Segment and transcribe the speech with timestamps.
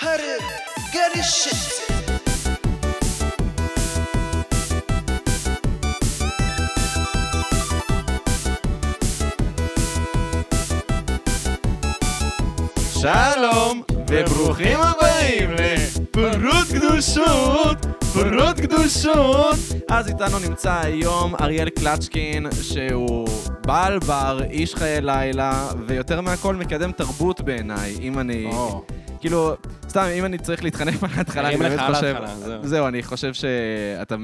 [0.00, 0.42] פרד
[0.92, 1.56] גרישט
[12.92, 19.56] שלום, וברוכים הבאים לפרות קדושות, פרות קדושות.
[19.90, 23.28] אז איתנו נמצא היום אריאל קלצ'קין, שהוא
[23.66, 28.46] בעל בר, איש חיי לילה, ויותר מהכל מקדם תרבות בעיניי, אם אני...
[28.46, 28.84] או.
[29.20, 29.54] כאילו,
[29.88, 32.16] סתם, אם אני צריך להתחנף על ההתחלה, אני באמת חושב...
[32.36, 32.66] זהו.
[32.66, 34.16] זהו, אני חושב שאתה,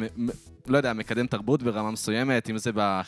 [0.66, 3.00] לא יודע, מקדם תרבות ברמה מסוימת, אם זה ב...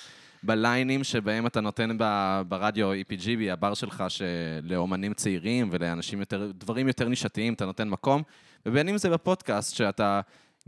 [0.42, 7.08] בליינים שבהם אתה נותן ב, ברדיו EPGB, הבר שלך, שלאומנים צעירים ולאנשים יותר, דברים יותר
[7.08, 8.22] נישתיים, אתה נותן מקום,
[8.66, 10.20] ובין אם זה בפודקאסט, שאתה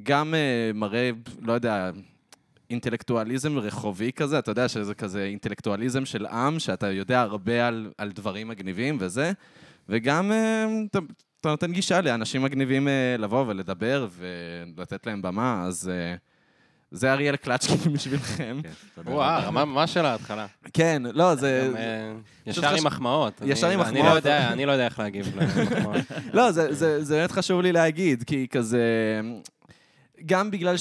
[0.02, 1.10] גם uh, מראה,
[1.42, 1.90] לא יודע,
[2.70, 8.12] אינטלקטואליזם רחובי כזה, אתה יודע שזה כזה אינטלקטואליזם של עם, שאתה יודע הרבה על, על
[8.12, 9.32] דברים מגניבים וזה,
[9.90, 10.98] וגם אה, אתה,
[11.40, 16.14] אתה נותן גישה לאנשים מגניבים אה, לבוא ולדבר ולתת להם במה, אז אה,
[16.90, 18.60] זה אריאל קלצ'קין בשבילכם.
[19.06, 20.46] וואו, רמה ממש של ההתחלה.
[20.72, 21.70] כן, לא, זה...
[22.46, 23.42] ישר עם מחמאות.
[23.46, 24.26] ישר אני- עם לא מחמאות.
[24.26, 25.96] אני לא יודע איך להגיב למחמאות.
[26.34, 28.84] לא, זה, זה, זה באמת חשוב לי להגיד, כי כזה...
[30.26, 30.76] גם בגלל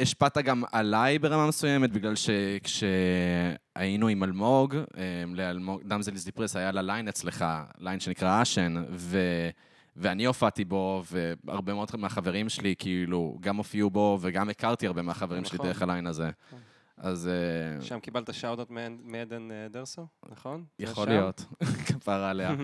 [0.00, 6.72] שהשפעת גם עליי ברמה מסוימת, בגלל שכשהיינו עם אלמוג, אה, לאלמוג, Damsel is Depressed היה
[6.72, 7.44] לה ליין אצלך,
[7.78, 9.18] ליין שנקרא אשן, ו...
[9.96, 11.02] ואני הופעתי בו,
[11.46, 15.66] והרבה מאוד מהחברים שלי, כאילו, גם הופיעו בו, וגם הכרתי הרבה מהחברים שלי נכון.
[15.66, 16.30] דרך הליין הזה.
[16.96, 18.68] אז אה, שם קיבלת shout out
[19.04, 20.64] מעדן אה, דרסו, נכון?
[20.78, 21.08] יכול?
[21.08, 21.44] להיות,
[22.00, 22.54] כפרה עליה.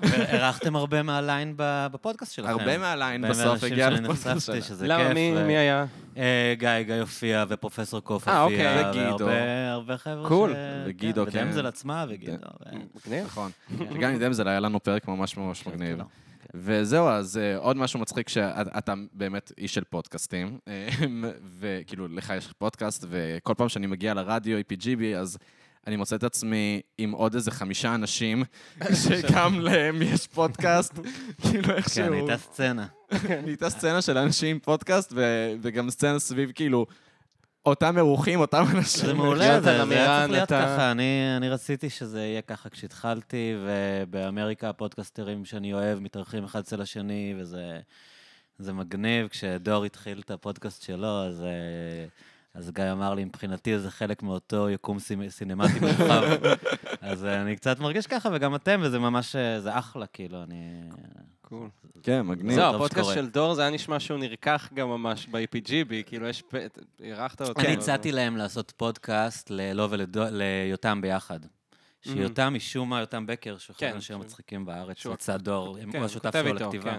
[0.00, 2.50] ואירחתם הרבה מהליין ב- בפודקאסט שלכם.
[2.50, 4.50] הרבה מהליין בסוף הגיע לפודקאסט.
[4.62, 5.14] שזה למה.
[5.46, 5.86] מי היה?
[6.16, 8.88] אה, גיא, גיא הופיע, ופרופסור קוף אה, הופיע.
[8.88, 8.90] אוקיי.
[8.90, 9.26] וגידו.
[9.26, 10.52] והרבה הרבה חבר'ה cool.
[10.52, 10.56] ש...
[10.86, 11.38] וגידו, כן.
[11.44, 12.46] ודמזל עצמה, וגידו.
[12.94, 13.24] מגניב.
[13.24, 13.50] נכון.
[13.94, 15.98] שגם עם דמזל היה לנו פרק ממש ממש מגניב.
[15.98, 16.04] לא.
[16.54, 20.88] וזהו, אז אה, עוד משהו מצחיק, שאתה באמת איש של פודקאסטים, אה,
[21.60, 25.38] וכאילו, לך יש פודקאסט, וכל פעם שאני מגיע לרדיו, EPGB, אז
[25.86, 28.44] אני מוצא את עצמי עם עוד איזה חמישה אנשים,
[29.02, 30.94] שגם להם יש פודקאסט,
[31.42, 32.04] כאילו איכשהו...
[32.04, 32.86] כן, הייתה סצנה.
[33.44, 35.12] נהייתה סצנה של אנשים עם פודקאסט,
[35.62, 36.86] וגם סצנה סביב, כאילו,
[37.66, 39.06] אותם אירוחים, אותם אנשים.
[39.06, 40.90] זה מעולה, זה זה היה צריך להיות ככה.
[40.90, 47.80] אני רציתי שזה יהיה ככה כשהתחלתי, ובאמריקה הפודקסטרים שאני אוהב מתארחים אחד אצל השני, וזה
[48.58, 49.28] זה מגניב.
[49.28, 51.44] כשדור התחיל את הפודקאסט שלו, אז...
[52.56, 56.22] אה, אז גיא אמר לי, מבחינתי זה חלק מאותו יקום סינ- סינמטי מורחב.
[57.00, 60.80] אז אה, אני קצת מרגיש ככה, וגם אתם, וזה ממש, אה, זה אחלה, כאילו, אני...
[61.40, 61.68] קול.
[62.02, 62.54] כן, מגניב.
[62.54, 63.14] זהו, הפודקאסט.
[63.14, 66.42] של דור, זה היה נשמע שהוא נרקח גם ממש ב-EPGB, כאילו יש...
[67.00, 67.60] אירחת אותו.
[67.60, 71.40] אני הצעתי להם לעשות פודקאסט ללא וליותם ביחד.
[72.02, 75.98] שיותם, משום מה, יותם בקר, שהוא אחד כן, האנשים המצחיקים בארץ, שהוא- לצד דור, כן,
[75.98, 76.96] הוא השותף שלו לכתיבה.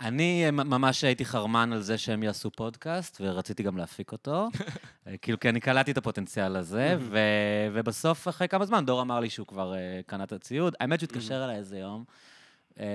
[0.00, 4.48] אני אה, ממש הייתי חרמן על זה שהם יעשו פודקאסט, ורציתי גם להפיק אותו.
[5.06, 9.20] אה, כאילו, כי אני קלטתי את הפוטנציאל הזה, ו- ובסוף, אחרי כמה זמן, דור אמר
[9.20, 10.74] לי שהוא כבר אה, קנה את הציוד.
[10.80, 12.04] האמת שהוא התקשר אליי איזה יום,
[12.80, 12.86] אה,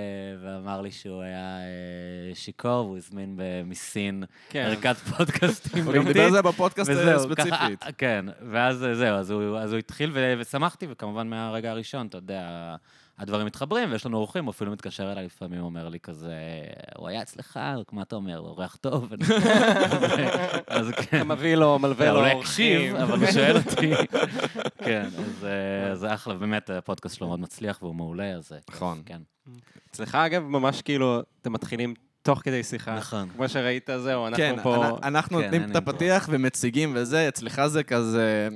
[0.41, 4.63] ואמר לי שהוא היה אה, שיכור, והוא הזמין מסין כן.
[4.65, 6.31] ערכת פודקאסטים הוא גם דיבר על.
[6.31, 7.79] זה בפודקאסט וזהו, ספציפית.
[7.79, 12.75] ככה, כן, ואז זהו, אז הוא, אז הוא התחיל ושמחתי, וכמובן מהרגע הראשון, אתה יודע,
[13.19, 16.33] הדברים מתחברים, ויש לנו אורחים, הוא אפילו מתקשר אליי לפעמים, הוא אומר לי כזה,
[16.97, 17.59] הוא היה אצלך,
[17.91, 19.09] מה אתה אומר, הוא אורח טוב?
[20.67, 21.17] אז, כן.
[21.17, 22.95] אתה מביא לו, מלווה לו לא אורחים.
[22.95, 23.91] אבל הוא שואל אותי.
[24.77, 25.45] כן, אז
[25.89, 29.01] אה, זה אחלה, באמת, הפודקאסט שלו מאוד מצליח והוא מעולה, אז אה, נכון.
[29.05, 29.21] כן.
[29.91, 32.95] אצלך, אגב, ממש כאילו, אתם מתחילים תוך כדי שיחה.
[32.95, 33.29] נכון.
[33.29, 34.85] כמו שראית, זהו, אנחנו כן, פה...
[34.87, 38.49] אנ- אנחנו כן, נותנים אני את הפתיח ומציגים וזה, אצלך זה כזה,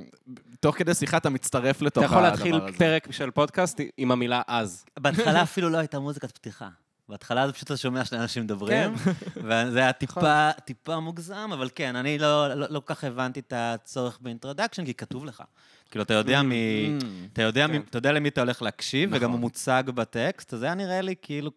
[0.60, 2.50] תוך כדי שיחה אתה מצטרף לתוך אתה הדבר יכול הזה.
[2.52, 4.84] להתחיל פרק של פודקאסט עם המילה אז.
[4.98, 6.68] בהתחלה אפילו לא הייתה מוזיקת פתיחה.
[7.08, 9.10] בהתחלה זה פשוט אתה שומע שני אנשים מדברים, כן.
[9.44, 13.52] וזה היה טיפה, טיפה מוגזם, אבל כן, אני לא, לא, לא כל כך הבנתי את
[13.56, 15.42] הצורך באינטרדקשן, כי כתוב לך.
[15.90, 16.52] כאילו, אתה יודע מ...
[17.32, 17.76] אתה יודע, כן.
[17.76, 17.80] מ...
[17.90, 19.32] אתה יודע למי אתה הולך להקשיב, וגם נכון.
[19.32, 21.50] הוא מוצג בטקסט, אז זה היה נראה לי כאילו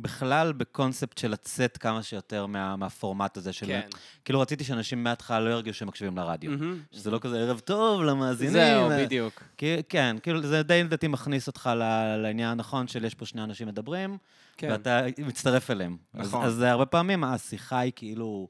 [0.00, 3.66] בכלל בקונספט של לצאת כמה שיותר מה, מהפורמט הזה של...
[3.66, 3.80] כן.
[4.24, 6.50] כאילו רציתי שאנשים מההתחלה לא ירגישו שהם מקשיבים לרדיו.
[6.50, 6.80] מהמם.
[6.92, 8.52] שזה לא כזה ערב טוב למאזינים.
[8.52, 9.42] זהו, בדיוק.
[9.56, 13.42] כי, כן, כאילו זה די לדעתי מכניס אותך ל- לעניין הנכון של יש פה שני
[13.42, 14.18] אנשים מדברים,
[14.56, 14.68] כן.
[14.70, 15.96] ואתה מצטרף אליהם.
[16.14, 16.44] נכון.
[16.44, 18.48] אז, אז הרבה פעמים השיחה היא כאילו...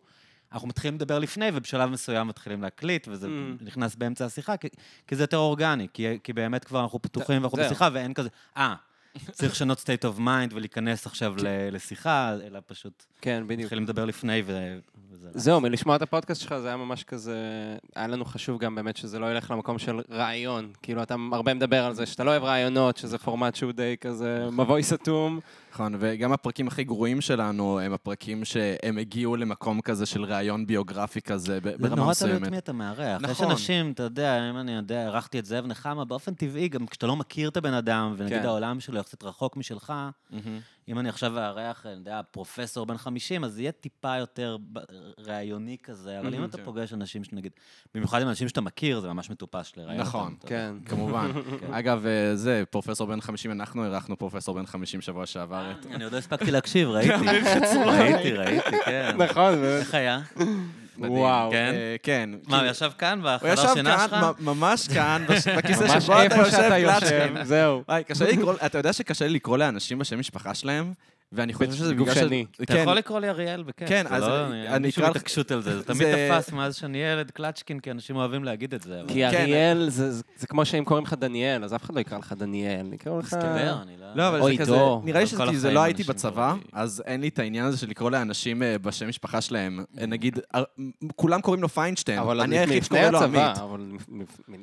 [0.53, 3.65] אנחנו מתחילים לדבר לפני, ובשלב מסוים מתחילים להקליט, וזה Mm.
[3.65, 4.69] נכנס באמצע השיחה, כי,
[5.07, 7.59] כי זה יותר אורגני, כי, כי באמת כבר אנחנו פתוחים ואנחנו.
[7.59, 8.75] בשיחה, ואין כזה, אה,
[9.33, 13.61] צריך לשנות state of mind ולהיכנס עכשיו ל- לשיחה, אלא פשוט כן, בדיוק.
[13.61, 14.79] מתחילים לדבר לפני, ו...
[15.11, 15.29] וזה...
[15.35, 17.37] זהו, מלשמוע את הפודקאסט שלך זה היה ממש כזה...
[17.97, 20.73] היה לנו חשוב גם באמת שזה לא ילך למקום של רעיון.
[20.83, 24.49] כאילו, אתה הרבה מדבר על זה שאתה לא אוהב רעיונות, שזה פורמט שהוא די כזה
[24.53, 25.41] מבוי סתום.
[25.77, 31.21] נכון, וגם הפרקים הכי גרועים שלנו הם הפרקים שהם הגיעו למקום כזה של ראיון ביוגרפי
[31.21, 32.51] כזה, ב- זה ברמה נורא תלוי את מסוימת.
[32.51, 33.21] מי אתה מארח.
[33.23, 33.51] יש נכון.
[33.51, 37.17] אנשים, אתה יודע, אם אני יודע, אירחתי את זאב נחמה, באופן טבעי, גם כשאתה לא
[37.17, 38.47] מכיר את הבן אדם, ונגיד כן.
[38.47, 39.93] העולם שלו יחסית רחוק משלך,
[40.31, 40.61] מהמם.
[40.89, 44.57] אם אני עכשיו אארח, אני יודע, פרופסור בן 50, אז יהיה טיפה יותר
[45.19, 46.65] ראיוני כזה, אבל אם אתה כן.
[46.65, 47.53] פוגש אנשים שנגיד,
[47.95, 50.01] במיוחד עם אנשים שאתה מכיר, זה ממש מטופש לראיין.
[50.01, 50.35] נכון.
[50.47, 50.75] כן.
[50.87, 51.31] כמובן.
[51.79, 55.73] אגב, אה, זה, פרופסור בן 50, אנחנו אירחנו פרופסור בן 50 שבוע שעבר.
[55.91, 57.27] אני עוד לא הספקתי להקשיב, ראיתי.
[57.75, 59.17] ראיתי, ראיתי, כן.
[59.17, 59.81] נכון, באמת.
[59.81, 60.21] איך היה?
[60.99, 61.13] מדהים.
[61.19, 61.51] וואו.
[61.51, 61.73] כן?
[61.75, 62.31] אה, כן.
[62.49, 64.11] מה, הוא ישב כאן הוא בחדר ישב שינה שלך?
[64.11, 65.25] כאן, מ- ממש כאן,
[65.57, 66.37] בכיסא שבו אתה
[66.79, 67.35] יושב.
[67.43, 67.83] זהו.
[67.89, 70.93] וואי, קשה לי לקרוא, אתה יודע שקשה לי לקרוא לאנשים בשם משפחה שלהם?
[71.33, 72.19] ואני חושב שזה בגלל ש...
[72.19, 72.45] שני.
[72.57, 73.89] אתה כן, יכול לקרוא לי אריאל בכיף.
[73.89, 77.31] כן, אז לא- אני אקרא לך- התעקשות על זה, זה תמיד תפס מאז שאני ילד
[77.31, 79.01] קלצ'קין, כי אנשים אוהבים להגיד את זה.
[79.09, 79.41] כי כן.
[79.41, 82.33] אריאל, זה זה- זה כמו שאם קוראים לך דניאל, אז אף אחד לא יקרא לך
[82.39, 83.25] דניאל, יקראו לך...
[83.25, 84.07] מסתבר, אני לא...
[84.15, 84.77] לא, אבל זה כזה.
[85.05, 86.55] נראה לי שזה לא הייתי בצבא.
[86.73, 89.85] אז אין לי את העניין הזה של לקרוא לאנשים אה, בשם משפחה שלהם.
[89.95, 90.63] נגיד, אה,
[91.17, 93.57] כולם קוראים לו פיינשטיין, אבל אני היחיד שקורא לו עמית.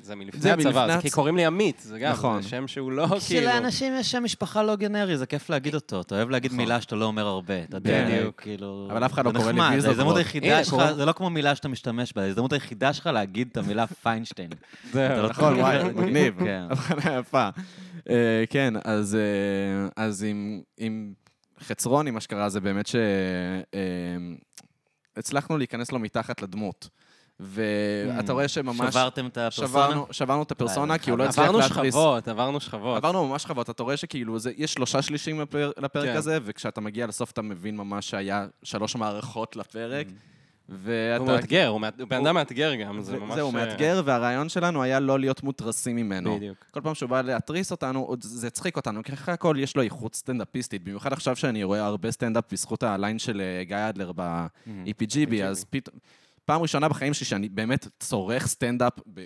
[0.02, 2.42] זה מלפני הצבא, כי קוראים לי עמית, זה גם, נכון.
[2.42, 3.20] זה שם שהוא לא כאילו...
[3.22, 6.02] שלאנשים יש שם משפחה לא גנרי, זה כיף להגיד אותו.
[6.02, 7.64] אתה אוהב להגיד מילה שאתה לא אומר הרבה.
[7.64, 8.42] אתה יודע, בדיוק.
[8.42, 8.88] כאילו...
[8.92, 10.18] אבל אף אחד לא קורא לי ויזות ההזדמנות.
[10.18, 13.58] היחידה שלך, זה לא כמו מילה שאתה משתמש בה, זה ההזדמנות היחידה שלך להגיד את
[13.58, 14.50] המילה פיינשטיין.
[14.90, 16.40] אתה לא נכון, וואי, מגניב.
[16.40, 16.64] כן.
[16.70, 17.50] הבחנה יפה.
[18.10, 20.26] אה, כן, אז, אה, אז
[20.78, 21.14] עם,
[21.60, 22.90] חצרוני, מה שקרה זה באמת
[25.16, 26.90] שהצלחנו להיכנס לו מתחת לדמות.
[27.40, 28.94] ואתה רואה שממש...
[28.94, 29.68] שברתם את הפרסונה?
[29.68, 31.94] שברנו, שברנו את הפרסונה, כי הוא לא הצליח עברנו להתריס.
[31.94, 32.98] שכבות, עברנו שכבות.
[32.98, 36.16] עברנו ממש שכבות, אתה רואה שכאילו, זה, יש שלושה שלישים לפר, לפרק כן.
[36.16, 40.08] הזה, וכשאתה מגיע לסוף אתה מבין ממש שהיה שלוש מערכות לפרק.
[40.70, 41.18] ואתה...
[41.18, 43.36] הוא מאתגר, הוא הוא בן אדם מאתגר גם, זה ממש...
[43.36, 46.36] זהו, אה, מאתגר, והרעיון שלנו היה לא להיות מוטרסים ממנו.
[46.36, 46.66] בדיוק.
[46.72, 50.16] כל פעם שהוא בא להתריס אותנו, זה הצחיק אותנו, כי אחרי הכל יש לו איכות
[50.16, 55.66] סטנדאפיסטית, במיוחד עכשיו שאני רואה הרבה סטנדאפ בזכות הליין של אה, גיא אדלר ב-EPGB, אז
[55.70, 55.98] פתאום...
[56.46, 59.26] פעם ראשונה בחיים שלי שאני באמת צורך סטנדאפ ב-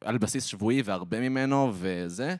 [0.00, 2.36] על בסיס שבועי והרבה ממנו וזה,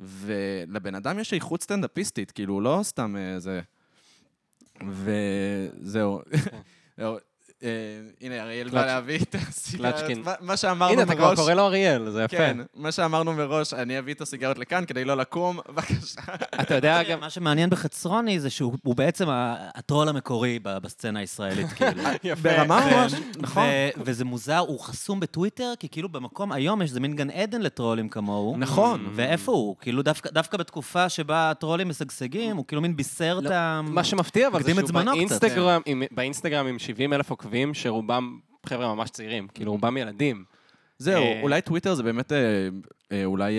[0.00, 3.60] ולבן אדם יש איכות סטנדאפיסטית, כאילו, לא סתם איזה...
[4.88, 6.20] וזהו.
[7.62, 7.68] אה,
[8.20, 9.96] הנה, אריאל בא להביא את הסיגריות.
[10.40, 11.38] מה- שאמרנו הנה, אתה כבר מראש...
[11.38, 12.36] קורא לו אריאל, זה יפה.
[12.36, 16.20] כן, מה שאמרנו מראש, אני אביא את הסיגריות לכאן כדי לא לקום, בבקשה.
[16.60, 17.20] אתה יודע גם...
[17.20, 19.26] מה שמעניין בחצרוני זה שהוא הוא בעצם
[19.74, 22.02] הטרול המקורי ב- בסצנה הישראלית, כאילו.
[22.42, 23.64] ברמה ו- ממש, נכון.
[24.04, 28.08] וזה מוזר, הוא חסום בטוויטר, כי כאילו במקום, היום יש איזה מין גן עדן לטרולים
[28.08, 28.56] כמוהו.
[28.58, 29.06] נכון.
[29.14, 29.76] ואיפה הוא?
[29.80, 33.80] כאילו דווקא, בתקופה שבה הטרולים משגשגים, הוא כאילו מין בישר את ה...
[33.84, 35.14] מה שמפתיע, אבל זה שהוא.
[35.14, 40.44] באינסטגרם, עם- באינסטגרם עם 70 אלף עוקבים, שרובם חבר'ה ממש צעירים, כאילו רובם ילדים.
[40.98, 42.68] זהו, אה, אולי טוויטר זה באמת אה,
[43.12, 43.58] אה, אולי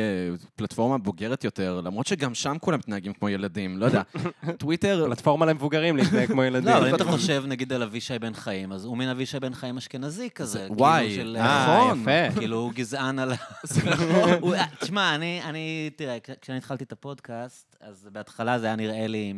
[0.55, 4.01] פלטפורמה בוגרת יותר, למרות שגם שם כולם מתנהגים כמו ילדים, לא יודע.
[4.59, 6.69] טוויטר, פלטפורמה למבוגרים להתנהג כמו ילדים.
[6.69, 9.53] לא, אבל אם אתה חושב נגיד על אבישי בן חיים, אז הוא מין אבישי בן
[9.53, 10.59] חיים אשכנזי כזה.
[10.59, 12.09] כאילו וואי, נכון.
[12.09, 12.29] אה.
[12.39, 13.35] כאילו, הוא גזען על ה...
[14.55, 19.07] אה, תשמע, אני, אני, תראה, כש- כשאני התחלתי את הפודקאסט, אז בהתחלה זה היה נראה
[19.07, 19.33] לי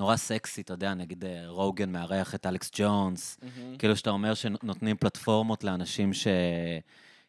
[0.00, 3.38] נורא סקסי, אתה יודע, נגיד אה, רוגן מארח את אלכס ג'ונס,
[3.78, 6.26] כאילו שאתה אומר שנותנים פלטפורמות לאנשים ש...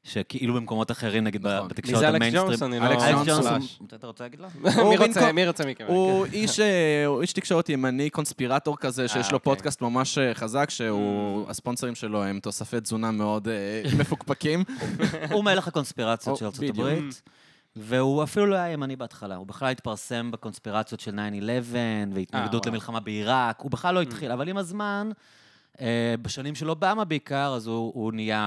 [0.03, 1.62] שכאילו במקומות אחרים, נגיד נכון.
[1.62, 2.47] מי בתקשורת זה אלכס המיינסטרים.
[2.50, 2.63] ג'ונס?
[2.63, 2.85] אני לא...
[2.85, 3.77] אלכס אלכס ג'ונס ג'ונס, slash.
[3.79, 4.47] הוא- אתה רוצה להגיד לו?
[4.89, 5.85] מי רוצה- מי רוצה מכם?
[5.88, 9.39] הוא איש, אה, הוא איש תקשורת ימני, קונספירטור כזה, שיש לו אוקיי.
[9.39, 13.53] פודקאסט ממש אה, חזק, שהוא, הספונסרים שלו הם תוספי תזונה מאוד אה,
[14.00, 14.63] מפוקפקים.
[15.31, 16.63] הוא מלך הקונספירציות של ארצות.
[16.69, 17.22] הברית.
[17.75, 21.75] והוא אפילו לא היה ימני בהתחלה, הוא בכלל התפרסם בקונספירציות של 9-11
[22.13, 22.71] והתנגדות וואו.
[22.71, 25.21] למלחמה בעיראק, הוא בכלל לא התחיל, אבל עם הזמן, אה,
[26.21, 28.41] בשנים של אובמה בעיקר, אז הוא, הוא נהיה,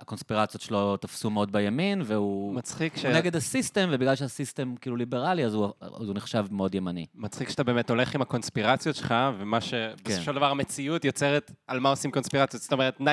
[0.00, 3.04] הקונספירציות שלו תפסו מאוד בימין, והוא מצחיק ש...
[3.04, 7.06] הוא נגד הסיסטם, ובגלל שהסיסטם כאילו ליברלי, אז הוא, אז הוא נחשב מאוד ימני.
[7.14, 11.88] מצחיק שאתה באמת הולך עם הקונספירציות שלך, ומה שבסופו של דבר המציאות יוצרת על מה
[11.88, 12.62] עושים קונספירציות.
[12.62, 13.04] זאת אומרת, 9-11,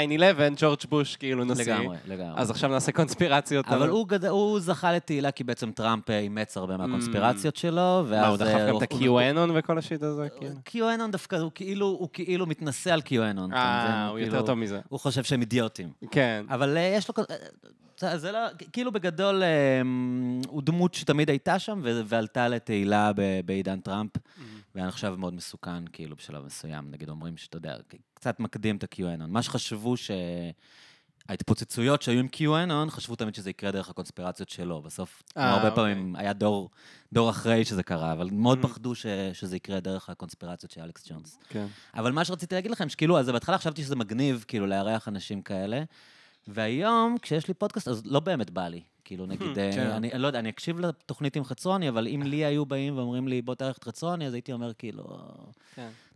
[0.57, 1.63] ג'ורג' בוש כאילו נשיא.
[1.73, 2.33] לגמרי, לגמרי.
[2.35, 3.67] אז עכשיו נעשה קונספירציות.
[3.67, 4.25] אבל על- הוא, גד...
[4.25, 8.21] הוא זכה לתהילה כי בעצם טראמפ אה, אימץ הרבה מהקונספירציות שלו, ואז...
[8.21, 10.27] מה, הוא דחף אה, גם את ה-QAnon וכל השיט הזה?
[10.37, 10.55] כאילו?
[10.63, 13.42] קיואנון דווקא, הוא כאילו, הוא כאילו מתנשא על קיואנון.
[13.47, 13.59] מבין?
[13.61, 14.79] אה, הוא כאילו- יותר טוב מזה.
[14.89, 15.91] הוא חושב שהם אידיוטים.
[16.11, 16.45] כן.
[16.49, 17.13] אבל אה, יש לו...
[17.29, 17.35] אה,
[17.99, 18.39] זה- זה לא...
[18.73, 19.81] כאילו בגדול, אה,
[20.47, 24.11] הוא דמות שתמיד הייתה שם ועלתה לתהילה ב- בעידן טראמפ,
[24.75, 26.91] ואני חושב מאוד מסוכן, כאילו, בשלב מסוים.
[26.91, 27.75] נגיד אומרים שאתה יודע,
[28.13, 29.27] קצת מקדים את ה-QAnon.
[29.27, 30.11] מה שחשבו ש...
[31.29, 34.81] ההתפוצצויות שהיו עם QAnon, חשבו תמיד שזה יקרה דרך הקונספירציות שלו.
[34.81, 35.75] בסוף, כמו אה, הרבה אוקיי.
[35.75, 36.69] פעמים, היה דור,
[37.13, 38.63] דור אחרי שזה קרה, אבל מאוד Mm.
[38.63, 41.39] פחדו ש, שזה יקרה דרך הקונספירציות של אלכס ג'ונס.
[41.49, 41.65] כן.
[41.95, 45.83] אבל מה שרציתי להגיד לכם, שכאילו, אז בהתחלה חשבתי שזה מגניב, כאילו, לארח אנשים כאלה,
[46.47, 48.81] והיום, כשיש לי פודקאסט, אז לא באמת בא לי.
[49.05, 49.87] כאילו, נגיד, אה, כן.
[49.87, 53.27] אני אני לא יודע, אני אקשיב לתוכנית עם חצרוני, אבל אם לי היו באים ואומרים
[53.27, 55.03] לי, בוא תארח את חצרוני, אז הייתי אומר, כאילו...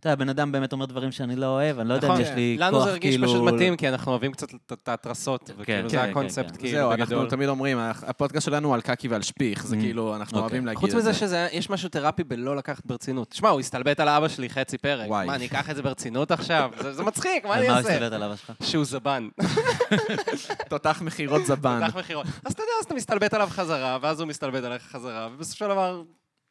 [0.00, 2.24] אתה יודע, בן אדם באמת אומר דברים שאני לא אוהב, אני לא יודע אם נכון,
[2.24, 3.28] יש לי כוח, לנו זה הרגיש כאילו...
[3.28, 6.56] פשוט מתאים, כי אנחנו אוהבים קצת את- ההתרסות, וכאילו כן, זה כן, הקונספט, כן.
[6.58, 7.26] כאילו, זהו, אנחנו.
[7.26, 9.80] תמיד אומרים, הפודקאסט שלנו הוא על קקי ועל שפיך, זה Mm.
[9.80, 10.42] כאילו, אנחנו אוקיי.
[10.42, 11.48] אוהבים להגיד חוץ את מזה זה.
[11.52, 13.30] שיש משהו תרפי בלא לקחת ברצינות.
[13.30, 15.08] תשמע, הוא הסתלבט על אבא שלי חצי פרק.
[15.08, 15.26] וואי.
[15.26, 16.70] מה, אני אקח את זה ברצינות עכשיו?
[16.80, 17.78] זה זה מצחיק, מה אני אעשה?
[17.92, 18.52] הסתלבט על אבא שלך?
[18.62, 19.28] שהוא זבן.
[20.68, 21.80] תותח מכירות זבן.
[21.86, 22.26] פתח מכירות.
[22.44, 25.68] אז אתה יודע, אז אתה מסתלבט עליו חזרה, ואז הוא מסתלבט עליך חזרה, ובסופו של
[25.68, 26.02] דבר,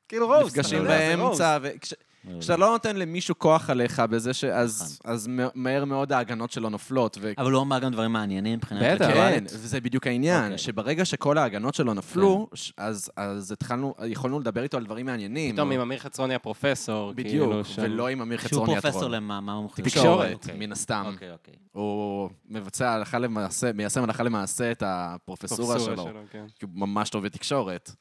[0.07, 0.39] כאילו רוסט.
[0.39, 1.41] אתה נפגשים יודע, זה רוסט.
[1.41, 1.57] באמצע,
[2.39, 4.43] כשאתה לא נותן למישהו כוח עליך בזה ש...
[4.43, 5.13] אז נכון.
[5.13, 7.17] אז מהר מאוד ההגנות שלו נופלות.
[7.21, 9.07] ו- אבל הוא אמר גם דברים מעניינים מבחינה בטח.
[9.07, 9.43] כן.
[9.47, 10.57] וזה בדיוק העניין, אוקיי.
[10.57, 15.53] שברגע שכל ההגנות שלו נפלו, ש- אז אז התחלנו, יכולנו לדבר איתו על דברים מעניינים.
[15.55, 17.81] פתאום או- עם אמיר חצרוני הפרופסור, בדיוק, כאילו, שם.
[17.85, 19.15] ולא עם אמיר שהוא חצרוני פרופסור הטרול.
[19.15, 19.87] למה, מה המומחיות?
[19.87, 20.55] תקשורת, אוקיי.
[20.57, 21.03] מן הסתם.
[21.13, 21.53] אוקיי, אוקיי.
[21.71, 26.05] הוא מבצע הלכה למעשה, מיישם הלכה למעשה את הפרופסורה שלו.
[26.31, 26.45] כן.
[26.59, 27.91] כי הוא ממש טוב בתקשורת.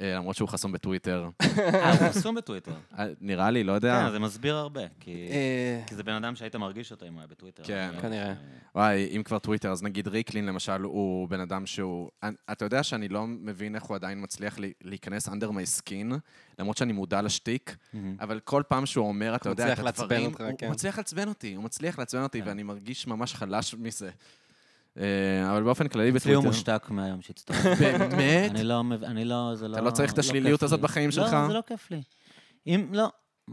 [0.00, 1.28] אה, למרות שהוא חסום בטוויטר.
[1.42, 2.72] אה, הוא חסום בטוויטר.
[2.98, 4.02] אה, נראה לי, לא יודע.
[4.06, 5.28] כן, זה מסביר הרבה, כי...
[5.30, 7.62] אה, כי זה בן אדם שהיית מרגיש אותו אם הוא היה בטוויטר.
[7.64, 7.90] כן.
[7.94, 8.34] לא- כנראה.
[8.74, 12.10] וואי, אם כבר טוויטר, אז נגיד ריקלין למשל, הוא בן אדם שהוא...
[12.52, 16.14] אתה יודע שאני לא מבין איך הוא עדיין מצליח לי- להיכנס under my skin,
[16.58, 17.76] למרות שאני מודע לשטיק.
[18.20, 20.66] אבל כל פעם שהוא אומר, אתה יודע, את מצליח לעצבן הדברים, אותך, הוא כן.
[20.66, 22.48] הוא מצליח לעצבן אותי, הוא מצליח לעצבן אותי, כן.
[22.48, 24.10] ואני מרגיש ממש חלש מזה.
[25.00, 26.58] אה, אבל באופן כללי אצלי הוא בטוויטר...
[26.58, 27.64] מושתק מהיום שהצטרף.
[27.80, 28.50] באמת?
[28.50, 29.74] אני לא, אני לא, זה לא...
[29.74, 30.80] אתה לא צריך את השליליות כיף הזאת.
[30.80, 31.32] בחיים שלך?
[31.32, 32.02] לא, זה לא כיף לי.
[32.66, 33.08] אם, לא.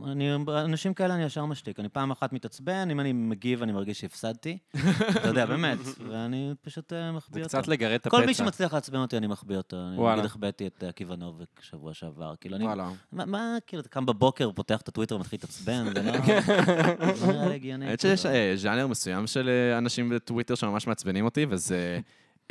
[0.06, 1.80] אני, אנשים כאלה אני ישר משתיק.
[1.80, 4.58] אני פעם אחת מתעצבן, אם אני מגיב אני מרגיש שהפסדתי.
[5.18, 5.78] אתה יודע, באמת.
[6.10, 7.58] ואני פשוט אה, זה מחביא אותו.
[7.58, 8.18] קצת לגרד את הפצע.
[8.18, 9.78] כל מי שמצליח לעצבן אותי, אני מחביא אותו.
[9.78, 10.12] אני.
[10.12, 12.34] נגיד החבאתי את עקיבא נובק שבוע שעבר.
[12.42, 12.66] כאילו, אני...
[13.12, 16.12] מה, כאילו, אתה קם בבוקר, פותח את הטוויטר ומתחיל להתעצבן, זה לא...
[17.16, 17.88] זה נראה לי הגיוני.
[17.88, 18.36] האמת שיש כאילו.
[18.36, 22.00] אה, ז'אנר מסוים של אה, אנשים בטוויטר שממש מעצבנים אותי, וזה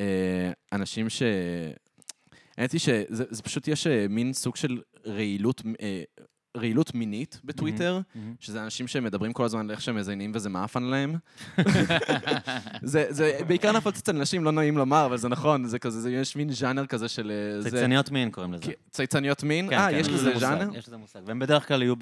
[0.01, 1.23] אה, אנשים ש...
[2.59, 6.03] האמת היא שזה זה פשוט יש אה, מין סוג של רעילות, אה,
[6.57, 8.35] רעילות מינית בטוויטר, מהמם.
[8.41, 11.15] שזה אנשים שמדברים כל הזמן על איך שהם מזיינים וזה מעפן להם.
[12.83, 16.11] זה, זה בעיקר נפוץ אצל נשים, לא נעים לומר, אבל זה נכון, זה כזה, זה,
[16.13, 17.33] יש מין ז'אנר כזה של...
[17.57, 18.63] אה, זה- צייצניות מין קוראים לזה.
[18.63, 19.69] כי- צייצניות מין?
[19.71, 20.69] כן, אה, כן, יש יש לזה ז'אנר?
[20.79, 21.21] יש לזה מושג.
[21.27, 21.95] והם בדרך כלל יהיו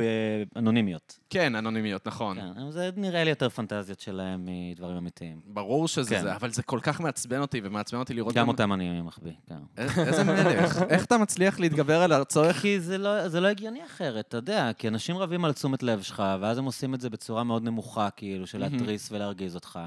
[0.54, 1.18] באנונימיות.
[1.30, 2.36] כן, אנונימיות, נכון.
[2.40, 5.40] כן, זה נראה לי יותר פנטזיות שלהם מדברים אמיתיים.
[5.46, 6.22] ברור שזה כן.
[6.22, 9.54] זה, אבל זה כל כך מעצבן אותי, ומעצבן אותי לראות גם אותם אני מחביא, כן.
[9.76, 10.82] א- איזה מלך.
[10.88, 12.56] איך אתה מצליח להתגבר על הצורך?
[12.60, 16.22] כי זה לא, זה לא הגיוני אחרת, יודע, כי אנשים רבים על תשומת לב שלך,
[16.40, 19.78] ואז הם עושים את זה בצורה מאוד נמוכה, כאילו, של להתריס ולהרגיז אותך.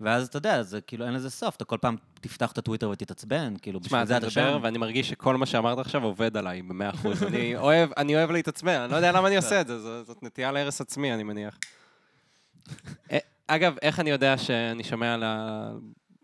[0.00, 3.54] ואז אתה יודע, זה כאילו אין לזה סוף, אתה כל פעם תפתח את הטוויטר ותתעצבן,
[3.62, 4.58] כאילו, תשמע, בשביל זה אתה שם.
[4.62, 7.22] ואני מרגיש שכל מה שאמרת עכשיו עובד עליי במאה אחוז.
[7.22, 10.22] אני אוהב, אני אוהב להתעצבן, אני לא יודע למה אני עושה את זה, זו- זאת
[10.22, 11.58] נטייה להרס עצמי, אני מניח.
[13.12, 15.24] אה, אגב, איך אני יודע שאני שומע ל...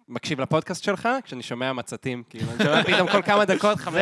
[0.09, 1.09] מקשיב לפודקאסט שלך?
[1.25, 3.95] כשאני שומע מצתים, כאילו, אני שומע פתאום כל כמה דקות, חמש...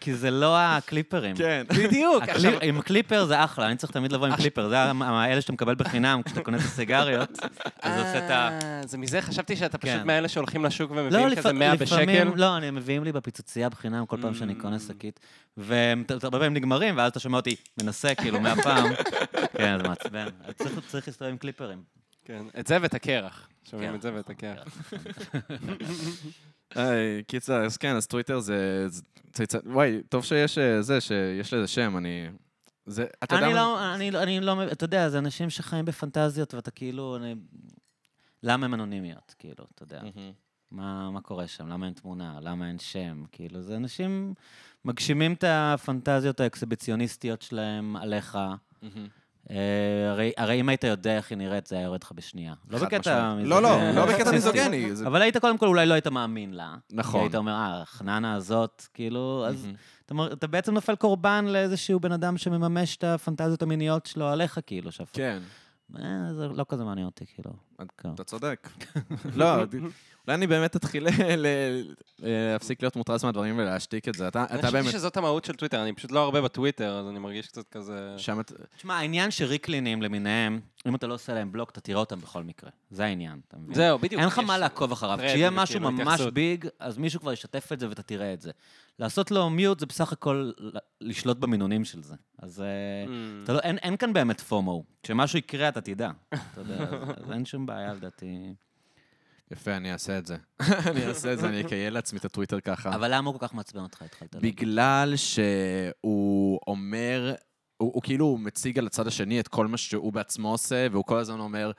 [0.00, 1.36] כי זה לא הקליפרים.
[1.36, 1.64] כן.
[1.68, 2.24] בדיוק.
[2.62, 6.20] עם קליפר זה אחלה, אני צריך תמיד לבוא עם קליפר, זה האלה שאתה מקבל בחינם
[6.24, 7.30] כשאתה קונה את הסיגריות,
[7.82, 8.58] אז זה עושה את ה...
[8.62, 10.06] אה, זה מזה, חשבתי שאתה פשוט כן.
[10.06, 12.24] מאלה שהולכים לשוק לא, ומביאים כזה לפ- 100 בשקל.
[12.36, 15.20] לא, אני מביאים לי בפיצוצייה בחינם כל פעם שאני קונה שקית,
[15.56, 18.90] והם הרבה פעמים נגמרים, ואז אתה שומע אותי מנסה כאילו מהפעם.
[19.58, 20.26] כן, זה מעצבן.
[20.44, 22.01] אז צריך- צריך להסתובב עם קליפרים.
[22.24, 23.48] כן, את זה ואת הקרח.
[23.64, 23.96] שומעים כן.
[23.96, 24.92] את זה ואת הקרח.
[26.74, 28.86] היי, קיצר, אז כן, אז טוויטר זה...
[29.66, 32.28] וואי, טוב שיש אה, זה, שיש לזה שם, אני...
[32.86, 33.06] זה...
[33.24, 36.54] אתה יודע אני מה- לא, אני לא, אני לא, אתה יודע, זה אנשים שחיים בפנטזיות,
[36.54, 37.34] ואתה כאילו, אני...
[38.42, 40.02] למה הם אנונימיות, כאילו, אתה יודע.
[40.70, 41.68] מה, מה קורה שם?
[41.68, 42.38] למה אין תמונה?
[42.40, 43.24] למה אין שם?
[43.32, 44.34] כאילו, זה אנשים
[44.84, 48.38] מגשימים את הפנטזיות האקסיביציוניסטיות שלהם עליך.
[48.82, 49.08] מהמם.
[49.52, 52.54] אה, הרי, הרי אם היית יודע איך היא נראית, זה היה יורד לך בשנייה.
[52.70, 52.98] לא בקטע
[53.30, 53.48] משמעית.
[53.48, 53.96] לא, לא, מיזוגני.
[53.96, 54.90] לא בקטע מיזוגני.
[55.06, 56.74] אבל היית קודם כל אולי לא היית מאמין לה.
[56.92, 57.20] נכון.
[57.20, 59.68] היית אומר, אה, החננה הזאת, כאילו, אז.
[60.32, 65.10] אתה, בעצם נופל קורבן לאיזשהו בן אדם שמממש את הפנטזיות המיניות שלו עליך, כאילו, שאף
[65.12, 65.38] כן,
[65.98, 67.52] אה, זה לא כזה מעניין אותי, כאילו.
[67.98, 68.08] כן.
[68.14, 68.68] אתה צודק.
[69.36, 69.64] לא,
[70.26, 71.06] אולי אני באמת אתחיל
[72.18, 74.28] להפסיק להיות מוטרס מהדברים ולהשתיק את זה.
[74.28, 74.92] אתה אני אתה חשבתי באמת...
[74.92, 78.14] שזאת המהות של טוויטר, אני פשוט לא הרבה בטוויטר, אז אני מרגיש קצת כזה...
[78.16, 78.52] שם את...
[78.76, 82.70] תשמע, העניין שריקלינים למיניהם, אם אתה לא עושה להם בלוק, אתה תראה אותם בכל מקרה.
[82.90, 83.74] זה העניין, אתה מבין?
[83.74, 84.20] זהו, בדיוק.
[84.20, 85.18] אין לך מה לעקוב אחריו.
[85.18, 86.34] כשיהיה משהו ממש התייחסות.
[86.34, 88.50] ביג, אז מישהו כבר ישתף את זה ואתה תראה את זה.
[88.98, 90.50] לעשות לו מיוט זה בסך הכל
[91.00, 92.14] לשלוט במינונים של זה.
[92.38, 92.66] אז אה,
[93.06, 93.52] Mm.
[93.52, 94.84] לא, אין, כאן באמת פומו.
[95.02, 96.10] כשמשהו יקרה, אתה תדע.
[96.28, 96.86] אתה יודע,
[97.16, 98.54] אז אין שום בעיה, לדעתי.
[99.52, 100.36] יפה, אני אעשה את זה.
[100.90, 102.94] אני אעשה את זה, אני אקייל לעצמי את הטוויטר ככה.
[102.94, 104.02] אבל למה הוא כל כך מעצבן אותך?
[104.02, 104.36] התחלת.
[104.36, 107.34] בגלל שהוא אומר,
[107.76, 111.18] הוא, הוא כאילו מציג על הצד השני את כל מה שהוא בעצמו עושה, והוא כל
[111.18, 111.72] הזמן אומר,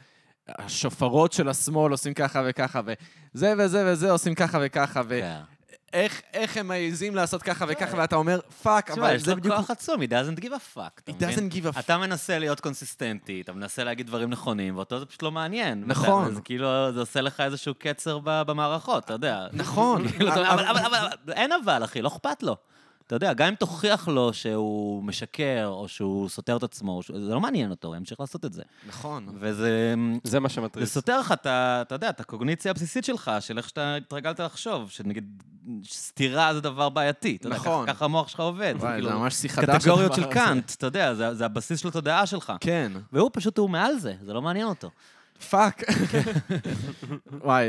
[0.48, 5.20] השופרות של השמאל עושים ככה וככה, וזה וזה וזה עושים ככה וככה, ו...
[5.22, 5.40] כן.
[5.94, 9.38] איך, איך הם מעזים לעשות ככה וככה, ואתה אומר, fuck, תשמע, אבל יש זה לו
[9.38, 9.56] בדיוק...
[9.56, 13.42] כוח עצום, he doesn't give a fuck, He doesn't give a אתה מנסה להיות קונסיסטנטי,
[13.42, 15.84] אתה מנסה להגיד דברים נכונים, ואותו זה פשוט לא מעניין.
[15.86, 16.36] נכון.
[16.36, 19.48] זה כאילו, זה עושה לך איזשהו קצר במערכות, אתה יודע.
[19.54, 20.08] נכון.
[20.08, 22.56] כאילו, אבל, אין אבל, אחי, לא אכפת לו.
[23.08, 27.40] אתה יודע, גם אם תוכיח לו שהוא משקר, או שהוא סותר את עצמו, זה לא
[27.40, 28.62] מעניין אותו, הוא ימשיך לעשות את זה.
[28.88, 29.28] נכון.
[29.40, 29.94] וזה...
[30.24, 30.86] זה מה זה שמטריד.
[30.86, 34.90] סותר לך, את ה- אתה יודע, את הקוגניציה הבסיסית שלך, של איך שאתה התרגלת לחשוב,
[34.90, 35.44] שנגיד,
[35.90, 37.36] סתירה זה דבר בעייתי.
[37.40, 37.86] אתה יודע, נכון.
[37.86, 38.74] ככה- ככה המוח שלך עובד.
[38.80, 39.82] וואי, כאילו, זה ממש שיחה חדש.
[39.84, 40.26] קטגוריות של.
[40.26, 42.54] קאנט, אתה יודע, זה, זה הבסיס של התודעה שלך.
[42.60, 42.92] כן.
[43.12, 44.90] והוא פשוט, הוא מעל זה, זה לא מעניין אותו.
[45.50, 45.84] Fuck.
[47.44, 47.68] וואי,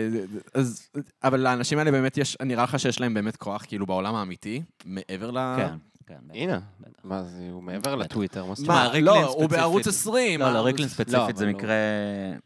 [0.55, 0.89] אז...
[1.25, 5.31] אבל לאנשים האלה באמת יש, נראה לך שיש להם באמת כוח, כאילו, בעולם האמיתי, מעבר
[5.31, 5.55] ל...
[5.57, 5.75] כן,
[6.07, 6.19] כן.
[6.35, 6.61] הנה.
[7.05, 8.93] מה זה, הוא מעבר לטוויטר, מה זאת אומרת?
[8.93, 10.41] מה, לא, הוא ספציפית- בערוץ 20.
[10.41, 11.53] לא, לא, ריקלין לא, ספציפית זה לא.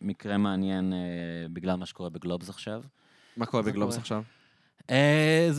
[0.01, 0.99] מקרה, מעניין אה,
[1.53, 2.83] בגלל מה שקורה בגלובס עכשיו.
[3.37, 3.97] מה קורה בגלובס?
[3.97, 4.23] עכשיו?
[4.91, 5.51] אה,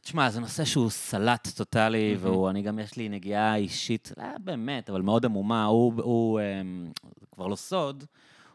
[0.00, 4.90] תשמע, זה נושא שהוא סלט טוטאלי, והוא, אני גם, יש לי נגיעה אישית, לא באמת,
[4.90, 5.64] אבל מאוד עמומה.
[5.64, 5.92] הוא,
[6.40, 6.90] אמ,
[7.34, 8.04] כבר לא סוד,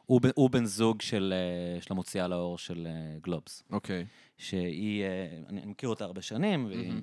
[0.07, 3.63] הוא, הוא בן זוג של, אה, של המוציאה לאור של אה, גלובס.
[3.71, 4.05] אוקיי.
[4.37, 7.01] שהיא, אה, אני אני מכיר אותה הרבה שנים, והיא מהמם.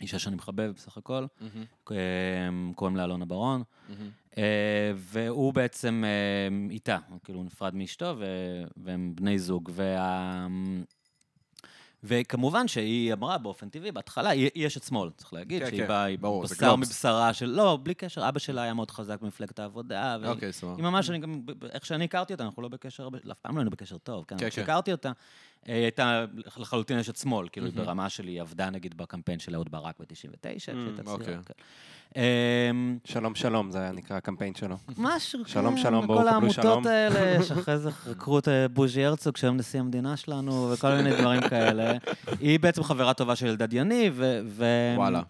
[0.00, 1.26] אישה שאני מחבב בסך הכל.
[1.90, 3.62] אמ, קוראים לה אלונה ברון.
[4.38, 8.16] אה, והוא בעצם אה, איתה, הוא כאילו נפרד מאשתו,
[8.76, 9.70] והם בני זוג.
[9.72, 10.46] וה...
[12.04, 15.88] וכמובן שהיא אמרה באופן טבעי, בהתחלה, היא היא אשת שמאל, צריך להגיד, כן, שהיא כן,
[15.88, 16.76] באה, היא ברור, בשר.
[16.76, 17.46] מבשרה של...
[17.46, 20.16] לא, בלי קשר, אבא שלה היה מאוד חזק במפלגת העבודה.
[20.20, 20.74] והיא- אוקיי, סבבה.
[20.76, 21.40] היא ממש, אני גם,
[21.72, 24.44] איך שאני הכרתי אותה, אנחנו לא בקשר, אף פעם לא היינו בקשר טוב, כן, כן,
[24.44, 24.50] כן.
[24.50, 25.12] כשהכרתי אותה,
[25.66, 26.24] היא הייתה
[26.56, 27.74] לחלוטין אשת שמאל, כאילו, היא.
[27.74, 31.24] ברמה שלי, היא עבדה נגיד בקמפיין של אהוד ברק ב-99, כשהייתה אוקיי.
[31.26, 31.42] צעירה.
[31.42, 31.54] כן.
[32.16, 34.76] אמ, שלום שלום, זה היה נקרא הקמפיין שלו.
[34.98, 36.66] משהו, שלום, כן, שלום, בואו וכל קבלו שלום.
[36.66, 41.16] העמותות האלה, שאחרי זה חקרו את אה, בוז'י הרצוג, שהיום נשיא המדינה שלנו, וכל מיני
[41.16, 41.92] דברים כאלה.
[42.40, 44.40] היא בעצם חברה טובה של אלדד יניב, ו...
[44.46, 45.22] ו- וואלה.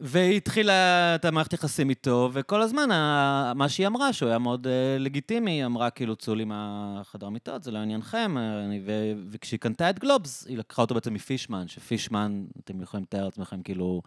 [0.00, 0.72] והיא התחילה
[1.14, 5.50] את המערכת יחסים איתו, וכל הזמן, ה- מה שהיא אמרה, שהוא היה מאוד אה, לגיטימי,
[5.50, 8.34] היא אמרה, כאילו, צאו לי מהחדר מיטות, זה לא עניינכם.
[8.38, 13.04] אה, אני- ו- וכשהיא קנתה את גלובס, היא לקחה אותו בעצם מפישמן, שפישמן, אתם יכולים
[13.04, 14.02] לתאר לעצמכם, כאילו,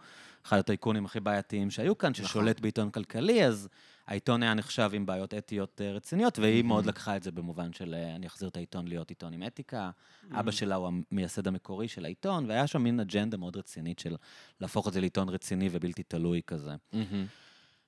[0.46, 3.68] אחד הטייקונים הכי בעייתיים שהיו כאן, ששולט בעיתון כלכלי, אז
[4.06, 7.94] העיתון היה נחשב עם בעיות אתיות אה, רציניות, והיא מאוד לקחה את זה במובן של
[7.94, 9.90] אה, אני אחזיר את העיתון להיות עיתון עם אתיקה.
[10.32, 14.16] אבא שלה הוא המייסד המקורי של העיתון, והיה שם מין אג'נדה מאוד רצינית של
[14.60, 16.70] להפוך את זה לעיתון רציני ובלתי תלוי כזה.
[16.92, 17.26] מהמם.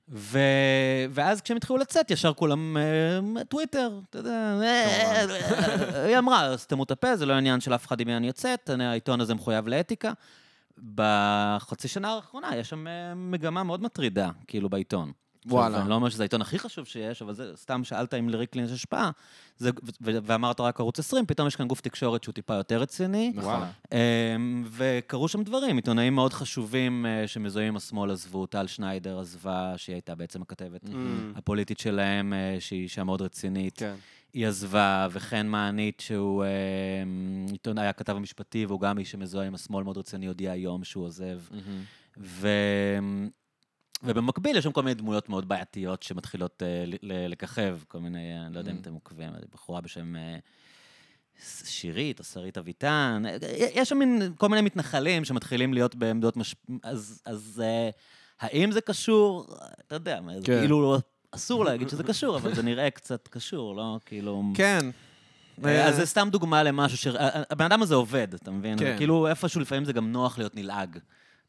[0.08, 0.38] ו...
[1.10, 4.60] ואז כשהם התחילו לצאת, ישר כולם, אה, טוויטר, אתה יודע,
[6.06, 8.70] היא אמרה, סתמו את הפה, זה לא עניין של אף אחד עם מי אני יוצאת,
[8.70, 10.12] העיתון הזה מחויב לאתיקה.
[10.94, 15.12] בחצי שנה האחרונה יש שם מגמה מאוד מטרידה, כאילו, בעיתון.
[15.46, 15.80] וואלה.
[15.80, 18.70] אני לא אומר שזה העיתון הכי חשוב שיש, אבל זה, סתם שאלת אם לריקלין יש
[18.70, 19.10] השפעה,
[19.56, 23.32] זה, ו- ואמרת רק ערוץ 20, פתאום יש כאן גוף תקשורת שהוא טיפה יותר רציני.
[23.36, 23.70] וואלה.
[23.92, 29.72] אמ, וקרו שם דברים, עיתונאים מאוד חשובים אה, שמזוהים עם השמאל עזבו, טל שניידר עזבה,
[29.76, 30.80] שהיא הייתה בעצם הכתבת
[31.36, 33.78] הפוליטית שלהם, אה, שהיא אישה מאוד רצינית.
[33.78, 33.94] כן.
[34.32, 39.54] היא עזבה, וחן מענית, שהוא אמ, עיתונאי, היה הכתב המשפטי, והוא גם איש שמזוהה עם
[39.54, 41.38] השמאל מאוד רציני, הודיע היום שהוא עוזב.
[41.50, 41.82] מהמם.
[42.18, 42.48] ו...
[44.04, 48.58] ובמקביל יש שם כל מיני דמויות מאוד בעייתיות שמתחילות uh, לככב, כל מיני, אני לא
[48.58, 48.80] יודע אם Mm.
[48.80, 53.36] אתם עוקבים, בחורה בשם uh, שירית או שרית אביטן, אה,
[53.74, 56.54] יש שם מין, כל מיני מתנחלים שמתחילים להיות בעמדות מש...
[56.82, 57.62] אז, אז
[58.40, 59.46] האם זה קשור?
[59.86, 60.60] אתה יודע, כן.
[60.60, 60.98] כאילו
[61.30, 63.98] אסור להגיד שזה קשור, אבל זה נראה קצת קשור, לא?
[64.06, 64.42] כאילו...
[64.54, 64.90] כן.
[65.64, 67.06] אה, אז זה סתם דוגמה למשהו ש...
[67.50, 68.78] הבן אדם הזה עובד, אתה מבין?
[68.78, 68.94] כן.
[68.96, 70.98] כאילו איפשהו לפעמים זה גם נוח להיות נלעג.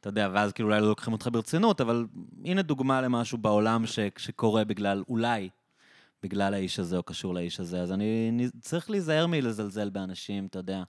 [0.05, 2.05] אתה יודע, ואז כאילו אולי לא לוקחים אותך ברצינות, אבל
[2.45, 3.99] הנה דוגמה למשהו בעולם ש...
[4.17, 5.49] שקורה בגלל, אולי,
[6.23, 7.81] בגלל האיש הזה או קשור לאיש הזה.
[7.81, 10.83] אז אני אני צריך להיזהר מלזלזל באנשים, אתה יודע,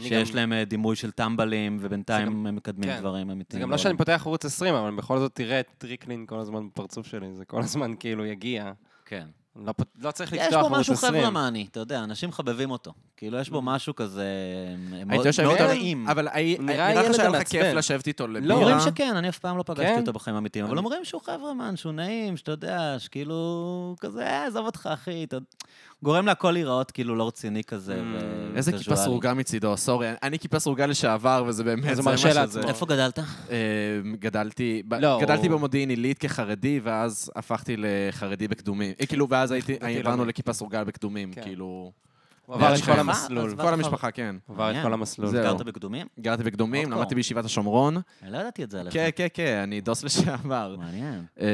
[0.00, 3.00] שיש גם- להם אה, דימוי של טמבלים, זה ובינתיים גם- הם מקדמים כן.
[3.00, 3.62] דברים זה אמיתיים.
[3.62, 7.06] גם לא שאני פותח ערוץ 20, אבל בכל זאת תראה את ריקלין כל הזמן בפרצוף
[7.06, 8.72] שלי, זה כל הזמן כאילו יגיע.
[9.04, 9.26] כן.
[9.66, 11.14] לא לא צריך יש לפתוח בו ערוץ משהו 20.
[11.14, 12.92] חברמני, אתה יודע, אנשים מחבבים אותו.
[13.16, 14.24] כאילו, יש בו משהו כזה
[15.06, 15.66] מאוד היית יושב מאוד איתו?
[15.66, 16.08] נעים.
[16.08, 17.48] אבל נראה לך שהיה לך.
[17.48, 18.46] כיף לשבת איתו לבירה?
[18.46, 20.00] לא, אומרים שכן, אני אף פעם לא פגשתי כן?
[20.00, 24.66] אותו בחיים האמיתיים, אבל אומרים שהוא חברמן, שהוא נעים, שאתה יודע, שכאילו, כזה, אה, עזוב
[24.66, 25.26] אותך, אחי.
[26.02, 28.56] גורם להכל להיראות כאילו לא רציני כזה, Mm.
[28.56, 28.96] איזה כיפה.
[28.96, 30.08] סרוגה מצידו, סורי.
[30.22, 32.32] אני כיפה סרוגה לשעבר, וזה באמת, זה מרשה.
[32.32, 32.62] לעצמו.
[32.62, 33.18] איפה גדלת?
[33.18, 33.24] אה,
[34.18, 38.92] גדלתי, לא, גדלתי במודיעין עילית כחרדי, ואז הפכתי לחרדי בקדומים.
[39.00, 40.24] אה, כאילו, ואז עברנו.
[40.24, 41.42] לכיפה סרוגה בקדומים, כן.
[41.42, 41.92] כאילו...
[42.46, 42.80] הוא עבר את?
[42.84, 43.56] כל המסלול.
[43.56, 43.72] כל.
[43.74, 44.36] המשפחה, כן.
[44.46, 44.76] הוא עבר את.
[44.82, 45.28] כל המסלול.
[45.28, 45.42] זהו.
[45.42, 46.06] גרת בקדומים?
[46.20, 46.92] גרתי בקדומים.
[46.92, 47.96] למדתי בישיבת השומרון.
[48.22, 48.94] אני לא ידעתי את זה עליך.
[48.94, 50.76] כן, כן, כן, אני דוס לשעבר.
[50.78, 51.24] מעניין.
[51.40, 51.46] אה,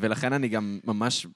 [0.00, 1.26] ולכן אני גם ממש...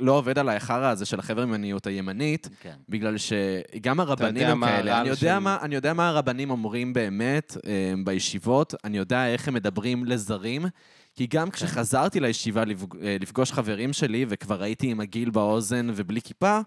[0.00, 2.74] לא עובד עליי החרא הזה של החבר'ה ממניות הימנית, כן.
[2.88, 5.00] בגלל שגם הרבנים הם כאלה.
[5.00, 9.48] אני יודע, של- מה, אני יודע מה הרבנים אומרים באמת אה, בישיבות, אני יודע איך
[9.48, 10.66] הם מדברים לזרים,
[11.14, 11.38] כי כן.
[11.38, 16.60] גם כשחזרתי לישיבה אה, לפגוש חברים שלי, וכבר הייתי עם הגיל באוזן ובלי כיפה,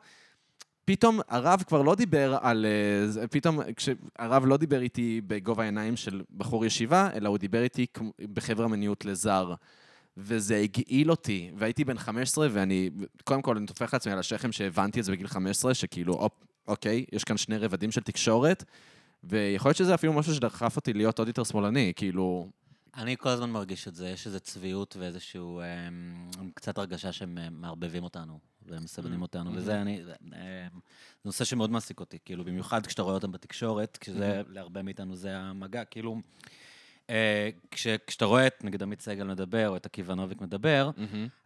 [0.86, 2.66] פתאום הרב כבר לא דיבר על...
[3.22, 7.86] אה, פתאום כשהרב לא דיבר איתי בגובה העיניים של בחור ישיבה, אלא הוא דיבר איתי
[8.34, 9.54] בחבר מניות לזר.
[10.18, 12.90] וזה הגעיל אותי, והייתי בן 15, ואני,
[13.24, 16.32] קודם כל, אני טופח לעצמי על השכם שהבנתי את זה בגיל 15, שכאילו, אופ,
[16.68, 18.64] אוקיי, יש כאן שני רבדים של תקשורת,
[19.24, 22.50] ויכול להיות שזה אפילו משהו שדחף אותי להיות עוד יותר שמאלני, כאילו,
[22.96, 25.62] אני כל הזמן מרגיש את זה, יש איזו צביעות ואיזשהו...
[25.62, 30.04] אמ, קצת הרגשה שהם אה, מערבבים אותנו ומסבנים אותנו, וזה אני...
[30.04, 34.82] זה, אמ, זה נושא שמאוד מעסיק אותי, כאילו, במיוחד כשאתה רואה אותם בתקשורת, כשזה, להרבה
[34.82, 36.22] מאיתנו זה המגע, כאילו...
[37.12, 40.90] אה, כש, כשאתה רואה את, נגיד, עמית סגל מדבר, או את עקיבא נוביק מדבר,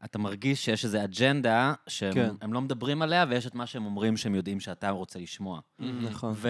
[0.05, 2.51] אתה מרגיש שיש איזו אג'נדה שהם כן.
[2.51, 5.59] לא מדברים עליה, ויש את מה שהם אומרים שהם יודעים שאתה רוצה לשמוע.
[5.79, 6.33] נכון.
[6.35, 6.49] ו...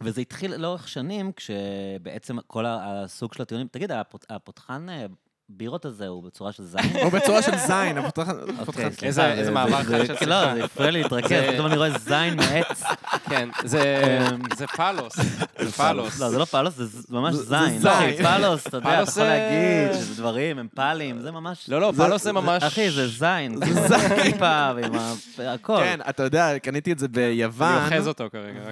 [0.00, 3.68] וזה התחיל לאורך שנים, כשבעצם כל הסוג של הטיעונים...
[3.70, 4.26] תגיד, הפות...
[4.30, 5.06] הפותחן אה,
[5.48, 6.96] בירות הזה הוא בצורה של זין?
[7.02, 8.28] או בצורה של זין, הפותח-
[8.60, 8.84] הפותחן.
[8.84, 10.54] אוקיי, איזה- זה- איזה זה- מעבר זה- חד של כן, לא.
[10.54, 12.82] זה הפריע לי להתרכז, פתאום אני רואה זין מעץ.
[13.30, 14.02] כן, זה
[14.32, 15.16] אמ, פלוס.
[15.58, 16.20] זה פלוס.
[16.20, 17.78] לא, זה לא פלוס, זה ממש זה זין.
[17.78, 17.90] זין.
[17.90, 21.64] אחי, פלוס, אתה יודע, אתה יכול להגיד שזה דברים, הם פלים, זה ממש...
[21.68, 22.62] לא, לא, פלוס זה ממש...
[22.62, 23.56] אחי, זה זין.
[23.66, 24.22] זה זין.
[24.22, 24.92] כיפה ועם
[25.38, 25.76] הכל.
[25.80, 27.68] כן, אתה יודע, קניתי את זה ביוון.
[27.72, 28.60] אני אוחז אותו כרגע,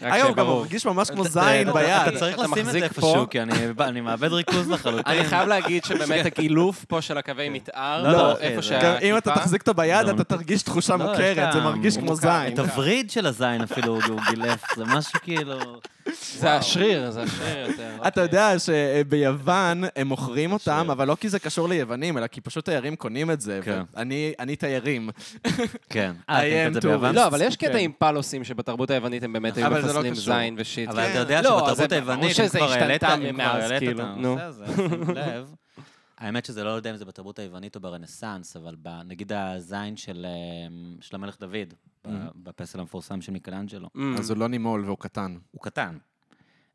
[0.00, 0.60] היום גם הוא ברור.
[0.62, 2.08] מרגיש ממש כמו זין ביד.
[2.08, 2.78] אתה צריך לשים את זה.
[2.78, 5.12] איפשהו, כי אני אני מאבד ריכוז לחלוטין.
[5.60, 8.92] להגיד שבאמת הגילוף פה של הקווי מתאר, לא, לא, איפה זה- שהכיפה...
[8.92, 12.14] גם אם אתה תחזיק אותו ביד, לא, אתה תרגיש תחושה לא, מוכרת, זה מרגיש כמו.
[12.14, 12.30] זין.
[12.54, 15.58] את הווריד של הזין אפילו הוא גילף, זה משהו כאילו...
[16.38, 17.96] זה השריר, זה השריר יותר.
[18.08, 22.64] אתה יודע שביוון הם מוכרים אותם, אבל לא כי זה קשור ליוונים, אלא כי פשוט
[22.64, 23.60] תיירים קונים את זה.
[23.64, 23.82] כן.
[24.38, 25.10] אני תיירים.
[25.90, 26.12] כן.
[26.28, 27.14] I אה, את זה ביוון?
[27.14, 27.78] לא, אבל יש קטע כן.
[27.78, 30.34] עם פלוסים שבתרבות היוונית הם באמת היו אבל זה לא מפסלים קשור.
[30.34, 30.88] זין ושיט.
[30.88, 31.10] אבל כן.
[31.10, 34.02] אתה יודע לא, שבתרבות היוונית, אם שזה כבר העלית אם כבר את כאילו.
[34.02, 35.54] הנושא הזה, שים לב.
[36.18, 40.26] האמת שזה לא יודע אם זה בתרבות היוונית או ברנסאנס, אבל נגיד הזין של
[41.00, 41.74] של המלך דוד,
[42.36, 44.00] בפסל המפורסם של מיקלאנג'לו, Mm.
[44.18, 45.36] אז הוא לא נימול והוא קטן.
[45.50, 45.98] הוא קטן.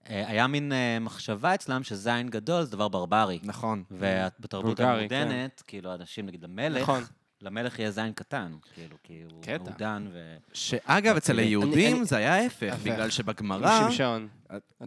[0.10, 3.40] אה, היה מין אה, מחשבה אצלם שזין גדול זה דבר ברברי.
[3.44, 3.84] נכון.
[3.92, 4.84] ובתרבות כן.
[4.86, 7.04] המודרנית, כאילו, אנשים, נגיד למלך, נכון.
[7.42, 9.63] למלך יהיה זין קטן, כאילו, כי הוא קטע.
[9.70, 10.36] מעודן ו...
[10.54, 12.76] שאגב, אצל אני- היהודים אני- זה היה ההפך.
[12.84, 13.90] בגלל שבגמרא...
[13.90, 14.28] שמשון.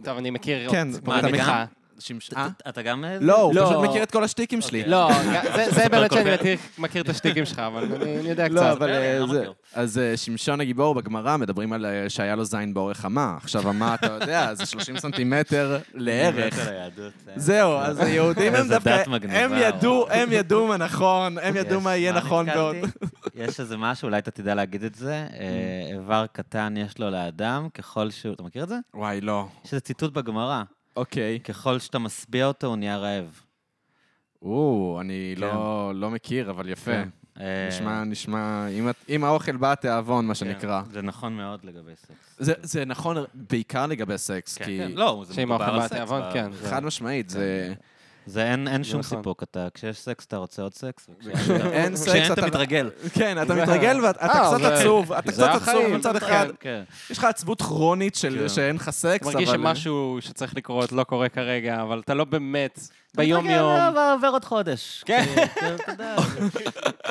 [0.03, 1.65] טוב, אני מכיר כן, עוד סיפור מה,
[1.97, 2.15] אתה בדיחה.
[2.15, 2.19] גם?
[2.19, 2.47] שמש- אה?
[2.69, 3.05] אתה- גם...
[3.05, 3.65] אה, לא, הוא לא.
[3.65, 4.83] פשוט מכיר את כל השטיקים שלי.
[4.87, 5.09] לא,
[5.55, 6.33] זה- זה באמת שאני.
[6.35, 8.71] מכיר- מכיר את השטיקים שלך, אבל אני יודע לא, קצת.
[8.77, 9.45] אבל אני אה, לא זה...
[9.73, 13.35] אז שמשון הגיבור בגמרא מדברים על שהיה לו זין באורך אמה.
[13.37, 16.69] עכשיו, אמה, אתה יודע, זה 30 סנטימטר לערך.
[17.35, 20.07] זהו, אז היהודים הם דווקא, הם ידעו.
[20.09, 22.45] הם ידעו מה נכון, הם ידעו יש, מה יהיה נכון?
[22.45, 22.75] בעוד.
[23.35, 25.13] יש איזה משהו, אולי אתה תדע להגיד את זה.
[25.13, 28.33] אה, איבר קטן יש לו לאדם, ככל שהוא...
[28.33, 28.75] אתה מכיר את זה?
[28.93, 29.45] וואי, לא.
[29.65, 30.63] יש איזה ציטוט בגמרא.
[30.95, 31.39] אוקיי.
[31.39, 33.41] ככל שאתה משביע אותו, הוא נהיה רעב.
[34.41, 36.91] או, אני לא לא מכיר, אבל יפה.
[36.91, 37.09] כן.
[37.39, 40.81] אה, נשמע, נשמע, אם את- אם האוכל בא התיאבון, מה שנקרא.
[40.91, 42.35] זה נכון מאוד לגבי סקס.
[42.37, 45.79] זה- זה נכון בעיקר לגבי סקס, כן, כי כן, לא, זה שאם מדובר האוכל על
[45.81, 45.91] בא סקס.
[45.95, 46.51] התיאבון, ב- כן.
[46.51, 47.73] זה- חד משמעית, זה...
[48.31, 49.17] זה אין אין שום נכון.
[49.17, 51.09] סיפוק, אתה, כשיש סקס אתה רוצה עוד סקס.
[51.71, 52.89] אין סקס, כשאין אתה אתה- מתרגל.
[53.19, 56.25] כן, אתה מתרגל ואתה אה, קצת זה- עצוב, אתה קצת עצוב מצד כן.
[56.25, 56.45] אחד.
[56.59, 56.83] כן.
[57.09, 58.49] יש לך עצבות כרונית של כן.
[58.49, 59.33] שאין לך סקס, אבל...
[59.33, 62.79] מרגיש שמשהו שצריך לקרות לא קורה כרגע, אבל אתה לא באמת
[63.11, 63.73] אתה ביום-יום.
[63.73, 65.03] מתרגל, עבר- עובר עוד חודש.
[65.05, 65.25] כן.
[65.55, 66.15] כאילו, אתה.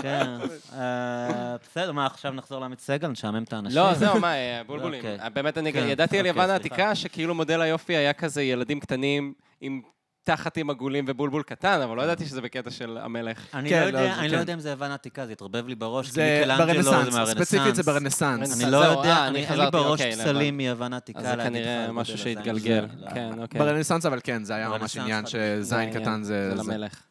[0.02, 0.26] כן.
[0.74, 3.78] אה, בסדר, מה, עכשיו נחזור לעמית סגל, נשעמם את האנשים?
[3.78, 5.00] לא, זהו, מה, אה, בולבולים.
[5.00, 5.18] אוקיי.
[5.20, 6.50] אה, באמת, אני ידעתי על אוקיי, יוון.
[6.50, 9.80] העתיקה, שכאילו מודל היופי היה כזה ילדים קטנים עם
[10.24, 13.46] תחתים עגולים ובולבול קטן, אבל לא ידעתי שזה בקטע של המלך.
[13.54, 14.34] אני כן, לא לא, יודע, אני כן.
[14.34, 17.48] לא יודע אם זה יוון עתיקה, זה התערבב לי בראש, זה מיקלאנג'לו זה ברנסאנס, מהרנסאנס.
[17.48, 18.40] ספציפית זה ברנסאנס.
[18.40, 18.62] רנסאנס.
[18.62, 21.42] אני לא זהו, יודע, אה, אני אין לי בראש אוקיי, פסלים מיוון העתיקה אז זה
[21.42, 22.84] כנראה משהו שהתגלגל.
[22.84, 23.04] הזה.
[23.04, 23.10] לא.
[23.10, 23.60] כן, אוקיי.
[23.60, 26.56] ברנסאנס, אבל כן, זה היה ממש עניין שזין קטן זה...
[26.56, 27.02] זה למלך.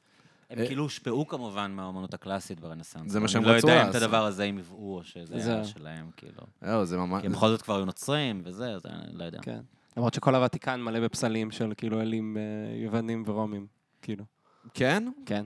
[0.50, 3.12] הם כאילו הושפעו כמובן מהאומנות הקלאסית ברנסאנס.
[3.12, 3.96] זה מה שהם אני לא רצו יודע אם את.
[3.96, 5.66] הדבר הזה הם הביאו או שזה היה.
[5.66, 6.42] שלהם, כאילו.
[6.62, 7.22] זהו, זה ממש...
[7.22, 9.40] כי הם בכל זאת כבר היו נוצרים וזה, אז אני לא יודע.
[10.00, 13.68] למרות שכל הוותיקן מלא בפסלים של כאילו אלים אה, יוונים ורומים,
[14.02, 14.24] כאילו.
[14.74, 15.04] כן?
[15.26, 15.46] כן.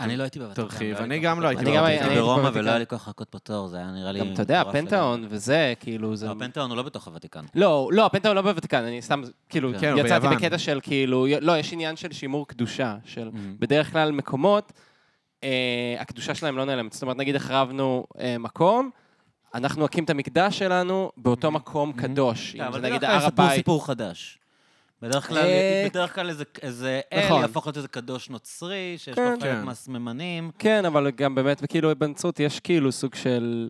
[0.00, 0.62] אני לא הייתי בוותיקן.
[0.68, 1.64] תרחיב, לא לי אני גם לא הייתי.
[1.64, 1.84] בוותיקן.
[1.84, 2.50] הייתי אני הייתי ברומא.
[2.54, 4.20] ולא היה לי כוח לחכות בתור, זה היה נראה לי...
[4.20, 5.26] גם, אתה יודע, הפנתאון.
[5.28, 6.26] וזה, כאילו, זה...
[6.26, 7.44] לא, הפנתאון הוא לא בתוך הוותיקן.
[7.54, 10.26] לא, לא, הפנתאון לא בוותיקן, אני סתם, כאילו, כן, יצאתי.
[10.28, 13.30] בקטע של כאילו, לא, יש עניין של שימור קדושה, של.
[13.58, 14.72] בדרך כלל מקומות,
[15.44, 16.92] אה, הקדושה שלהם לא נעלמת.
[16.92, 18.90] זאת אומרת, נגיד החרבנו אה, מקום,
[19.54, 22.52] אנחנו נקים את המקדש שלנו באותו מקום קדוש.
[22.52, 23.56] כן, אם אבל זה נגיד הר סיפור הבית.
[23.56, 24.38] סיפור חדש.
[25.02, 27.36] בדרך כלל, אה, בדרך כלל איזה, איזה נכון.
[27.36, 29.22] אל יהפוך להיות איזה קדוש נוצרי, שיש כן.
[29.24, 29.62] לו חלק כן.
[29.64, 30.50] מהסממנים.
[30.58, 33.68] כן, אבל גם באמת, כאילו, בנצרות יש כאילו סוג של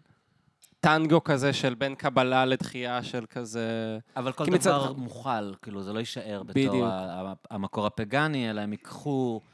[0.80, 3.98] טנגו כזה של בין קבלה לדחייה של כזה...
[4.16, 6.74] אבל כל כי מצד- דבר מוכל, כאילו, זה לא יישאר בדיוק.
[6.74, 6.88] בתור
[7.50, 9.48] המקור הפגאני, אלא הם ייקחו אה,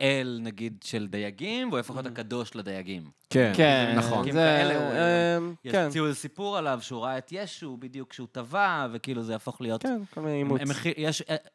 [0.00, 3.02] אל, נגיד, של דייגים, והוא יהפוך להיות הקדוש לדייגים.
[3.30, 4.32] כן, כן, נכון.
[4.32, 5.38] זה- הוא- אה,
[5.72, 9.60] כן, יציעו איזה סיפור עליו שהוא ראה את ישו בדיוק כשהוא טבע, וכאילו זה יהפוך
[9.60, 9.82] להיות...
[9.82, 10.60] כן, כל מיני הם, אימוץ.
[10.60, 10.68] הם,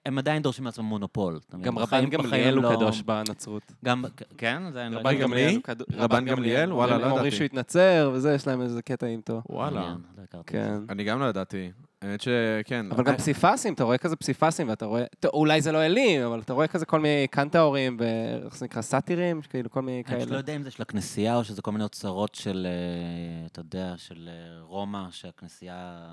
[0.05, 1.39] הם עדיין דורשים לעצמם מונופול.
[1.61, 3.71] גם רבן גמליאל הם הוא לא- קדוש בנצרות.
[3.85, 4.05] גם,
[4.37, 4.63] כן?
[4.73, 5.15] זה אני לא רבן.
[5.17, 5.59] גמליאל.
[5.93, 6.73] רבן גמליאל?
[6.73, 7.35] וואלה, הם לא אומרים ידעתי.
[7.35, 9.41] שהוא התנצר, וזה, יש להם איזה קטע איתו.
[9.49, 9.95] וואלה.
[10.33, 10.77] לא כן.
[10.89, 11.71] אני גם לא ידעתי.
[12.03, 12.85] האמת שכן.
[12.91, 16.53] אבל גם פסיפסים, אתה רואה כזה פסיפסים, ואתה רואה, אולי זה לא אלים, אבל אתה
[16.53, 20.25] רואה כזה כל מיני קנטאורים, ואיך זה נקרא, סאטירים, כאילו כל מיני אני פשוט לא
[20.25, 20.37] כאלה.
[20.37, 24.29] יודע אם זה של הכנסייה או שזה כל מיני אוצרות של, אה, אתה יודע, של
[24.31, 26.05] אה, רומא, שהכנסייה...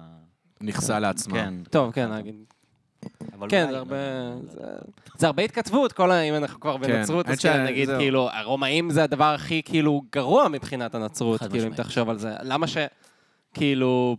[0.61, 1.35] נכסה לעצמה.
[1.35, 1.55] כן.
[1.71, 2.35] טוב, כן, נגיד.
[3.49, 3.97] כן, זה לא הרבה...
[3.97, 4.51] יודע.
[4.51, 4.61] זה-
[5.19, 6.21] זה הרבה התכתבות, כל ה...
[6.21, 7.89] אם אנחנו כבר כן, בנצרות, אז כן, נגיד.
[7.99, 11.75] כאילו, הרומאים זה הדבר הכי, כאילו, גרוע מבחינת הנצרות, כאילו, אם.
[11.75, 12.33] תחשוב על זה.
[12.43, 12.77] למה ש...
[13.55, 14.17] כאילו...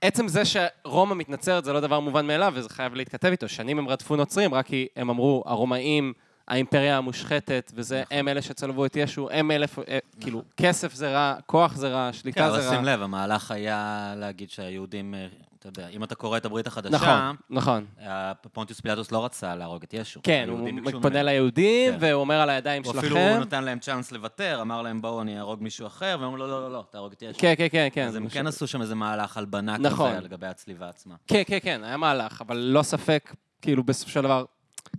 [0.00, 3.48] עצם זה שרומא מתנצרת זה לא דבר מובן מאליו, וזה חייב להתכתב איתו.
[3.48, 6.12] שנים הם רדפו נוצרים, רק כי הם אמרו, הרומאים,
[6.48, 8.18] האימפריה המושחתת, וזה, נכון.
[8.18, 12.10] הם אלה שצלבו את ישו, הם אלה, אה, כאילו, כסף זה רע, כוח זה רע,
[12.12, 12.74] כן, שליטה אבל זה רע.
[12.74, 15.26] שים לב, המהלך היה להגיד שהיהודים, אה,
[15.60, 17.86] אתה יודע, אם אתה קורא את הברית החדשה, נכון, נכון.
[18.52, 20.20] פונטיוס פילטוס לא רצה להרוג את ישו.
[20.22, 21.08] כן, הוא ממנו.
[21.12, 21.98] ליהודים, כן.
[22.00, 23.06] והוא אומר על הידיים הוא שלכם.
[23.06, 26.36] אפילו הוא נתן להם צ'אנס לוותר, אמר להם, בואו, אני אהרוג מישהו אחר, והם אמרו,
[26.36, 27.38] לא, לא, לא, לא, תהרוג את ישו.
[27.38, 28.06] כן, כן, כן, כן.
[28.06, 30.10] אז הם כן עשו שם איזה מהלך הלבנה נכון.
[30.10, 31.14] כזה לגבי הצליבה עצמה.
[31.26, 34.44] כן, כן, כן, היה מהלך, אבל לא ספק, כאילו בסופו של דבר,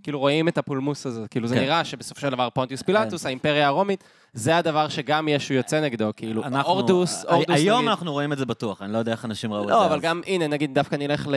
[0.03, 1.61] כאילו רואים את הפולמוס הזה, כאילו זה כן.
[1.61, 6.43] נראה שבסופו של דבר פונטיוס פילטוס, האימפריה הרומית, זה הדבר שגם ישו יוצא נגדו, כאילו,
[6.43, 7.89] אנחנו- אורדוס, אורדוס היום נגיד.
[7.89, 9.73] אנחנו רואים את זה בטוח, אני לא יודע איך אנשים ראו את זה.
[9.73, 10.01] לא, אבל אז.
[10.01, 11.35] גם, הנה, נגיד, דווקא נלך ל...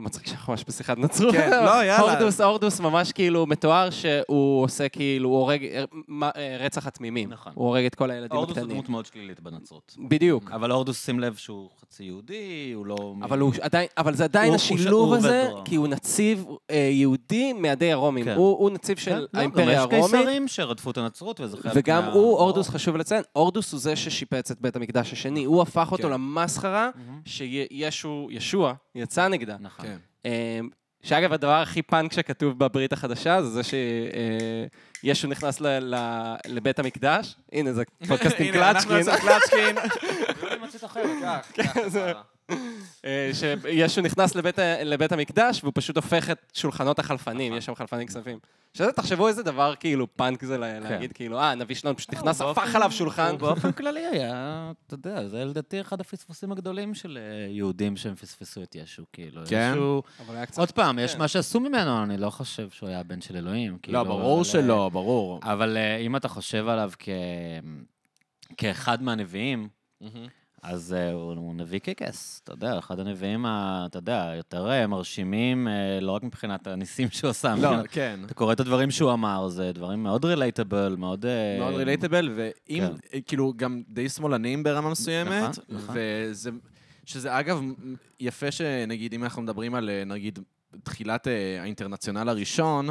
[0.00, 1.32] מצחיק שאנחנו ממש בשיחת נצרות.
[1.34, 2.00] כן, לא, יאללה.
[2.00, 7.30] אורדוס, אורדוס ממש כאילו מתואר שהוא עושה כאילו, הוא הורג אה, מה- אה, רצח התמימים.
[7.32, 7.52] נכון.
[7.54, 8.76] הוא הורג את כל הילדים הורדוס הוא הקטנים.
[8.76, 9.94] דמות מאוד שלילית בנצרות.
[10.08, 10.50] בדיוק.
[10.50, 13.14] אבל הורדוס, שים לב שהוא חצי יהודי, הוא לא...
[13.22, 17.52] אבל, הוא עדיין, אבל זה עדיין הוא- השילוב הוא הזה, כי הוא נציב אה, יהודי
[17.52, 18.24] מידי הרומים.
[18.24, 18.34] כן.
[18.34, 20.04] הוא, הוא נציב כן, של לא, האימפריה יש הרומית.
[20.04, 23.96] קיסרים שרדפו את הנצרות, וזה חלק וגם מה- הוא, הורדוס, חשוב לציין, הורדוס הוא זה
[23.96, 25.44] ששיפץ את בית המקדש השני.
[25.44, 26.10] הוא הפך אותו כן.
[26.10, 26.90] למסחרה.
[27.24, 29.56] שישו, ישוע, יצא נגדה.
[29.60, 29.86] נכון.
[29.86, 29.96] כן.
[30.24, 30.68] אמ,
[31.02, 33.60] שאגב, הדבר הכי פאנק שכתוב בברית החדשה, זה זה
[35.02, 37.36] שישו נכנס ל- ל- לבית המקדש.
[37.52, 39.08] הנה, זה פודקאסט עם הנה, אנחנו קלצ'קין.
[39.08, 39.78] אצל קלצ'קין.
[41.98, 42.12] אה,
[43.32, 48.38] שישו נכנס לבית, לבית המקדש, והוא פשוט הופך את שולחנות החלפנים, יש שם חלפנים כספים.
[48.74, 52.40] שזה, תחשבו איזה דבר כאילו פאנק זה לה- להגיד, כאילו, אה, הנביא שלנו פשוט נכנס,
[52.40, 53.30] הוא הפך עליו שולחן.
[53.30, 58.14] הוא באופן כללי היה, אתה יודע, זה לדעתי אחד הפספוסים הגדולים של אה, יהודים שהם
[58.14, 59.42] פספסו את ישו, כאילו.
[59.48, 59.70] כן?
[59.74, 60.58] ישו- אבל היה קצת...
[60.58, 61.18] עוד פעם, יש כן.
[61.18, 63.78] מה שעשו ממנו, אני לא חושב שהוא היה בן של אלוהים.
[63.82, 65.40] כאילו, לא, ברור אבל, שלא, ברור.
[65.44, 67.08] אה, אבל אה, אם אתה חושב עליו כ...
[68.56, 69.68] כאחד מהנביאים,
[70.64, 76.00] אז אה, הוא, נביא קיקס, אתה יודע, אחד הנביאים, אתה יודע, יותר אה, מרשימים, אה,
[76.00, 78.20] לא רק מבחינת הניסים שהוא עשה, לא, כן.
[78.26, 81.26] אתה קורא את הדברים שהוא אמר, זה דברים מאוד רילייטבל, מאוד...
[81.58, 83.20] מאוד רילייטבל, ואם, כן.
[83.26, 85.96] כאילו, גם די שמאלנים ברמה מסוימת, נכון, נכון.
[85.98, 86.50] וזה,
[87.04, 87.62] שזה אגב,
[88.20, 90.38] יפה שנגיד, אם אנחנו מדברים על, נגיד,
[90.82, 91.26] תחילת
[91.60, 92.88] האינטרנציונל הראשון,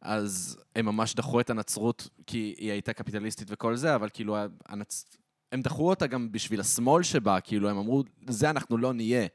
[0.00, 4.36] אז הם ממש דחו את הנצרות, כי היא הייתה קפיטליסטית וכל זה, אבל כאילו,
[4.68, 5.16] הנצ...
[5.52, 9.26] הם דחו אותה גם בשביל השמאל שבה, כאילו, הם אמרו, זה אנחנו לא נהיה.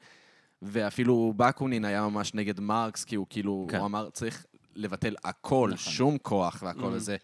[0.61, 3.77] ואפילו בקונין היה ממש נגד מרקס, כי הוא כאילו, כן.
[3.77, 4.45] הוא אמר, צריך
[4.75, 5.91] לבטל הכל, נכון.
[5.93, 6.95] שום כוח והכל Mhm.
[6.95, 7.17] הזה.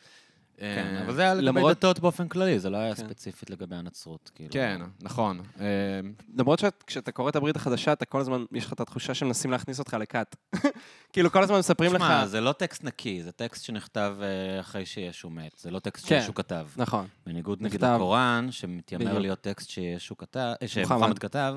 [0.59, 3.03] כן, אה, אבל זה היה לגבי דתות באופן כללי, זה לא היה כן.
[3.03, 4.49] ספציפית לגבי הנצרות, כאילו.
[4.51, 5.41] כן, נכון.
[5.59, 5.65] אה,
[6.37, 9.79] למרות שכשאתה קורא את הברית החדשה, אתה כל הזמן, יש לך את התחושה שמנסים להכניס
[9.79, 10.35] אותך לכת.
[11.13, 12.01] כאילו, כל הזמן מספרים לך...
[12.01, 16.07] תשמע, זה לא טקסט נקי, זה טקסט שנכתב אה, אחרי שישו מת, זה לא טקסט
[16.07, 16.19] כן.
[16.21, 16.67] שישו כתב.
[16.77, 17.07] נכון.
[17.25, 17.83] בניגוד נגיד.
[17.83, 19.19] לקוראן, שמתיימר.
[19.19, 20.69] להיות טקסט שישו כתב, מוחמד.
[20.69, 21.55] שמוחמד כתב,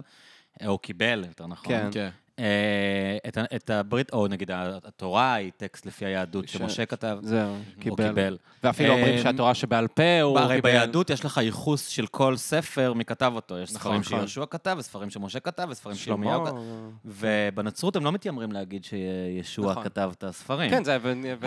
[0.67, 1.93] או קיבל, יותר נכון.
[1.93, 2.11] כן.
[2.41, 7.49] אה, את את הברית, או נגיד התורה היא טקסט לפי היהדות ש- שמשה כתב, זהו,
[7.51, 8.09] או קיבל.
[8.09, 8.37] קיבל.
[8.65, 10.71] ואפילו אומרים אה, שהתורה שבעל פה הוא הרי קיבל.
[10.71, 13.59] ביהדות יש לך ייחוס של כל ספר, מי כתב אותו.
[13.59, 14.19] יש נכון, ספרים נכון.
[14.19, 16.25] שיהושע כתב, וספרים שמשה כתב, וספרים שלמה.
[16.27, 16.57] שירמיהו כתב.
[17.05, 19.85] ובנצרות הם לא מתיימרים להגיד שישוע נכון.
[19.85, 20.71] כתב את הספרים.
[20.71, 21.39] כן, זה אבנגליונים,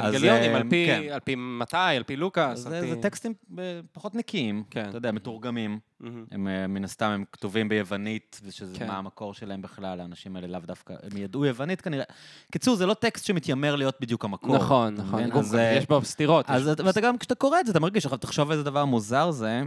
[0.51, 1.01] אה, על פי- כן.
[1.13, 2.60] על פי מתי, על פי לוקאס.
[2.60, 4.86] זה, פי- זה טקסטים אה, פחות נקיים, כן.
[4.89, 5.79] אתה יודע, מתורגמים.
[5.99, 6.25] מהמם.
[6.32, 8.88] הם אה, מן הסתם, הם כתובים ביוונית, ושזה כן.
[8.88, 12.03] מה המקור שלהם בכלל, האנשים האלה לאו דווקא, הם ידעו יוונית כנראה.
[12.51, 14.56] קיצור, זה לא טקסט שמתיימר להיות בדיוק המקור.
[14.56, 15.19] נכון, נכון.
[15.19, 15.29] מבין?
[15.29, 16.45] גם אז, אה, יש בו סתירות.
[16.49, 18.86] אז יש- אתה- ואתה גם, כשאתה קורא את זה, אתה מרגיש, עכשיו תחשוב איזה דבר
[18.86, 19.62] מוזר זה,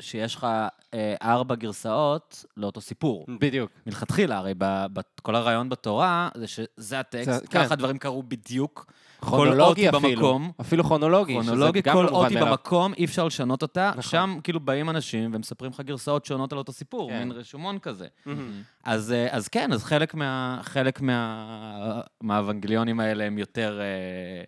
[0.00, 0.46] שיש לך
[0.94, 3.26] אה, ארבע גרסאות לאותו סיפור.
[3.40, 3.70] בדיוק.
[3.86, 7.62] מלכתחילה, הרי ב, ב, כל הרעיון בתורה זה שזה הטקסט, זה- כן.
[7.64, 8.86] ככה הדברים קרו בדיוק.
[9.20, 10.22] כרונולוגי כל אות אפילו.
[10.22, 10.52] במקום.
[10.60, 11.34] אפילו כרונולוגי.
[11.34, 12.40] כרונולוגי, כל אות היא.
[12.40, 13.90] במקום, אי אפשר לשנות אותה.
[13.90, 14.02] נכון.
[14.02, 17.18] שם כאילו באים אנשים ומספרים לך גרסאות שונות על אותו סיפור, כן.
[17.18, 18.06] מין רשומון כזה.
[18.26, 18.62] מהמם.
[18.84, 24.44] אז, אה, אז כן, אז חלק, מה, חלק מה, מהאוונגליונים האלה הם יותר אה,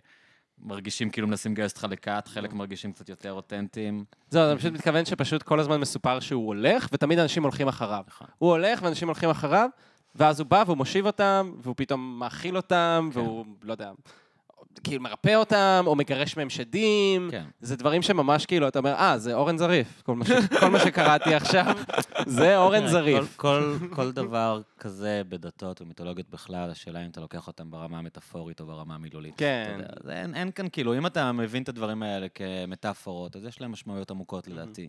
[0.62, 4.04] מרגישים כאילו מנסים לגייס אותך לכת, חלק מרגישים קצת יותר אותנטיים.
[4.30, 8.02] זהו, אני פשוט מתכוון שפשוט כל הזמן מסופר שהוא הולך, ותמיד אנשים הולכים אחריו.
[8.08, 8.26] נכון.
[8.38, 9.68] הוא הולך ואנשים הולכים אחריו,
[10.14, 13.10] ואז הוא בא והוא מושיב אותם, והוא פתאום מאכיל אותם.
[13.12, 13.90] והוא, לא יודע,
[14.84, 17.28] כאילו מרפא אותם, או מגרש מהם שדים.
[17.30, 17.44] כן.
[17.60, 20.02] זה דברים שממש כאילו, אתה אומר, אה, זה אורן זריף.
[20.02, 20.30] כל מה, ש...
[20.60, 21.76] כל מה שקראתי עכשיו,
[22.26, 23.36] זה אורן זריף.
[23.36, 28.60] כל, כל, כל דבר כזה בדתות ומיתולוגיות בכלל, השאלה אם אתה לוקח אותם ברמה המטאפורית
[28.60, 29.34] או ברמה המילולית.
[29.36, 29.64] כן.
[29.66, 33.44] אתה יודע, זה, אין, אין כאן, כאילו, אם אתה מבין את הדברים האלה כמטאפורות, אז
[33.44, 34.88] יש להם משמעויות עמוקות לדעתי.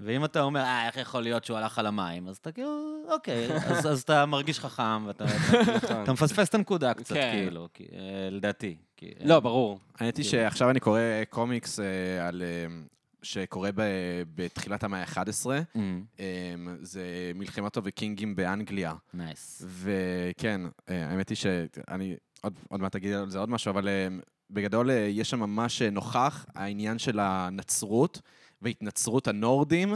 [0.00, 3.56] ואם אתה אומר, אה, איך יכול להיות שהוא הלך על המים, אז אתה כאילו, אוקיי,
[3.56, 7.32] אז, אז אתה מרגיש חכם, ואתה אתה, אתה מפספס את הנקודה קצת, כן.
[7.32, 8.76] כאילו, כי, אה, לדעתי.
[8.96, 9.80] כי, אה, לא, ברור.
[9.98, 12.42] האמת היא שעכשיו אני קורא קומיקס אה, על...
[12.42, 12.66] אה,
[13.22, 15.46] שקורה ב- בתחילת המאה ה-11.
[15.76, 17.02] אמ, זה
[17.34, 18.94] מלחמת הוויקינגים באנגליה.
[19.14, 19.62] Nice.
[19.68, 23.88] וכן, אה, האמת היא שאני, עוד, עוד מעט אגיד על זה עוד משהו, אבל
[24.50, 28.20] בגדול יש שם ממש נוכח העניין של הנצרות
[28.62, 29.94] והתנצרות הנורדים.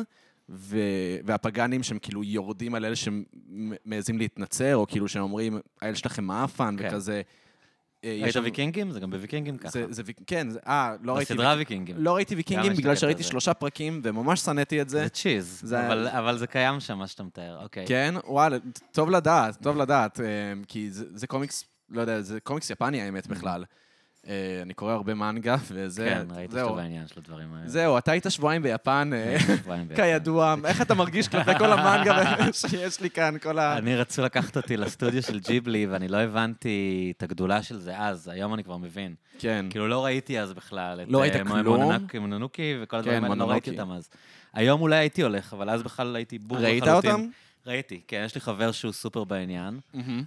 [0.53, 0.77] ו...
[1.25, 6.77] והפגאנים שהם כאילו יורדים על אלה שמעזים להתנצר, או כאילו שהם אומרים, האלה שלכם מעפן,
[6.79, 6.89] כן.
[6.89, 7.23] וכזה.
[8.05, 8.91] אה, ראית שם- ויקינגים?
[8.91, 9.71] זה גם בוויקינגים ככה.
[9.71, 11.97] זה, זה, כן, אה, לא ראיתי, בסדרה ויקינגים.
[11.99, 13.23] לא ראיתי ויקינגים בגלל שראיתי.
[13.23, 14.99] שלושה פרקים, וממש שנאתי את זה.
[15.03, 17.87] זה צ'יז, זה- אבל, אבל זה קיים שם, מה שאתה מתאר, אוקיי.
[17.87, 18.57] כן, וואלה,
[18.93, 20.25] טוב לדעת, טוב לדעת, אה,
[20.69, 23.65] כי זה, זה קומיקס, לא יודע, זה קומיקס יפני האמת בכלל.
[24.29, 26.05] אה, אני קורא הרבה מנגה, וזה...
[26.05, 27.69] כן, ראיתי שאתה בעניין של הדברים האלה.
[27.69, 29.37] זהו, אתה היית שבועיים ביפן, אה.
[29.97, 30.55] כידוע.
[30.65, 33.79] איך אתה מרגיש כלפי כל המנגה שיש לי כאן, כל ה...
[33.79, 38.29] אני רצו לקחת אותי לסטודיו של ג'יבלי, ואני לא הבנתי את הגדולה של זה אז,
[38.29, 39.15] היום אני כבר מבין.
[39.39, 39.67] כן.
[39.71, 41.07] כאילו, לא ראיתי אז בכלל את...
[41.09, 41.93] לא ראית אה, מ- כלום?
[42.21, 43.71] מונונוקי וכל הדברים כן, האלה, לא ראיתי.
[43.71, 44.09] אותם אז.
[44.55, 47.11] היום אולי הייתי הולך, אבל אז בכלל הייתי בור ראית לחלוטין.
[47.11, 47.27] אותם?
[47.67, 49.81] ראיתי, כן, יש לי חבר שהוא סופר בעניין.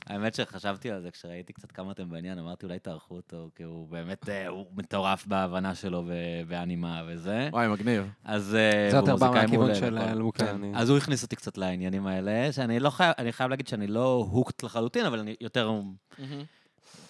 [0.05, 3.87] האמת שחשבתי על זה כשראיתי קצת כמה אתם בעניין, אמרתי אולי תערכו אותו, כי הוא
[3.89, 6.03] באמת, אה, הוא מטורף בהבנה שלו
[6.47, 7.49] באנימה וזה.
[7.51, 8.03] וואי, מגניב.
[8.23, 9.97] אז אה, זה יותר בא מוזיקאי מהכיוון מעולה של.
[9.97, 10.45] אה, לוקה.
[10.45, 10.55] כן.
[10.55, 13.87] אני- אז הוא הכניס אותי קצת לעניינים האלה, שאני לא חייב, אני חייב להגיד שאני
[13.87, 15.71] לא הוקט לחלוטין, אבל אני יותר...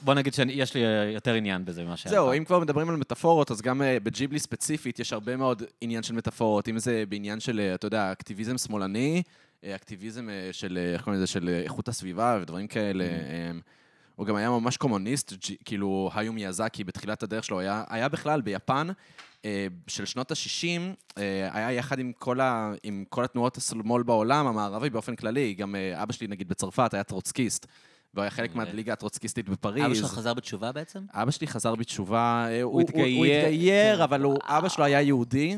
[0.02, 0.82] בוא נגיד שיש לי
[1.14, 2.12] יותר עניין בזה ממה שהיה.
[2.16, 2.34] זהו.
[2.34, 6.68] אם כבר מדברים על מטאפורות, אז גם בג'יבלי ספציפית יש הרבה מאוד עניין של מטאפורות,
[6.70, 9.24] אם זה בעניין של, אתה יודע, אקטיביזם שמאלני,
[9.66, 13.04] אקטיביזם אה, של, אה, איך קוראים לזה, של אה, איכות הסביבה ודברים כאלה.
[13.04, 13.52] אה,
[14.16, 15.34] הוא גם היה ממש קומוניסט,
[15.66, 18.88] כאילו, היו מיאזקי בתחילת הדרך שלו, היה, היה בכלל ביפן
[19.88, 21.20] של שנות ה-60,
[21.52, 26.14] היה יחד עם כל, ה, עם כל התנועות השמאל בעולם, המערבי באופן כללי, גם אבא
[26.14, 27.66] שלי, נגיד, בצרפת, היה טרוצקיסט,
[28.14, 28.56] והוא היה חלק.
[28.56, 29.86] מהליגה הטרוצקיסטית בפריז.
[29.86, 31.00] אבא שלך חזר בתשובה בעצם?
[31.12, 33.46] אבא שלי חזר בתשובה, הוא, התגייר.
[33.46, 35.58] התגייר, אבל אבא שלו היה יהודי,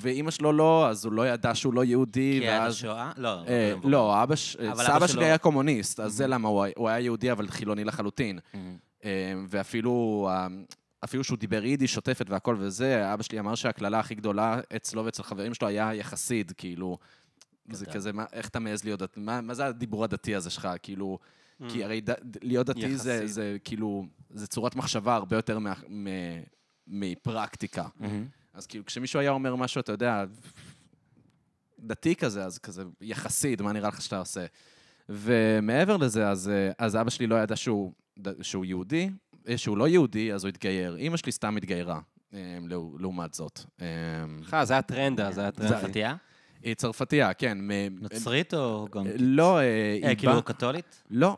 [0.00, 2.74] ואימא שלו לא, אז הוא לא ידע שהוא לא יהודי, כי הייתה ואז...
[2.76, 3.12] שואה?
[3.16, 3.28] לא.
[3.28, 3.88] אה, זה מבוגר.
[3.88, 7.48] לא, אבא, סבא שלי שלו- היה קומוניסט, אז זה למה הוא היה- היה יהודי, אבל
[7.48, 8.38] חילוני לחלוטין.
[8.54, 9.10] אמ, אה,
[9.48, 10.46] ואפילו אה,
[11.04, 15.22] אפילו שהוא דיבר יידיש שוטפת והכל וזה, אבא שלי אמר שהקללה הכי גדולה אצלו ואצל
[15.22, 16.98] חברים שלו היה יחסיד, כאילו...
[17.70, 17.86] זה.
[17.86, 19.20] כזה, מה, איך אתה מעז להיות דתי?
[19.20, 20.68] מה, מה זה הדיבור הדתי הזה שלך?
[20.82, 21.18] כאילו...
[21.62, 21.64] Mm.
[21.72, 22.10] כי הרי ד,
[22.42, 23.28] להיות דתי זה, יחסית.
[23.34, 26.06] זה כאילו, זה צורת מחשבה הרבה יותר מה, מ,
[26.86, 27.84] מפרקטיקה.
[28.00, 28.26] מהמם.
[28.54, 30.24] אז כאילו, כשמישהו היה אומר משהו, אתה יודע,
[31.78, 34.46] דתי כזה, אז כזה יחסית, מה נראה לך שאתה עושה?
[35.08, 37.92] ומעבר לזה, אז, אה, אז אבא שלי לא ידע שהוא,
[38.42, 39.10] שהוא יהודי,
[39.48, 40.96] אה, שהוא לא יהודי, אז הוא התגייר.
[40.96, 42.00] אימא שלי סתם התגיירה,
[42.34, 43.60] אה, לעו- לעומת זאת.
[44.36, 45.68] סליחה, זה הטרנד אז, זה היה טרנד.
[45.68, 46.16] צרפתייה?
[46.62, 47.58] היא צרפתייה, כן.
[48.00, 49.04] נוצרית או גם...
[49.18, 50.42] לא, היא כאילו באה...
[50.42, 51.02] קתולית?
[51.10, 51.36] לא,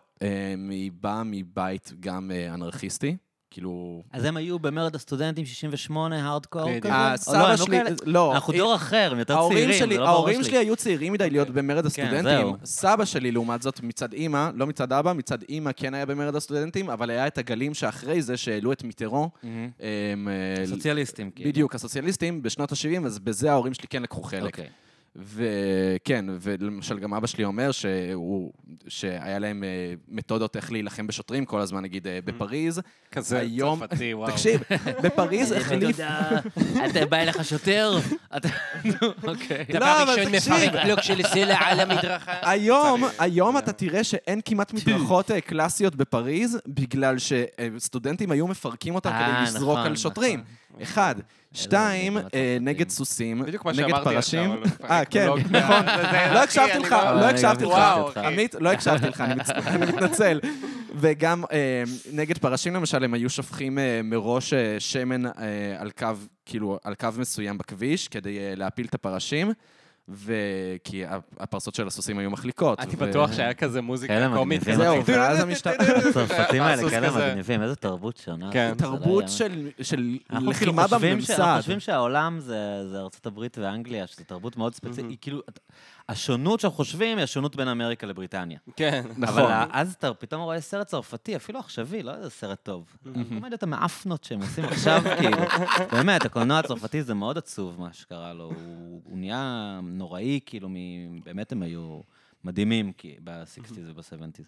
[0.70, 3.16] היא באה מבית גם אנרכיסטי,
[3.54, 4.02] כאילו...
[4.12, 6.80] אז הם היו במרד הסטודנטים 68, הארדקור.
[6.80, 6.88] כזה?
[6.88, 7.90] לא, הסבא הם לא שלי, כאלה?
[8.04, 8.34] לא.
[8.34, 10.76] אנחנו היא- דור אחר, הם יותר ההורים צעירים, שלי, זה לא ההורים בראש שלי היו
[10.76, 12.22] צעירים מדי להיות במרד הסטודנטים.
[12.22, 12.56] זהו.
[12.64, 16.90] סבא שלי, לעומת זאת, מצד אימא, לא מצד אבא, מצד אימא כן היה במרד הסטודנטים,
[16.90, 19.30] אבל היה את הגלים שאחרי זה, שהעלו את מיטרו.
[19.82, 19.88] אה,
[20.66, 21.50] סוציאליסטים, כאילו.
[21.50, 24.58] בדיוק, הסוציאליסטים בשנות ה-70, אז בזה ההורים שלי כן לקחו חלק.
[25.16, 28.52] וכן, ולמשל גם אבא שלי אומר שהוא,
[28.88, 29.68] שהיה להם אה,
[30.08, 32.80] מתודות איך להילחם בשוטרים כל הזמן, נגיד אה, בפריז.
[33.12, 34.30] כזה היום- צרפתי, וואו.
[34.30, 34.60] תקשיב,
[35.02, 36.00] בפריז החליף...
[36.90, 37.98] אתה בא אליך שוטר?
[38.36, 38.48] אתה...
[39.28, 39.64] אוקיי.
[39.80, 40.52] לא, אבל ראשון תקשיב.
[40.52, 42.32] מפרק בלוק של סלע על המדרכה.
[42.50, 43.02] היום.
[43.18, 49.42] היום אתה תראה שאין כמעט מדרכות אה, קלאסיות בפריז, בגלל שסטודנטים היו מפרקים אותם כדי
[49.42, 50.40] לזרוק נכון, על שוטרים.
[50.70, 50.82] נכון.
[50.82, 51.14] אחד.
[51.54, 52.58] שתיים, אה.
[52.60, 54.50] נגד סוסים, נגד פרשים.
[54.90, 55.86] אה, כן, לא, נכון.
[56.34, 58.16] לא אחי, הקשבתי לך, לא- לא הקשבתי לך.
[58.16, 60.40] עמית, לא הקשבתי לך, אני מתנצל.
[60.96, 61.82] וגם אה,
[62.12, 65.26] נגד פרשים למשל, הם היו שופכים אה, מראש שמן
[65.78, 66.08] על קו,
[66.46, 69.52] כאילו, על קו מסוים בכביש, כדי להפיל את הפרשים,
[70.08, 71.02] וכי
[71.38, 72.80] הפרסות של הסוסים היו מחליקות.
[72.80, 74.62] הייתי בטוח שהיה כזה מוזיקה כאלה קומית.
[74.64, 75.72] זהו, ואז המשטרה...
[76.08, 77.28] הצרפתים האלה כאלה כזה.
[77.30, 78.52] מגניבים, איזה תרבות שונה.
[78.52, 78.74] כן.
[78.78, 81.56] תרבות של כאילו לחימה ש- אנחנו בממסד.
[81.56, 82.56] חושבים שהעולם זה
[83.00, 85.20] ארצות הברית ואנגליה, שזו תרבות מאוד ספציפית.
[85.20, 85.40] כאילו,
[86.08, 88.58] השונות שאנחנו חושבים היא השונות בין אמריקה לבריטניה.
[88.76, 89.04] כן.
[89.16, 89.42] נכון.
[89.52, 92.96] אבל אז אתה פתאום רואה סרט צרפתי, אפילו עכשווי, לא איזה סרט טוב.
[93.06, 95.36] הקומדיות המאפנות שהם עושים עכשיו, כאילו.
[95.92, 98.52] באמת, הקולנוע הצרפתי זה מאוד עצוב מה שקרה לו.
[99.04, 100.68] הוא נהיה נוראי, כאילו,
[101.24, 102.00] באמת הם היו
[102.44, 104.42] מדהימים כי- ב-60's וב-70's.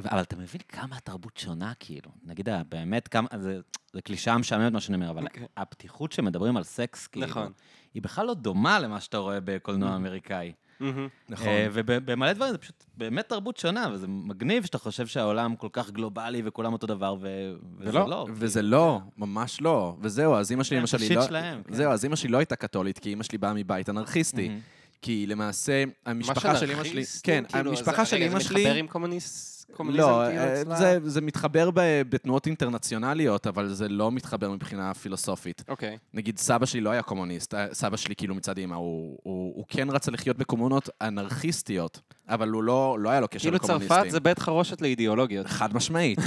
[0.00, 2.10] ו- אבל אתה מבין כמה התרבות שונה, כאילו.
[2.24, 3.60] נגיד, באמת, כמה, זה,
[3.92, 5.46] זה קלישאה משעממת מה שאני אומר, אבל אוקיי.
[5.56, 7.52] הפתיחות שמדברים על סקס, כאילו, נכון.
[7.96, 10.52] היא בכלל לא דומה למה שאתה רואה בקולנוע אמריקאי.
[10.80, 11.08] מהמם.
[11.28, 11.46] נכון.
[11.48, 15.90] אה, ובמלא דברים זה פשוט באמת תרבות שונה, וזה מגניב שאתה חושב שהעולם כל כך
[15.90, 17.92] גלובלי וכולם אותו דבר, וזה.
[17.92, 18.26] לא.
[18.34, 19.96] וזה לא, ממש לא.
[20.00, 21.22] וזהו, אז אימא שלי, כן, למשל, זה היא לא...
[21.28, 21.58] כן.
[21.70, 24.48] זהו, אז אימא שלי לא הייתה קתולית, כי אימא שלי באה מבית אנרכיסטי.
[24.48, 24.60] מהמם.
[25.02, 27.02] כי למעשה, המשפחה של אימא שלי...
[27.22, 28.60] כן, כאילו, המשפחה זה- של רגע, אימא זה שלי...
[28.60, 29.55] מתחבר עם קומוניסט?
[29.72, 30.76] קומוניזם, לא, כאילו, אה, אצלה?
[30.76, 35.64] זה, זה מתחבר ב, בתנועות אינטרנציונליות, אבל זה לא מתחבר מבחינה פילוסופית.
[35.68, 35.98] אוקיי.
[36.14, 39.64] נגיד, סבא שלי לא היה קומוניסט, אה, סבא שלי כאילו מצד אימא, הוא, הוא, הוא
[39.68, 43.88] כן רצה לחיות בקומונות אנרכיסטיות, אבל הוא לא, לא היה לו קשר כאילו לקומוניסטים.
[43.88, 45.46] צרפת זה בית חרושת לאידיאולוגיות.
[45.46, 46.18] חד משמעית.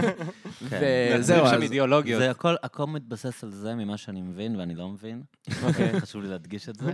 [0.70, 1.16] כן.
[1.18, 1.62] וזהו, אז...
[1.62, 2.20] אידיאולוגיות.
[2.20, 5.22] זה הכל, הכל מתבסס על זה ממה שאני מבין ואני לא מבין.
[5.62, 6.92] אוקיי, חשוב לי להדגיש את זה.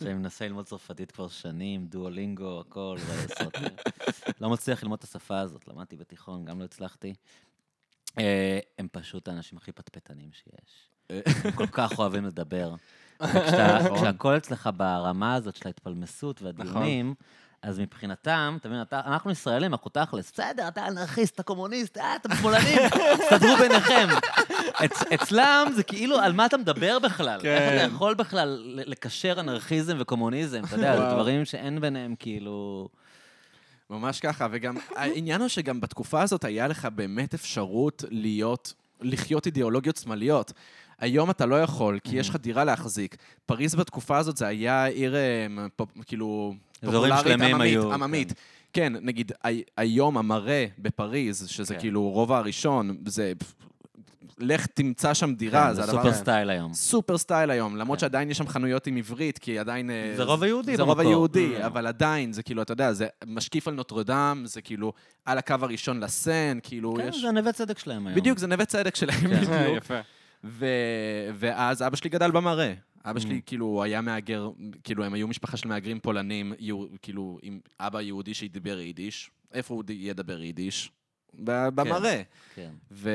[0.00, 2.96] שאני מנסה ללמוד צרפתית כבר שנים, דואלינגו, הכל.
[4.40, 7.14] לא מצליח ללמוד את השפה הזאת, למדתי בתיכון, גם לא הצלחתי.
[8.18, 10.88] אה, הם פשוט האנשים הכי פטפטנים שיש.
[11.44, 12.74] הם כל כך אוהבים לדבר.
[13.22, 17.14] וכשאתה- כשהכל אצלך ברמה הזאת של ההתפלמסות והדיונים,
[17.62, 22.34] אז מבחינתם, אתה מבין, אנחנו ישראלים, אנחנו תכלס, בסדר, אתה אנרכיסט, אתה קומוניסט, אה, אתם
[22.36, 22.78] שמאלנים,
[23.18, 24.08] תסתדרו ביניכם.
[24.84, 27.40] אצ- אצלם זה כאילו, על מה אתה מדבר בכלל?
[27.42, 27.48] כן.
[27.48, 30.62] איך אתה יכול בכלל לקשר אנרכיזם וקומוניזם?
[30.64, 31.14] אתה יודע, זה.
[31.14, 32.88] דברים שאין ביניהם כאילו...
[33.90, 39.96] ממש ככה, וגם העניין הוא שגם בתקופה הזאת היה לך באמת אפשרות להיות, לחיות אידיאולוגיות
[39.96, 40.52] שמאליות.
[40.98, 43.16] היום אתה לא יכול, כי יש לך דירה להחזיק.
[43.46, 45.46] פריז בתקופה הזאת זה היה עיר, אה,
[46.06, 48.32] כאילו, פופולרית, עממית, היו, עממית.
[48.72, 51.80] כן, נגיד, הי- היום המארה בפריז, שזה כן.
[51.80, 53.32] כאילו רובע הראשון, זה...
[54.38, 56.02] לך תמצא שם דירה, כן, זה הדבר...
[56.02, 56.74] סופר סטייל היום.
[56.74, 58.00] סופר סטייל היום, למרות כן.
[58.00, 59.90] שעדיין יש שם חנויות עם עברית, כי עדיין...
[59.90, 61.10] אה, זה רובע יהודי זה רובע במקור.
[61.12, 61.66] יהודי, Mm.
[61.66, 64.92] אבל עדיין, זה כאילו, אתה יודע, זה משקיף על נוטרדם, זה כאילו
[65.24, 67.20] על הקו הראשון לסן, כאילו, כן, יש...
[67.22, 68.18] זה נווה צדק שלהם היום.
[68.20, 69.36] בדיוק, זה נווה צדק שלהם, כן.
[69.36, 69.52] בדיוק.
[69.52, 70.00] אה, יפה.
[70.44, 70.66] ו-
[71.38, 72.74] ואז אבא שלי גדל במראה.
[73.04, 73.22] אבא Mm.
[73.22, 74.50] שלי, כאילו, הוא היה מהגר,
[74.84, 76.52] כאילו, הם היו משפחה של מהגרים פולנים,
[77.02, 79.30] כאילו, עם אבא יהודי שדיבר יידיש.
[79.54, 80.90] איפה הוא ידבר יידיש?
[81.34, 82.22] ב- במראה.
[82.54, 82.70] כן.
[82.90, 83.10] ו...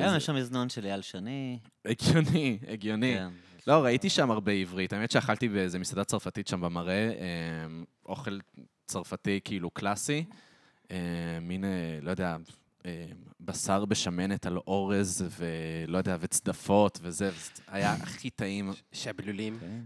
[0.00, 1.58] היום יש שם מזנון של אייל שני.
[1.84, 3.14] הגיוני, הגיוני.
[3.14, 3.28] כן.
[3.66, 4.92] לא, ראיתי שם הרבה עברית.
[4.92, 7.66] האמת שאכלתי באיזה מסעדה צרפתית שם במראה, אה,
[8.06, 8.38] אוכל
[8.86, 10.24] צרפתי כאילו קלאסי,
[10.90, 10.96] אה,
[11.42, 12.36] מין, אה, לא יודע,
[13.40, 17.30] בשר בשמנת על אורז, ולא יודע, וצדפות וזה,
[17.68, 18.72] היה הכי טעים.
[18.92, 19.58] שבלולים.
[19.60, 19.80] כן.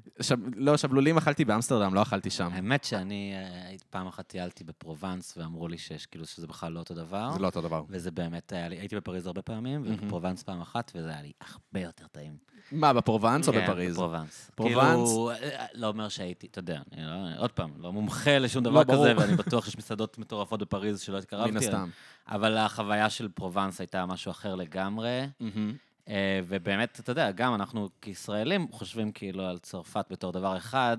[0.57, 2.49] לא, שבלולים אכלתי באמסטרדם, לא אכלתי שם.
[2.53, 6.94] האמת שאני אה, פעם אחת טיילתי בפרובנס, ואמרו לי שיש, כאילו, שזה בכלל לא אותו
[6.94, 7.30] דבר.
[7.32, 7.82] זה לא אותו דבר.
[7.88, 11.86] וזה באמת היה לי, הייתי בפריז הרבה פעמים, ובפרובנס פעם אחת, וזה היה לי הרבה
[11.86, 12.36] יותר טעים.
[12.72, 13.94] מה, בפרובנס או כן, בפריז?
[13.94, 14.51] בפרובנס.
[14.55, 15.09] פרובנס?
[15.09, 18.94] כאילו, אה, לא אומר שהייתי, אתה יודע, לא, עוד פעם, לא מומחה לשום לא, דבר.
[18.94, 21.57] כזה, ואני בטוח שיש מסעדות מטורפות בפריז שלא התקרבתי מן.
[21.57, 21.88] הסתם.
[22.29, 25.26] אבל החוויה של פרובנס הייתה משהו אחר לגמרי.
[26.09, 30.97] אה, ובאמת, אתה יודע, גם אנחנו כישראלים חושבים כאילו על צרפת בתור דבר אחד,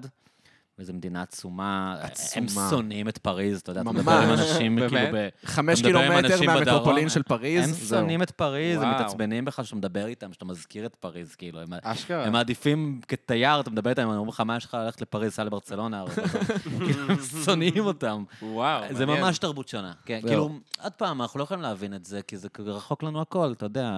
[0.80, 1.96] וזו מדינה עצומה.
[2.00, 2.06] הם
[2.44, 2.68] עצומה.
[2.70, 3.92] שונאים את פריז, אתה יודע, אתה.
[3.92, 4.76] מדבר עם אנשים?
[4.88, 5.30] כאילו ב...
[5.46, 7.88] חמש קילומטר מהמטרופולין של פריז, הם.
[7.88, 8.92] שונאים את פריז, הם.
[8.96, 11.60] מתעצבנים בך שאתה מדבר איתם, שאתה מזכיר את פריז, כאילו.
[11.62, 12.26] הם- אשכרה.
[12.26, 15.44] הם מעדיפים כתייר, אתה מדבר איתם, הם אומרים לך, מה יש לך ללכת לפריז, סע
[15.44, 16.08] לברצלונה, או-
[16.86, 18.24] כאילו, הם שונאים אותם.
[18.42, 19.06] וואו, זה.
[19.06, 19.92] ממש תרבות שונה.
[20.06, 20.20] כן.
[20.28, 20.50] כאילו,
[20.84, 23.92] עוד פעם, אנחנו לא יכולים להבין את זה, כי זה רחוק לנו הכל, אתה יודע.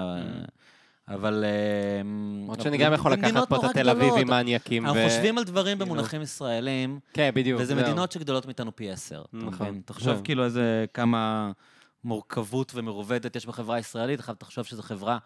[1.08, 1.44] אבל...
[1.44, 4.28] אה, למרות שאני גם יכול לקחת פה את התל אביבים.
[4.28, 4.86] מניאקים.
[4.86, 7.62] אנחנו חושבים על דברים כאילו- במונחים ישראלים, כן, בדיוק.
[7.62, 7.76] וזה.
[7.76, 9.24] מדינות שגדולות מאיתנו פי עשר.
[9.34, 9.82] נכון.
[9.86, 10.22] תחשוב.
[10.24, 11.52] כאילו איזה כמה
[12.04, 15.18] מורכבות ומרובדת יש בחברה הישראלית, עכשיו תחשוב שזו חברה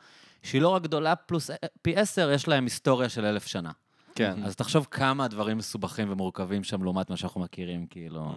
[0.43, 1.49] שהיא לא רק גדולה פלוס
[1.81, 3.71] פי עשר, יש להם היסטוריה של אלף שנה.
[4.15, 4.43] כן.
[4.43, 8.33] אז תחשוב כמה הדברים מסובכים ומורכבים שם לעומת מה שאנחנו מכירים, כאילו...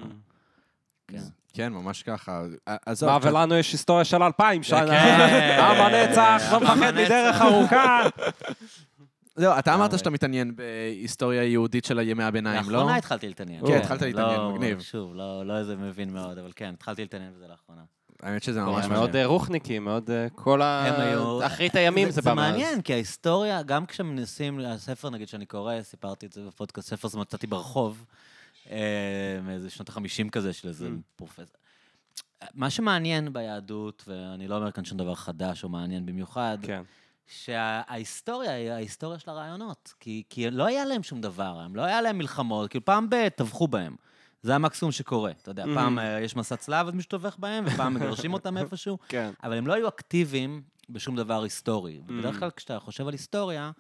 [1.09, 1.19] כן.
[1.53, 2.43] כן, ממש ככה.
[2.67, 4.87] עזוב, מה, ולנו יש היסטוריה של אלפיים שנה.
[4.87, 5.59] כן.
[5.61, 6.95] עם הנצח, לא מפחד.
[6.95, 8.03] מדרך ארוכה.
[9.37, 9.99] זהו, אתה אמרת.
[9.99, 12.73] שאתה מתעניין בהיסטוריה יהודית של ימי הביניים, לא?
[12.73, 13.67] לאחרונה התחלתי להתעניין.
[13.67, 14.81] כן, התחלת להתעניין, לא- מגניב.
[14.81, 17.83] שוב, לא לא איזה מבין מאוד, אבל כן, התחלתי להתעניין בזה לאחרונה.
[18.23, 19.17] האמת שזה ממש ממש מאוד מעניין.
[19.17, 20.85] אה, רוחניקי, מאוד אה, כל ה...
[20.87, 21.47] הם היו...
[21.47, 22.35] אחרית הימים זה בא זה.
[22.35, 27.47] מעניין, כי ההיסטוריה, גם כשמנסים, הספר נגיד שאני קורא, סיפרתי את זה בפודקאסט, ספר שמצאתי
[27.47, 28.15] ברחוב, אה,
[29.43, 30.91] מאיזה שנות ה-50 כזה, של איזה Mm.
[31.16, 31.57] פרופסור.
[32.55, 36.83] מה שמעניין ביהדות, ואני לא אומר כאן שום דבר חדש או מעניין במיוחד, כן.
[37.27, 39.93] שההיסטוריה היא ההיסטוריה של הרעיונות.
[40.01, 43.29] כי, כי לא היה להם שום דבר, הם לא היה להם מלחמות, כאילו פעם ב-
[43.29, 43.97] טבחו בהם.
[44.43, 45.75] זה המקסימום שקורה, אתה יודע, Mhm.
[45.75, 48.99] פעם אה, יש מסע צלב, אז מישהו טובח בהם, ופעם מגרשים אותם איפשהו.
[49.09, 49.31] כן.
[49.43, 52.01] אבל הם לא היו אקטיביים בשום דבר היסטורי.
[52.09, 52.12] Mm.
[52.12, 53.71] בדרך כלל כשאתה חושב על היסטוריה,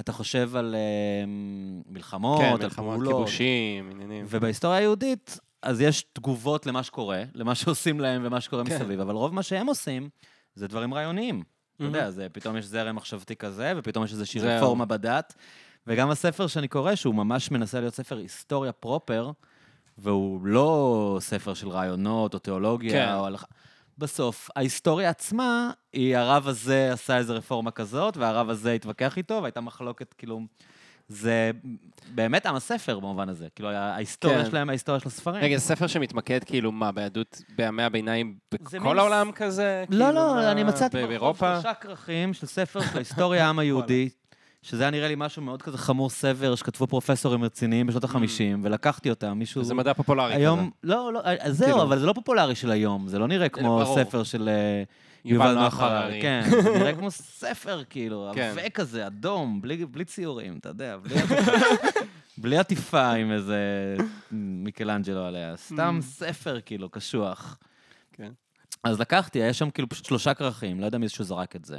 [0.00, 1.24] אתה חושב על אה,
[1.86, 3.14] מלחמות, כן, על מלחמות, פעולות.
[3.14, 4.26] כיבושים, עניינים.
[4.28, 8.74] ובהיסטוריה היהודית, אז יש תגובות למה שקורה, למה שעושים להם ומה שקורה כן.
[8.76, 10.08] מסביב, אבל רוב מה שהם עושים,
[10.54, 11.42] זה דברים רעיוניים.
[11.76, 11.86] אתה Mhm.
[11.86, 14.40] יודע, זה פתאום יש זרם מחשבתי כזה, ופתאום יש איזושהי.
[14.40, 15.34] רפורמה בדת.
[15.86, 19.30] וגם הספר שאני קורא, שהוא ממש מנסה להיות ספר היסטוריה פרופר,
[19.98, 23.14] והוא לא ספר של רעיונות או תיאולוגיה כן.
[23.14, 23.46] או הלכה.
[23.98, 29.60] בסוף, ההיסטוריה עצמה, היא הרב הזה עשה איזו רפורמה כזאת, והרב הזה התווכח איתו, והייתה
[29.60, 30.40] מחלוקת, כאילו...
[31.08, 31.50] זה
[32.14, 33.48] באמת עם הספר במובן הזה.
[33.54, 34.50] כאילו, ההיסטוריה כן.
[34.50, 35.42] שלהם, ההיסטוריה של הספרים.
[35.44, 39.84] רגע, זה ספר שמתמקד כאילו מה, ביהדות בימי הביניים בכל מין- העולם כזה?
[39.88, 41.54] לא, כאילו, לא, מה, אני מצאתי באירופה?
[41.54, 44.08] שלושה כרכים של ספר של ההיסטוריה העם היהודי,
[44.64, 48.18] שזה היה נראה לי משהו מאוד כזה חמור סבר, שכתבו פרופסורים רציניים בשנות ה-50,
[48.62, 49.64] ולקחתי אותם, מישהו...
[49.64, 51.82] זה מדע פופולרי היום, לא, לא, אז זהו, כאילו.
[51.82, 53.94] אבל זה לא פופולרי של היום, זה לא נראה כמו.
[53.94, 54.82] ספר של אה,
[55.24, 56.22] יובל נוח הררי.
[56.22, 57.10] כן, זה נראה כמו
[57.40, 58.50] ספר, כאילו, כן.
[58.50, 61.14] עבה כזה, אדום, בלי בלי ציורים, אתה יודע, בלי...
[62.42, 63.58] בלי עטיפה עם איזה
[64.32, 67.58] מיקלנג'לו עליה, סתם ספר, כאילו, קשוח.
[68.12, 68.32] כן.
[68.84, 71.78] אז לקחתי, היה שם כאילו פשוט שלושה כרכים, לא יודע מי שהוא זרק את זה.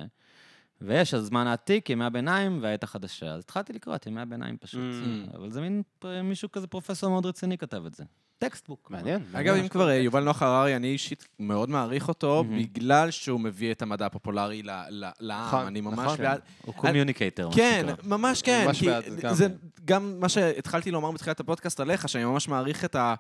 [0.82, 3.26] ויש הזמן העתיק, ימי הביניים והעת החדשה.
[3.26, 4.82] אז התחלתי לקרוא את ימי הביניים פשוט.
[4.82, 5.38] Mm.
[5.38, 5.84] אבל זה מין,
[6.24, 8.04] מישהו כזה, פרופסור מאוד רציני כתב את זה.
[8.38, 8.92] textbook.
[8.92, 9.22] מעניין.
[9.34, 9.56] אגב.
[9.56, 12.44] אם כבר אה, יובל נוח הררי, אני אישית מאוד מעריך אותו.
[12.58, 15.48] בגלל שהוא מביא את המדע הפופולרי ל- ל- לעם.
[15.48, 16.18] נכון, אני ממש נכון.
[16.18, 16.40] בעד...
[16.62, 17.86] הוא קומיוניקטור, מה כן.
[18.04, 18.64] ממש כן.
[18.68, 19.34] ממש בעד, גם.
[19.34, 19.48] זה
[19.86, 23.16] גם מה שהתחלתי לומר בתחילת הפודקאסט עליך, שאני ממש מעריך את ה...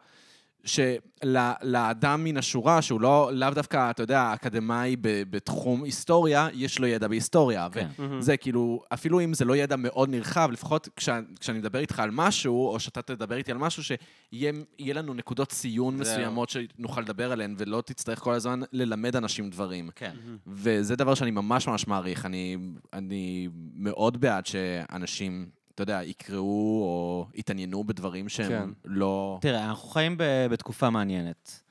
[0.66, 6.88] שלאדם מן השורה, שהוא לא, לאו דווקא, אתה יודע, אקדמאי ב- בתחום היסטוריה, יש לו
[6.88, 7.68] ידע בהיסטוריה.
[7.72, 7.88] כן.
[8.20, 12.10] וזה כאילו, אפילו אם זה לא ידע מאוד נרחב, לפחות כשה, כשאני מדבר איתך על
[12.12, 15.98] משהו, או שאתה תדבר איתי על משהו, שיהיה יהיה לנו נקודות ציון.
[15.98, 19.90] מסוימות שנוכל לדבר עליהן, ולא תצטרך כל הזמן ללמד אנשים דברים.
[19.96, 20.16] כן.
[20.48, 22.26] וזה דבר שאני ממש ממש מעריך.
[22.26, 22.58] אני,
[22.94, 28.70] אני מאוד בעד שאנשים, אתה יודע, יקראו או יתעניינו בדברים שהם כן.
[28.86, 29.38] לא...
[29.42, 31.62] תראה, אנחנו חיים ב- בתקופה מעניינת.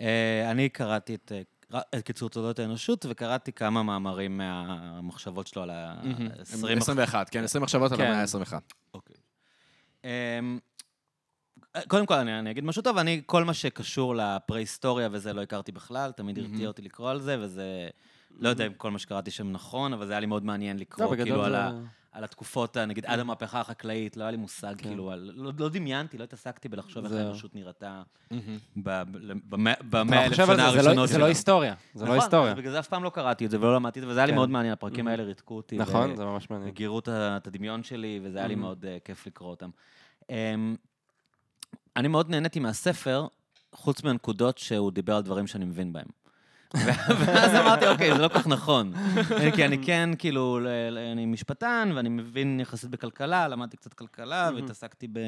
[0.00, 1.32] אה, אני קראתי את...
[1.34, 1.42] אה,
[1.78, 6.76] ר- את קיצור תולדות האנושות, וקראתי כמה מאמרים מהמחשבות שלו על ה-20...
[6.76, 8.04] 21, כן, 20 מחשבות על כן.
[8.06, 8.52] המאה ה-21.
[8.94, 9.16] אוקיי.
[10.04, 10.58] אמ,
[11.88, 15.72] קודם כל, אני, אני אגיד משהו טוב, אני, כל מה שקשור לפרה-היסטוריה וזה לא הכרתי
[15.72, 17.88] בכלל, תמיד הרתיע אותי לקרוא על זה, וזה...
[18.38, 20.80] לא יודע אם כל מה שקראתי שם נכון, אבל זה היה לי מאוד מעניין לא,
[20.80, 21.70] לקרוא, בגדול כאילו, על, זה- ה,
[22.12, 25.68] על התקופות, ה- נגיד, עד המהפכה החקלאית, לא היה לי מושג, כאילו, על, לא, לא
[25.68, 27.14] דמיינתי, לא התעסקתי בלחשוב איך.
[27.14, 28.02] האנושות נראתה
[28.76, 31.26] במאה אלף שנה לא- הראשונות זה לא שלה.
[31.26, 31.74] היסטוריה.
[31.94, 32.50] זה לא היסטוריה.
[32.52, 34.26] נכון, בגלל זה אף פעם לא קראתי את זה ולא למדתי את זה, וזה היה
[34.26, 34.36] לי כן.
[34.36, 35.76] מאוד מעניין, הפרקים האלה ריתקו אותי.
[35.78, 36.70] נכון, זה ממש מעניין.
[36.70, 37.08] וגירו את
[37.46, 38.54] הדמיון שלי, וזה היה לי.
[38.54, 39.70] מאוד אה, כיף לקרוא אותם.
[40.30, 40.76] אמ,
[41.96, 43.26] אני מאוד נהניתי מהספר,
[43.74, 46.06] חוץ מהנקודות שהוא דיבר על דברים שאני מבין בהם.
[47.18, 48.92] ואז אמרתי, אוקיי, זה לא כל כך נכון.
[49.54, 54.50] כי אני כן, כאילו, ל- ל- אני משפטן, ואני מבין יחסית בכלכלה, למדתי קצת כלכלה,
[54.54, 55.18] והתעסקתי ב...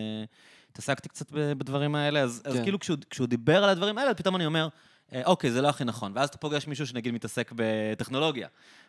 [0.73, 2.63] התעסקתי קצת בדברים האלה, אז, אז כן.
[2.63, 4.69] כאילו כשהוא, כשהוא דיבר על הדברים האלה, פתאום אני אומר,
[5.15, 6.13] אה, אוקיי, זה לא הכי נכון.
[6.15, 8.49] ואז אתה פוגש מישהו שנגיד מתעסק בטכנולוגיה.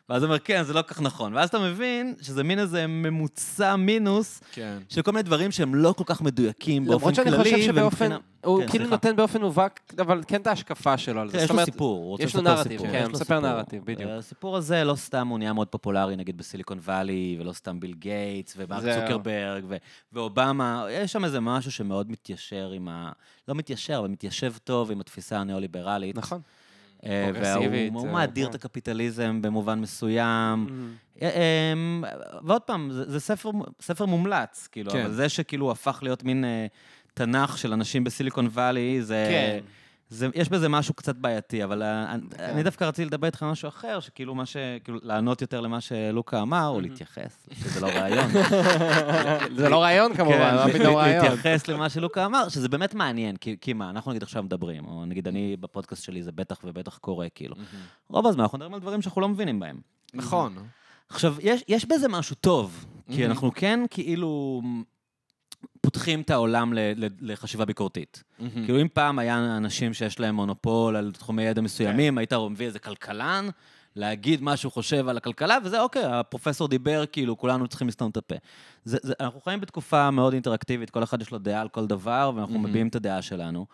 [0.09, 1.33] ואז הוא אומר, כן, זה לא כל כך נכון.
[1.33, 4.77] ואז אתה מבין שזה מין איזה ממוצע מינוס כן.
[4.89, 7.31] של כל מיני דברים שהם לא כל כך מדויקים באופן למרות כללי.
[7.31, 8.95] שאני חושב שבאופן, ומבחינה- הוא כן, כאילו סליחה.
[8.95, 11.33] נותן באופן מובהק, אבל כן את ההשקפה שלו על זה.
[11.33, 12.87] תראה, יש לו אומרת, סיפור, הוא רוצה יש לו לספר נרטיב, סיפור.
[12.91, 13.39] כן, הוא מספר סיפור.
[13.39, 14.09] נרטיב, בדיוק.
[14.11, 18.53] הסיפור הזה לא סתם הוא נהיה מאוד פופולרי, נגיד בסיליקון וואלי, ולא סתם ביל גייטס,
[18.57, 18.99] ומרק.
[19.01, 19.77] צוקרברג, ו-
[20.13, 23.11] ואובמה, יש שם איזה משהו שמאוד מתיישר עם ה...
[23.47, 26.15] לא מתיישר, אבל מתיישב טוב עם התפיסה הניאו-ליברלית.
[26.17, 26.41] נכון.
[27.05, 28.49] אה, פרוגרסיבית, והוא אה, מאדיר כן.
[28.49, 30.67] את הקפיטליזם במובן מסוים.
[31.21, 31.73] אה, אה,
[32.43, 33.19] ועוד פעם, זה,
[33.79, 35.01] ספר, מומלץ, כאילו, כן.
[35.01, 36.45] אבל זה שכאילו הפך להיות מין
[37.13, 39.27] תנ"ך של אנשים בסיליקון וואלי, זה...
[39.29, 39.59] כן.
[40.13, 42.43] זה, יש בזה משהו קצת בעייתי, אבל אה, אני- כן.
[42.43, 44.57] אני דווקא רציתי לדבר איתך על משהו אחר, שכאילו מה ש...
[44.83, 48.27] כאילו, לענות יותר למה שלוקה אמר, או להתייחס, שזה לא רעיון.
[49.57, 51.25] זה לא רעיון כמובן, כן, מה פתאום רעיון?
[51.25, 55.05] להתייחס למה שלוקה אמר, שזה באמת מעניין, כי, כי מה, אנחנו נגיד עכשיו מדברים, או
[55.05, 57.55] נגיד אני בפודקאסט שלי זה בטח ובטח קורה, כאילו.
[58.09, 59.77] רוב הזמן אנחנו מדברים על דברים שאנחנו לא מבינים בהם.
[60.13, 60.55] נכון.
[61.09, 64.61] עכשיו, יש, יש בזה משהו טוב, כי אנחנו כן כאילו
[65.81, 66.73] פותחים את העולם
[67.21, 68.23] לחשיבה ביקורתית.
[68.65, 72.79] כאילו אם פעם היה אנשים שיש להם מונופול על תחומי ידע מסוימים, היית מביא איזה
[72.79, 73.49] כלכלן,
[73.95, 78.17] להגיד מה שהוא חושב על הכלכלה, וזה אוקיי, הפרופסור דיבר, כאילו, כולנו צריכים לסתום את
[78.17, 78.35] הפה.
[78.85, 82.31] זה, זה, אנחנו חיים בתקופה מאוד אינטראקטיבית, כל אחד יש לו דעה על כל דבר,
[82.35, 83.65] ואנחנו מביעים את הדעה שלנו.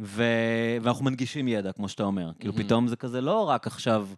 [0.00, 0.24] ו...
[0.82, 2.30] ואנחנו מנגישים ידע, כמו שאתה אומר.
[2.38, 4.08] כאילו, פתאום זה כזה לא רק עכשיו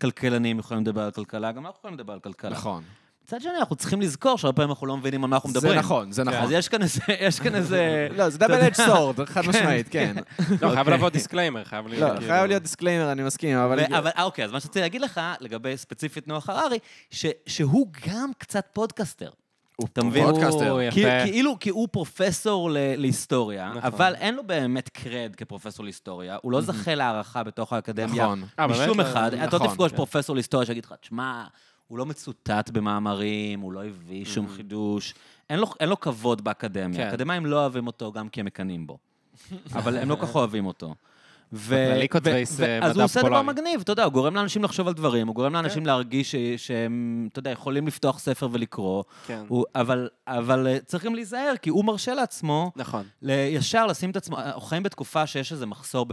[0.00, 2.50] כלכלנים יכולים לדבר על כלכלה, גם אנחנו יכולים לדבר על כלכלה.
[2.50, 2.82] נכון.
[3.30, 5.72] מצד שני, אנחנו צריכים לזכור שהרבה פעמים אנחנו לא מבינים על מה אנחנו מדברים.
[5.72, 6.38] זה נכון, זה נכון.
[6.40, 7.82] אז יש כאן איזה, יש כאן איזה...
[8.18, 10.16] לא, זה double edged sword, חד משמעית, כן.
[10.16, 10.94] לא, חייב אוקיי.
[10.94, 12.02] לבוא דיסקליימר, חייב להיות...
[12.02, 13.80] לא, כאילו- חייב להיות דיסקליימר, אני מסכים, אבל...
[13.94, 16.78] אבל אה, אוקיי, אז מה שרציתי להגיד לך, לגבי ספציפית נוח הררי,
[17.10, 19.30] ש- שהוא גם קצת פודקאסטר.
[19.84, 20.24] אתה מבין?
[20.24, 20.90] פודקאסטר.
[20.90, 21.24] כי, יפה.
[21.24, 23.82] כאילו, כי הוא פרופסור ל- להיסטוריה, נכון.
[23.82, 28.24] אבל אין לו באמת cred כפרופסור להיסטוריה, הוא לא זכה להערכה בתוך האקדמיה.
[28.24, 28.44] נכון.
[28.58, 28.66] אה?
[28.66, 29.34] משום אחד.
[29.34, 29.96] אתה לא נכון, תפגוש כן.
[29.96, 31.44] פרופסור להיסטוריה שיגיד לך, תשמע,
[31.90, 35.14] הוא לא מצוטט במאמרים, הוא לא הביא שום חידוש,
[35.50, 36.96] אין לו, אין לו כבוד באקדמיה.
[36.98, 37.06] כן.
[37.06, 38.98] האקדמאים לא אוהבים אותו גם כי הם מקנאים בו.
[39.76, 40.94] אבל הם לא כל כך אוהבים אותו.
[41.52, 43.42] ו- בכללי כותבי ו- אז מדע הוא עושה דבר.
[43.42, 47.28] מגניב, אתה יודע, הוא גורם לאנשים לחשוב על דברים, הוא גורם לאנשים להרגיש ש- שהם,
[47.32, 49.04] אתה יודע, יכולים לפתוח ספר ולקרוא.
[49.26, 49.44] כן.
[49.74, 53.04] אבל, אה, צריך גם להיזהר, כי הוא מרשה לעצמו נכון.
[53.50, 56.06] ישר לשים את עצמו, אנחנו חיים בתקופה שיש איזה מחסור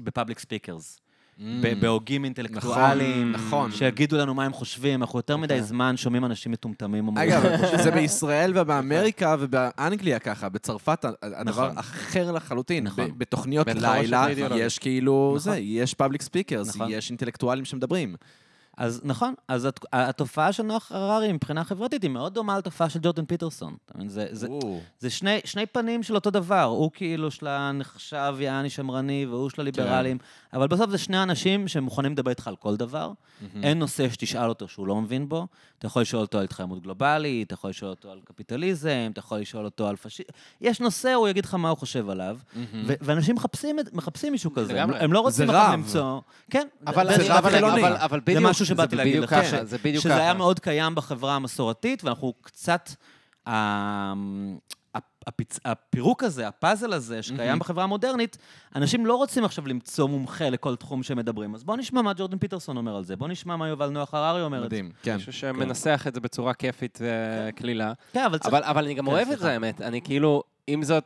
[0.00, 1.00] ב public speakers.
[1.38, 3.38] ב- בהוגים אינטלקטואליים, Mm.
[3.38, 3.72] נכון.
[3.72, 7.30] שיגידו לנו מה הם חושבים, אנחנו יותר מדי זמן שומעים אנשים מטומטמים אומרים.
[7.32, 7.42] אגב,
[7.82, 11.78] זה בישראל ובאמריקה ובאנגליה ככה, בצרפת הדבר נכון.
[11.78, 12.84] אחר לחלוטין.
[12.84, 13.10] נכון.
[13.18, 14.64] בתוכניות לילה אידיאולוגית.
[14.66, 15.38] יש כאילו, נכון.
[15.52, 16.86] זה, יש public speakers, נכון.
[16.90, 18.16] יש אינטלקטואלים שמדברים.
[18.78, 22.98] אז נכון, אז הת- התופעה של נוח הררי מבחינה חברתית היא מאוד דומה לתופעה של
[23.02, 23.74] ג'ורדן פיטרסון.
[24.06, 24.46] זה- זה-.
[24.98, 29.60] זה שני, שני פנים של אותו דבר, הוא כאילו שלה נחשב יעני שמרני והוא של
[29.60, 30.24] הליברלים, כן.
[30.54, 33.12] אבל בסוף זה שני אנשים שמוכנים לדבר איתך על כל דבר.
[33.62, 35.46] אין נושא שתשאל אותו שהוא לא מבין בו.
[35.78, 39.38] אתה יכול לשאול אותו על התחממות גלובלית, אתה יכול לשאול אותו על קפיטליזם, אתה יכול
[39.38, 40.28] לשאול אותו על פשיזם.
[40.60, 42.36] יש נושא, הוא יגיד לך מה הוא חושב עליו,
[42.86, 44.82] ו- ואנשים מחפשים, את- מחפשים מישהו כזה.
[44.82, 44.90] הם.
[44.94, 45.72] הם לא רוצים זה רב.
[45.72, 46.20] למצוא...
[46.50, 47.80] כן, אבל זה- זה אבל- חילוני.
[47.80, 50.20] אבל- אבל זה בדיוק, משהו שבאתי להגיד לך, ככה, ש- זה בדיוק שזה ככה.
[50.22, 52.90] היה מאוד קיים בחברה המסורתית, ואנחנו קצת...
[55.26, 55.60] הפיצ...
[55.64, 58.38] הפירוק הזה, הפאזל הזה, שקיים בחברה המודרנית,
[58.76, 61.54] אנשים לא רוצים עכשיו למצוא מומחה לכל תחום שהם מדברים.
[61.54, 64.42] אז בואו נשמע מה ג'ורדן פיטרסון אומר על זה, בואו נשמע מה יובל נוח הררי
[64.42, 64.66] אומר על זה.
[64.66, 65.14] מדהים, כן.
[65.14, 67.92] מישהו שמנסח את זה בצורה כיפית וקלילה.
[68.12, 68.54] כן, אבל צריך...
[68.54, 69.42] אבל, אבל אני גם כן, אוהב את סליחה.
[69.42, 69.80] זה, האמת.
[69.80, 71.04] אני כאילו, עם זאת,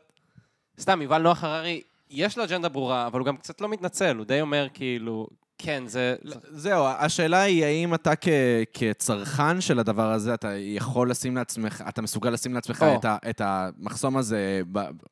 [0.81, 4.25] סתם, יובל נוח הררי, יש לו אג'נדה ברורה, אבל הוא גם קצת לא מתנצל, הוא
[4.25, 5.27] די אומר כאילו,
[5.59, 6.17] כן, זה...
[6.51, 8.29] זהו, השאלה היא האם אתה כ-
[8.73, 12.97] כצרכן של הדבר הזה, אתה יכול לשים לעצמך, אתה מסוגל לשים לעצמך או.
[12.97, 14.63] את, ה, את המחסום הזה,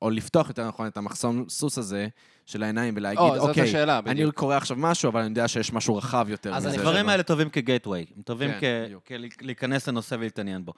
[0.03, 2.09] או לפתוח יותר נכון את המחסום סוס הזה
[2.47, 4.34] של העיניים ולהגיד, או, זאת אוקיי, השאלה, אני בדיוק.
[4.34, 7.09] קורא עכשיו משהו, אבל אני יודע שיש משהו רחב יותר אז הדברים.
[7.09, 9.12] האלה טובים כגייטווי, הם טובים כן, כ-.
[9.38, 10.72] כלהיכנס לנושא ולהתעניין בו.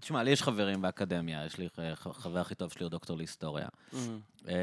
[0.00, 3.66] תשמע, לי יש חברים באקדמיה, יש לי ח- חבר הכי טוב שלי הוא דוקטור להיסטוריה.
[4.48, 4.54] אה,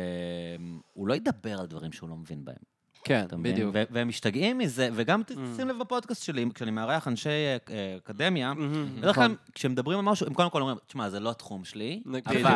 [0.94, 2.77] הוא לא ידבר על דברים שהוא לא מבין בהם.
[3.08, 3.26] כן?
[3.42, 3.72] בדיוק.
[3.74, 7.96] ו- והם משתגעים מזה, וגם ת- שים לב בפודקאסט שלי, כשאני מארח אנשי אה, אה,
[8.04, 8.54] אקדמיה,
[9.00, 12.02] בדרך כלל כשהם מדברים על משהו, הם קודם כל אומרים, תשמע, זה לא התחום שלי.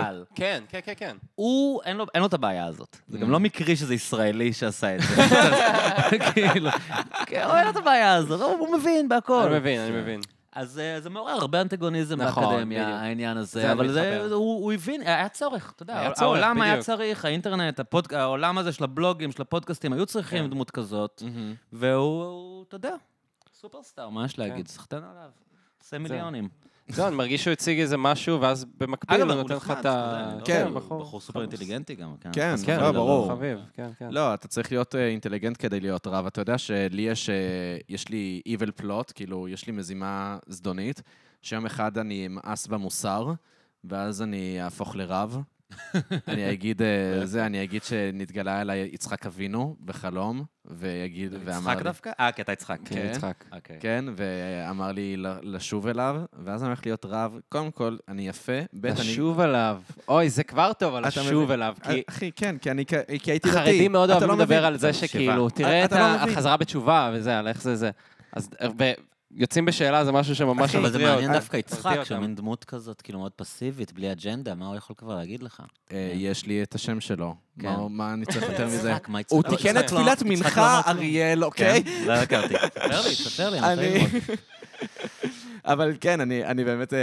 [0.04, 1.18] אבל כן, כן, כן, כן.
[1.36, 2.98] הוא, אין לו, אין לו את הבעיה הזאת.
[3.08, 5.22] זה גם לא מקרי שזה ישראלי שעשה את זה.
[6.34, 6.70] כאילו,
[7.26, 9.42] כן, הוא אין לו את הבעיה הזאת, הוא מבין בהכל.
[9.48, 10.20] אני מבין, אני מבין.
[10.54, 13.00] אז אה, זה מעורר הרבה אנטגוניזם נכון, באקדמיה, בדיוק.
[13.00, 14.24] העניין זה הזה, אבל זה.
[14.26, 16.82] הוא, הוא הבין, היה צורך, אתה יודע, היה צורך, העולם היה.
[16.82, 20.50] צריך, האינטרנט, הפוד, העולם הזה של הבלוגים, של הפודקאסטים, היו צריכים כן.
[20.50, 21.24] דמות כזאת.
[21.74, 22.96] והוא, הוא, אתה יודע,
[23.54, 24.42] סופרסטאר, מה יש כן.
[24.42, 24.68] להגיד?
[24.68, 25.30] סחטיין עליו.
[25.82, 26.50] עושה מיליונים.
[26.98, 30.30] לא, אני מרגיש שהוא הציג איזה משהו, ואז במקביל הוא נותן לך את ה...
[30.32, 31.02] יודע, כן, לא, בחור.
[31.02, 32.16] בחור סופר אינטליגנטי גם.
[32.22, 33.28] כן, כן, לא, וחלילה, ברור.
[33.28, 34.10] חביב, כן, כן.
[34.12, 36.26] לא, אתה צריך להיות אה, אינטליגנט כדי להיות רב.
[36.26, 37.36] אתה יודע שלי יש, אה,
[37.90, 41.02] יש לי evil plot, כאילו, יש לי מזימה זדונית,
[41.42, 43.34] שיום אחד אני אמאס במוסר,
[43.84, 45.38] ואז אני אהפוך לרב.
[46.28, 51.84] אני אגיד, אה, זה, אני אגיד שנתגלה אליי יצחק אבינו בחלום, ויגיד, ואמר יצחק לי...
[51.84, 52.12] דווקא?
[52.20, 52.80] אה, כי אתה יצחק.
[52.86, 53.44] כן, יצחק.
[53.52, 53.78] אוקיי.
[53.80, 57.40] כן, ואמר לי לשוב אליו, ואז אני הולך להיות רב.
[57.50, 58.96] קודם כל, אני יפה, ב' אני...
[59.00, 59.82] לשוב אליו.
[60.08, 61.52] אוי, זה כבר טוב על לשוב?
[61.52, 61.76] אליו,
[62.10, 63.52] אחי, כן, כי אני הייתי דתי.
[63.52, 64.66] חרדים מאוד אוהבים לא לדבר.
[64.66, 65.50] על זה שכאילו, שבעה.
[65.50, 66.32] תראה את אתה לא.
[66.32, 67.92] החזרה בתשובה וזה, על איך זה זה.
[68.34, 68.50] אז
[69.36, 71.34] יוצאים בשאלה זה משהו שממש אבל זה מעניין.
[71.34, 72.20] דווקא יצחק, שהוא.
[72.20, 75.62] מין דמות כזאת, כאילו מאוד פסיבית, בלי אג'נדה, מה הוא יכול כבר להגיד לך?
[75.92, 77.36] אה, יש לי את השם שלו.
[77.62, 77.70] כן.
[77.90, 78.94] מה- אני צריך יותר מזה?
[79.30, 80.92] הוא תיקן את לא- תפילת מנחה, לא.
[80.92, 81.84] אריאל, אוקיי?
[81.84, 82.54] כן, לא הכרתי.
[82.54, 84.40] ספר לי, ספר לי, אני- רוצה ללמוד.
[85.66, 87.00] אבל כן, אני, אני באמת, אה,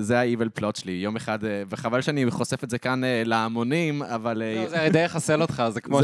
[0.00, 0.92] זה ה-evil plot שלי.
[0.92, 4.42] יום אחד, אה, וחבל שאני חושף את זה כאן אה, להמונים, אבל...
[4.56, 6.00] לא, זה די יחסל אותך, זה כמו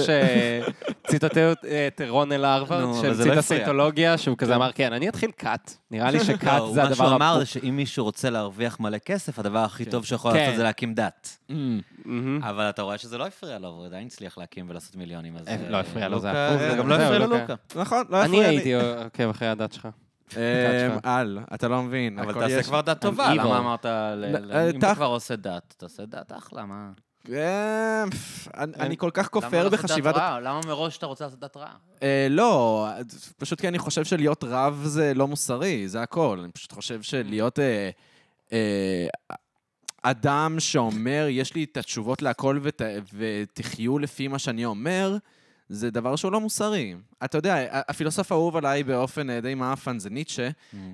[1.06, 1.40] שציטטו
[1.86, 3.38] את רון אל הרווארד, שהמציא לא את הפריע.
[3.38, 5.74] הסיטולוגיה, שהוא כזה אמר, כן, אני אתחיל קאט.
[5.90, 7.16] נראה לי לא, שקאט הוא- זה מה שהוא הדבר...
[7.16, 10.38] אמר זה שאם מישהו רוצה להרוויח מלא כסף, הדבר הכי טוב שיכול כן.
[10.38, 11.36] לעשות זה להקים דת.
[11.50, 11.52] mm,
[12.04, 12.42] מהמם.
[12.42, 15.36] אבל אתה רואה שזה לא הפריע לו, הוא עדיין הצליח להקים ולעשות מיליונים.
[15.36, 17.36] אז, לא הפריע לו, זה הפוך, זה גם לא הפריע לוקה.
[17.36, 17.54] ללוקה.
[17.76, 18.56] נכון, לא אני הפריע לי.
[18.56, 18.74] הייתי
[19.04, 19.88] עוקב אחרי הדת שלך.
[20.36, 21.20] אה.
[21.20, 22.18] אל, אתה לא מבין.
[22.18, 23.34] אבל תעשה כבר דת טובה.
[23.34, 23.90] למה אמרת, לא,
[24.54, 26.90] אה, אם אתה כבר עושה דת, תעשה דת אחלה, מה?
[27.32, 28.04] אה,
[28.56, 30.14] אני- כל כך למה כופר דת בחשיבת...
[30.14, 30.40] רעה?
[30.40, 31.74] למה מראש אתה רוצה לעשות דת רעה?
[32.30, 32.88] לא,
[33.38, 36.40] פשוט כי אני חושב שלהיות רב זה לא מוסרי, זה הכל.
[36.44, 37.58] אני פשוט חושב שלהיות
[40.02, 42.82] אדם שאומר, יש לי את התשובות להכל ות,
[43.14, 45.16] ותחיו לפי מה שאני אומר,
[45.72, 46.94] זה דבר שהוא לא מוסרי.
[47.24, 50.48] אתה יודע, הפילוסוף האהוב עליי באופן אה, די מאפן זה ניטשה,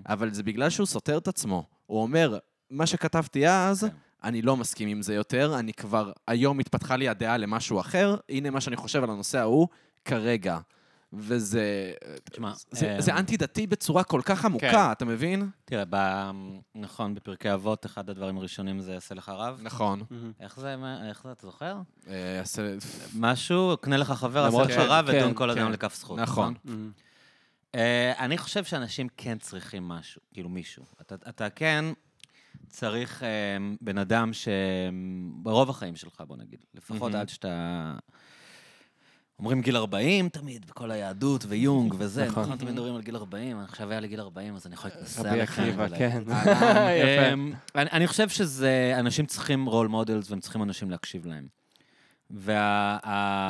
[0.08, 1.64] אבל זה בגלל שהוא סותר את עצמו.
[1.86, 2.38] הוא אומר,
[2.70, 3.88] מה שכתבתי אז, כן.
[4.24, 8.50] אני לא מסכים עם זה יותר, אני כבר, היום התפתחה לי הדעה למשהו אחר, הנה
[8.50, 9.68] מה שאני חושב על הנושא ההוא
[10.04, 10.58] כרגע.
[11.12, 11.92] וזה...
[12.24, 14.92] תשמע, זה, אה, זה אנטי-דתי בצורה כל כך עמוקה, כן.
[14.92, 15.50] אתה מבין?
[15.64, 16.30] תראה, ב-
[16.74, 19.60] נכון, בפרקי אבות, אחד הדברים הראשונים זה עשה לך רב.
[19.62, 20.02] נכון.
[20.40, 20.76] איך זה,
[21.08, 21.76] איך זה, אתה זוכר?
[22.08, 22.74] אה, עשה-
[23.18, 25.72] משהו, קנה לך חבר, עשה לך רב, כן, ודון כל אדם כן.
[25.72, 26.18] לכף זכות.
[26.18, 26.54] נכון.
[27.74, 30.84] אה, אני חושב שאנשים כן צריכים משהו, כאילו מישהו.
[31.00, 31.84] אתה, אתה כן
[32.68, 33.28] צריך אה,
[33.80, 37.20] בן אדם שברוב החיים שלך, בוא נגיד, לפחות מהמם.
[37.20, 37.94] עד שאתה...
[39.38, 42.42] אומרים גיל 40 תמיד, בכל היהדות ויונג וזה, נכון.
[42.42, 45.20] נכון, תמיד מדברים על גיל 40, עכשיו היה לי גיל 40, אז אני יכול להתנסה
[45.20, 45.62] רבי עליכם.
[45.62, 46.22] עקיבא, כן.
[46.30, 47.36] אה, יפה.
[47.74, 51.46] אני חושב שזה, אנשים צריכים role models והם צריכים אנשים להקשיב להם.
[52.30, 52.98] וה...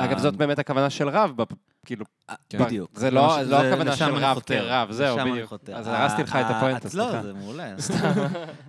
[0.03, 1.31] אגב, זאת באמת הכוונה של רב,
[1.85, 2.05] כאילו,
[2.49, 2.65] כן.
[2.65, 2.91] בדיוק.
[2.93, 4.39] זה לא- ש- לא הכוונה של רב.
[4.45, 5.53] כרב, זהו, בדיוק.
[5.75, 7.21] אז הרסתי לך את הפואנטה, לא, סליחה.
[7.23, 7.75] זה מעולה.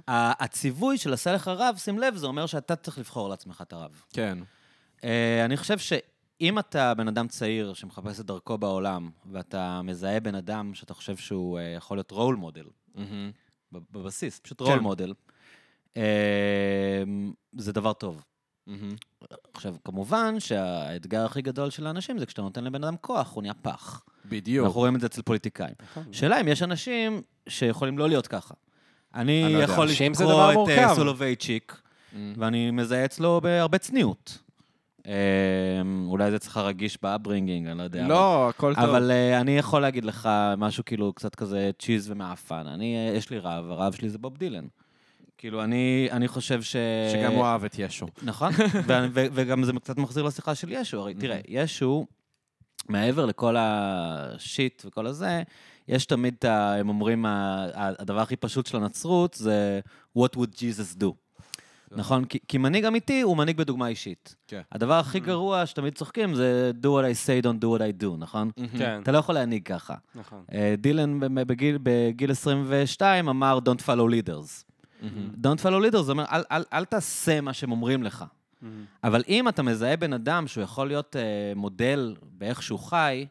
[0.08, 3.90] הציווי של עשה לך רב, שים לב, זה אומר שאתה צריך לבחור לעצמך את הרב.
[4.12, 4.38] כן.
[5.04, 5.78] אה, אני חושב
[6.40, 11.16] שאם אתה בן אדם צעיר שמחפש את דרכו בעולם, ואתה מזהה בן אדם שאתה חושב
[11.16, 12.64] שהוא אה, יכול להיות role model,
[12.94, 13.30] מהמם.
[13.72, 14.68] בבסיס, פשוט כן.
[14.68, 15.14] role model,
[15.96, 17.02] אה,
[17.56, 18.24] זה דבר טוב.
[18.66, 18.94] מהמם.
[19.54, 23.54] עכשיו, כמובן שהאתגר הכי גדול של האנשים זה כשאתה נותן לבן אדם כוח, הוא נהיה
[23.54, 24.02] פח.
[24.24, 24.66] בדיוק.
[24.66, 25.74] אנחנו רואים את זה אצל פוליטיקאים.
[26.12, 28.54] שאלה אם יש אנשים שיכולים לא להיות ככה.
[29.14, 29.62] אני אני לא.
[29.62, 30.68] יכול לקרוא את.
[30.68, 31.80] אה, סולובייצ'יק,
[32.12, 32.32] מהמם.
[32.36, 34.38] ואני מזהה אצלו בהרבה צניעות.
[35.06, 38.08] אה, אולי זה צריך רגיש ב upbringing, אני לא יודע.
[38.08, 38.84] לא, הכל טוב.
[38.84, 40.28] אבל אה, אני יכול להגיד לך
[40.58, 42.66] משהו כאילו קצת כזה צ'יז ומעפן.
[42.66, 44.66] אני, אה, יש לי רב, הרב שלי זה בוב דילן.
[45.38, 46.76] כאילו, אני, אני חושב ש...
[47.12, 48.06] שגם הוא אהב את ישו.
[48.22, 48.52] נכון,
[48.88, 51.00] ו- ו- וגם זה קצת מחזיר לשיחה של ישו.
[51.00, 52.06] הרי תראה, ישו,
[52.88, 55.42] מעבר לכל השיט וכל הזה,
[55.88, 57.24] יש תמיד, הם אומרים,
[57.74, 59.80] הדבר הכי פשוט של הנצרות זה
[60.18, 61.12] What would Jesus do?
[61.96, 62.24] נכון?
[62.24, 64.34] כי, כי מנהיג אמיתי הוא מנהיג בדוגמה אישית.
[64.46, 64.60] כן.
[64.72, 68.06] הדבר הכי גרוע שתמיד צוחקים זה do what I say, don't do what I do,
[68.18, 68.50] נכון?
[68.78, 69.94] כן, אתה לא יכול להנהיג ככה.
[70.14, 70.44] נכון.
[70.52, 74.64] אה, דילן ב- בגיל, בגיל 22 אמר Don't follow leaders.
[75.42, 78.24] Don't follow leaders, זה אומר, אל, אל, אל תעשה מה שהם אומרים לך.
[79.04, 81.22] אבל אם אתה מזהה בן אדם שהוא יכול להיות אה,
[81.56, 83.26] מודל באיך שהוא חי,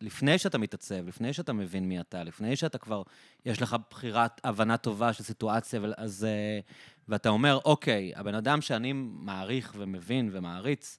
[0.00, 3.02] לפני שאתה מתעצב, לפני שאתה מבין מי אתה, לפני שאתה כבר,
[3.46, 6.60] יש לך בחירת הבנה טובה של סיטואציה, אז, אה,
[7.08, 10.98] ואתה אומר, אוקיי, הבן אדם שאני מעריך ומבין ומעריץ,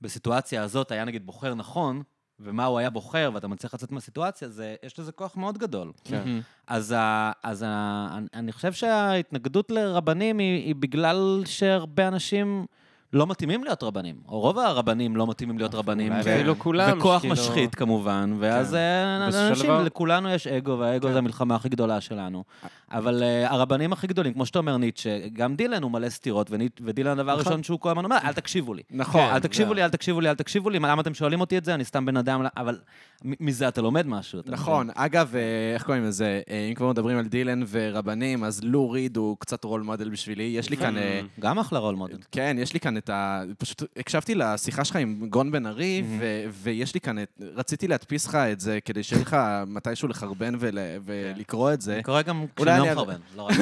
[0.00, 2.02] בסיטואציה הזאת היה נגיד בוחר נכון,
[2.40, 5.92] ומה הוא היה בוחר, ואתה מצליח לצאת מהסיטואציה, זה, יש לזה כוח מאוד גדול.
[6.04, 6.22] כן.
[6.66, 12.66] אז, ה, אז ה, אני- אני חושב שההתנגדות לרבנים היא, היא בגלל שהרבה אנשים
[13.12, 16.12] לא מתאימים להיות רבנים, או רוב הרבנים לא מתאימים להיות רבנים.
[16.12, 18.76] אולי ו- אפילו כולם, וכוח שכאילו- משחית כמובן, ואז כן.
[18.76, 21.12] אה, אנשים, לכולנו יש אגו, והאגו כן.
[21.12, 22.44] זה המלחמה הכי גדולה שלנו.
[22.90, 26.50] אבל אה, הרבנים הכי גדולים, כמו שאתה אומר, ניטשה, גם דילן הוא מלא סתירות,
[26.80, 27.46] ודילן הדבר נכון.
[27.46, 28.82] הראשון שהוא כל הזמן אומר, אל תקשיבו לי.
[28.90, 29.20] נכון.
[29.20, 29.74] אל תקשיבו.
[29.74, 31.74] לי, אל תקשיבו לי, אל תקשיבו לי, למה אתם שואלים אותי את זה?
[31.74, 32.78] אני סתם בן אדם, אבל
[33.24, 34.40] מזה אתה לומד משהו.
[34.46, 34.88] נכון.
[34.94, 35.40] אגב, אה,
[35.74, 36.40] איך קוראים לזה?
[36.50, 40.42] אה, אם כבר מדברים על דילן ורבנים, אז לו ריד הוא קצת רול מודל בשבילי.
[40.42, 40.98] יש לי כאן...
[40.98, 41.20] אה?
[41.40, 42.18] גם אחלה רול מודל.
[42.32, 43.42] כן, יש לי כאן את ה...
[43.58, 47.28] פשוט הקשבתי לשיחה שלך עם גון בן ארי, ו- ויש לי כאן את...
[47.54, 49.36] רציתי להדפיס לך את זה כדי שיהיה לך
[49.66, 51.94] מתישהו לחרבן ול- ולקרוא את זה.
[51.94, 53.52] אני קורא גם כשאני לא מחרבן, לא רק.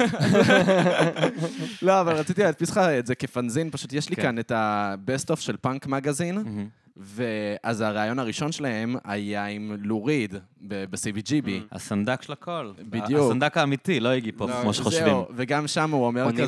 [1.82, 4.22] לא, אבל רציתי להדפיס לך את זה כ fanzine, פשוט יש לי כן.
[4.22, 6.68] כאן את ה- best of של פאנק מגזין, מהמם.
[6.96, 11.48] ואז הרעיון הראשון שלהם היה עם לו ריד ב-CBGB.
[11.72, 12.72] הסנדק של הכל.
[12.78, 13.30] בדיוק.
[13.30, 15.16] הסנדק האמיתי, לא איגי פופ, לא, כמו שחושבים.
[15.34, 16.42] וגם שם הוא אומר כזה...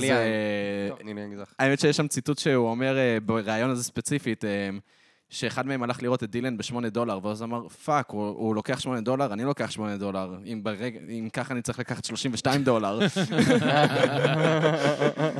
[1.59, 4.71] האמת שיש שם ציטוט שהוא אומר, אה, בריאיון הזה ספציפית, אה,
[5.31, 9.01] שאחד מהם הלך לראות את דילן בשמונה דולר, ואז אמר, fuck, הוא, הוא לוקח שמונה
[9.01, 10.39] דולר, אני לוקח שמונה דולר.
[10.45, 12.99] אם, ברגע, אם ככה אני צריך לקחת 32 דולר.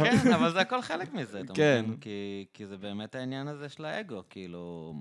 [0.05, 1.83] כן, אבל זה הכל חלק מזה, אתה כן.
[1.87, 1.97] מבין?
[2.01, 4.95] כי, כי זה באמת העניין הזה של האגו, כאילו...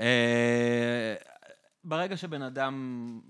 [0.00, 1.14] אה,
[1.84, 3.20] ברגע שבן אדם...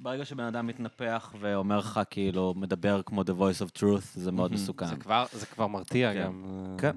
[0.00, 4.52] ברגע שבן אדם מתנפח ואומר לך, כאילו, מדבר כמו The Voice of Truth, זה מאוד
[4.52, 4.86] מסוכן.
[4.86, 6.22] זה כבר- זה כבר מרתיע כן.
[6.24, 6.44] גם.
[6.78, 6.96] כן.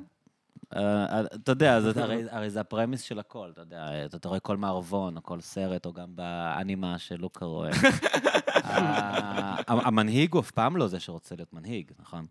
[0.75, 1.91] אה, אתה יודע, זה-
[2.31, 5.85] הרי- זה הפרמיס של הכל, אתה יודע, אתה- אתה רואה כל מערבון, או כל סרט,
[5.85, 7.69] או גם באנימה שלוקה רואה.
[8.63, 9.55] ה-
[9.87, 12.25] המנהיג הוא אף פעם לא זה שרוצה להיות מנהיג, נכון?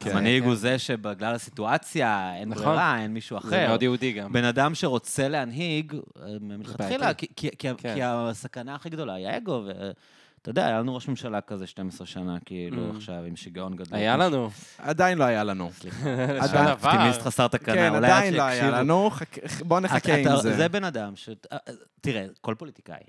[0.00, 0.10] כן.
[0.10, 2.64] המנהיג הוא זה שבגלל הסיטואציה, אין נכון.
[2.64, 3.68] ברירה, אין מישהו זה אחר.
[3.68, 4.32] מאוד יהודי גם.
[4.32, 7.10] בן אדם שרוצה להנהיג, אה, מלכתחילה,
[7.58, 7.74] כן.
[7.76, 9.62] כי הסכנה הכי גדולה היא האגו,
[10.44, 12.96] ואתה יודע, היה לנו ראש ממשלה כזה 12 שנה, כאילו, Mm.
[12.96, 13.98] עכשיו, עם שיגעון גדול.
[13.98, 14.50] היה לנו.
[14.78, 15.70] עדיין לא היה לנו.
[16.42, 16.72] לשון עבר.
[16.72, 18.70] אופטימיסט חסר תקנה, כן, עדיין לא היה.
[18.70, 19.10] לנו,
[19.66, 20.56] בוא נחכה אתה- עם אתה- זה.
[20.56, 21.28] זה בן אדם ש...
[21.28, 21.34] אה,
[21.68, 23.00] אה, תראה, כל פוליטיקאי,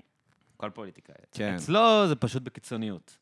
[0.56, 1.14] כל פוליטיקאי.
[1.32, 1.54] כן.
[1.54, 3.18] אצלו זה פשוט בקיצוניות.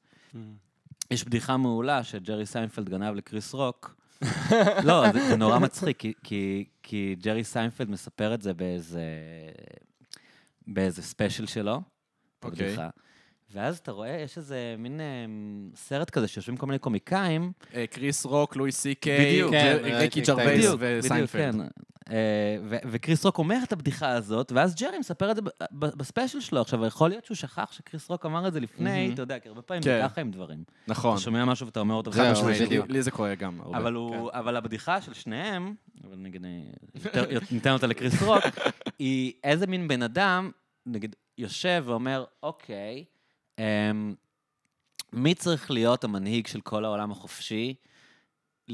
[1.10, 3.94] יש בדיחה מעולה שג'רי סיינפלד גנב לקריס רוק.
[4.84, 6.02] לא, זה, נורא מצחיק,
[6.82, 9.02] כי, ג'רי סיינפלד מספר את זה באיזה,
[10.66, 11.82] באיזה special שלו,
[12.38, 12.64] את אוקיי.
[12.66, 12.88] הבדיחה.
[13.54, 15.04] ואז אתה רואה, יש איזה מין אה,
[15.76, 19.42] סרט כזה שיושבים כל מיני קומיקאים, אה, קריס רוק, לואי סי קיי.
[19.50, 21.54] כן, ריקי ג'רווייס וסיינפלד.
[21.54, 21.60] כן.
[22.10, 22.56] אה,
[22.90, 26.60] וקריס רוק אומר את הבדיחה הזאת, ואז ג'רי מספר את זה ב special שלו.
[26.60, 29.10] עכשיו, יכול להיות שהוא שכח שקריס רוק אמר את זה לפני.
[29.14, 30.00] אתה יודע, כי הרבה פעמים כן.
[30.02, 30.64] זה ככה עם דברים.
[30.88, 31.12] נכון.
[31.14, 32.86] אתה שומע משהו ואתה אומר אותו, חד משמעית, בדיוק.
[32.88, 33.78] לי זה קורה גם הרבה.
[34.32, 35.74] אבל, הבדיחה של שניהם,
[36.04, 36.46] אבל נגיד,
[37.50, 38.44] ניתן אותה לקריס רוק,
[38.98, 40.50] היא איזה מין בן אדם,
[40.86, 43.04] נגיד, יושב ואומר, אוקיי,
[45.12, 47.74] מי צריך להיות המנהיג של כל העולם החופשי,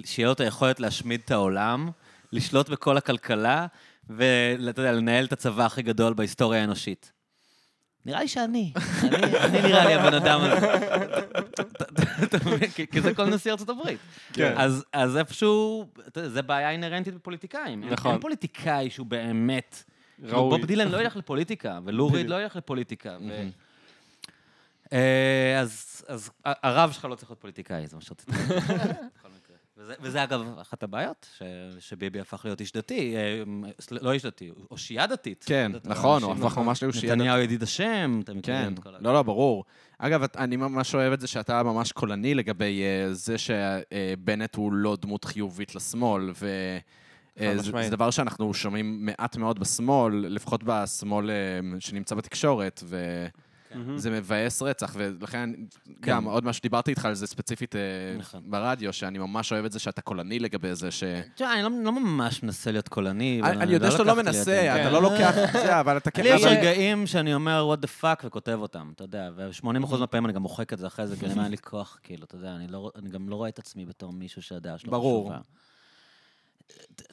[0.04, 1.90] שיהיה לו את היכולת להשמיד את העולם,
[2.32, 3.66] לשלוט בכל הכלכלה,
[4.10, 7.12] ואתה יודע, לנהל את הצבא הכי גדול בהיסטוריה האנושית.
[8.06, 8.72] נראה לי שאני.
[9.44, 10.66] אני, נראה לי הבן אדם הזה.
[12.90, 13.98] כי- זה כל נשיא ארצות הברית.
[14.32, 14.54] כן.
[14.92, 15.86] אז, איפשהו,
[16.26, 17.84] זה בעיה אינהרנטית בפוליטיקאים.
[17.90, 18.12] נכון.
[18.12, 19.84] אין פוליטיקאי שהוא באמת...
[20.22, 20.58] ראוי.
[20.58, 22.28] בוב דילן לא ילך לפוליטיקה, ולוריד.
[22.28, 23.16] לא ילך לפוליטיקה.
[24.92, 24.96] ו...
[24.96, 28.56] אה, אז, אז הרב שלך לא צריך להיות פוליטיקאי, זה מה שרציתי להגיד.
[29.80, 31.42] וזה, וזה אגב אחת הבעיות, ש,
[31.78, 33.42] שביבי הפך להיות איש דתי, אה,
[34.00, 35.44] לא איש דתי, אושייה דתית.
[35.48, 38.98] כן, נכון, הוא הפך ממש לאושייה נתניהו ידיד השם, אתה כן, מכיר את כל ה...
[39.00, 39.64] לא, לא, ברור.
[39.98, 44.72] אגב, את- אני ממש אוהב את זה שאתה ממש קולני לגבי אה, זה שבנט הוא
[44.72, 46.76] לא דמות חיובית לשמאל, ו...
[47.36, 47.62] זה.
[47.62, 51.30] זה דבר שאנחנו שומעים מעט מאוד בשמאל, לפחות בשמאל
[51.78, 52.82] שנמצא בתקשורת,
[53.86, 55.50] וזה מבאס רצח, ולכן
[56.00, 57.80] גם עוד משהו, דיברתי איתך על זה ספציפית אה,
[58.18, 58.40] נכון.
[58.44, 61.04] ברדיו, שאני ממש אוהב את זה שאתה קולני לגבי זה, ש...
[61.34, 63.40] תשמע, אני לא, לא ממש מנסה להיות קולני.
[63.44, 64.92] אני אני יודע שאתה לא מנסה, אתה כן.
[64.92, 66.22] לא לוקח את זה, אבל אתה כן...
[66.22, 70.32] לי יש רגעים שאני אומר what the fuck וכותב אותם, אתה יודע, ו-80% מהפעמים אני
[70.32, 72.90] גם מוחק את זה אחרי זה, כי אין לי כוח, כאילו, אתה יודע, אני לא-
[72.96, 75.32] אני גם לא רואה את עצמי בתור מישהו שהדעה שלו ברור.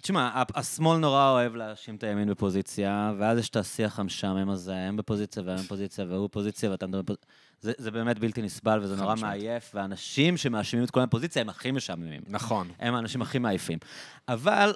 [0.01, 4.97] תשמע, השמאל נורא אוהב להאשים את הימין בפוזיציה, ואז יש את השיח המשעמם הזה, הם
[4.97, 7.27] בפוזיציה והם בפוזיציה והוא בפוזיציה ואתה מדבר בפוזיציה.
[7.61, 9.15] זה, זה באמת בלתי נסבל וזה נורא.
[9.15, 12.21] מעייף, והאנשים שמאשימים את כולם בפוזיציה הם הכי משעממים.
[12.27, 12.67] נכון.
[12.79, 13.79] הם האנשים הכי מעייפים.
[14.27, 14.73] אבל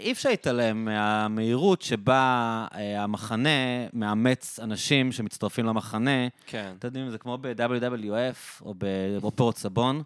[0.00, 3.48] אי אפשר להתעלם מהמהירות שבה אה, המחנה
[3.92, 6.28] מאמץ אנשים שמצטרפים למחנה.
[6.46, 6.72] כן.
[6.78, 8.74] אתם יודעים, זה כמו ב-WWF או
[9.20, 10.02] באופרות סבון,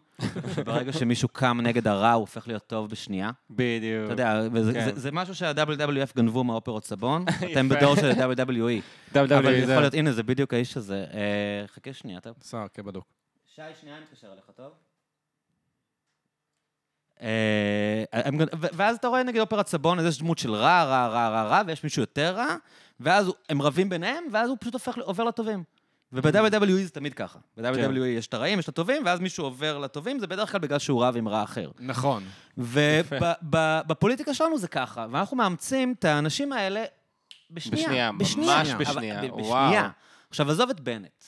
[0.55, 3.31] שברגע שמישהו קם נגד הרע, הוא הופך להיות טוב בשנייה.
[3.51, 4.05] בדיוק.
[4.05, 4.85] אתה יודע, וזה, כן.
[4.85, 7.69] זה, זה משהו שה-WWF גנבו מהאופרות סבון, אתם.
[7.69, 9.15] בדור של WWE.
[9.15, 9.81] WWE, אבל יכול זהו.
[9.81, 11.05] להיות, הנה, זה בדיוק האיש הזה.
[11.15, 12.35] אה, חכה שנייה, טוב.
[12.41, 13.05] בסדר, כבדוק.
[13.55, 14.90] שי, שנייה, אני מתקשר אליך, טוב?
[17.23, 18.05] אה,
[18.53, 21.63] ואז אתה רואה נגיד אופרת סבון, אז יש דמות של רע, רע, רע, רע, רע,
[21.67, 22.57] ויש מישהו יותר רע,
[23.01, 25.65] ואז הם רבים ביניהם, ואז הוא פשוט הופך, עובר לטובים.
[26.13, 27.39] וב-WWE זה תמיד ככה.
[27.57, 30.79] ב-WWE יש את הרעים, יש את הטובים, ואז מישהו עובר לטובים, זה בדרך כלל בגלל
[30.79, 31.71] שהוא רב עם רע אחר.
[31.79, 32.25] נכון.
[32.59, 36.85] ובפוליטיקה שלנו זה ככה, ואנחנו מאמצים את האנשים האלה
[37.51, 38.13] בשנייה.
[38.13, 39.21] בשנייה, ממש בשנייה.
[39.33, 39.91] בשנייה.
[40.31, 41.23] עכשיו, עזוב את בנט,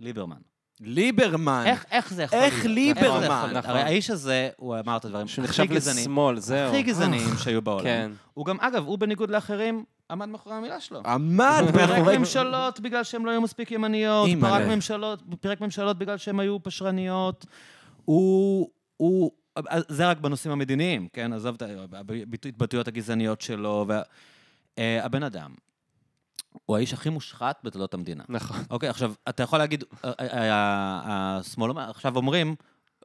[0.00, 0.51] ליברמן.
[0.84, 1.64] ליברמן.
[1.66, 2.96] איך, איך זה יכול איך להיות?
[2.98, 3.22] ליברמן?
[3.22, 3.56] איך זה יכול להיות?
[3.64, 3.70] נכון.
[3.70, 6.68] הרי האיש הזה, הוא אמר את הדברים שהוא הכי נחשב לשמאל, זהו.
[6.68, 7.82] הכי גזעניים שהיו בעולם.
[7.84, 8.10] כן.
[8.34, 11.02] הוא גם, אגב, הוא בניגוד לאחרים, עמד מאחורי המילה שלו.
[11.06, 12.18] עמד פירק מאחורי...
[12.18, 14.28] ממשלות בגלל שהן לא היו מספיק ימניות.
[14.40, 17.46] פרק ממשלות, פירק ממשלות בגלל שהן היו פשרניות.
[18.04, 19.30] הוא, הוא,
[19.88, 21.32] זה רק בנושאים המדיניים, כן?
[21.32, 21.62] עזוב את
[22.44, 23.84] ההתבטאויות הגזעניות שלו.
[23.88, 24.02] וה-
[24.78, 25.50] אה, הבן אדם,
[26.66, 28.24] הוא האיש הכי מושחת בתולדות המדינה.
[28.28, 28.56] נכון.
[28.70, 30.48] אוקיי, עכשיו, אתה יכול להגיד, אה, אה, אה,
[31.40, 32.54] השמאל אומר- עכשיו אומרים,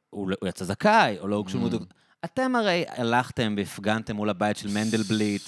[0.09, 1.57] הוא לא- הוא יצא זכאי, או לא הוגשו...
[1.57, 1.61] Mm.
[1.61, 1.83] מודוק.
[2.25, 5.41] אתם הרי הלכתם והפגנתם מול הבית של מנדלבליט,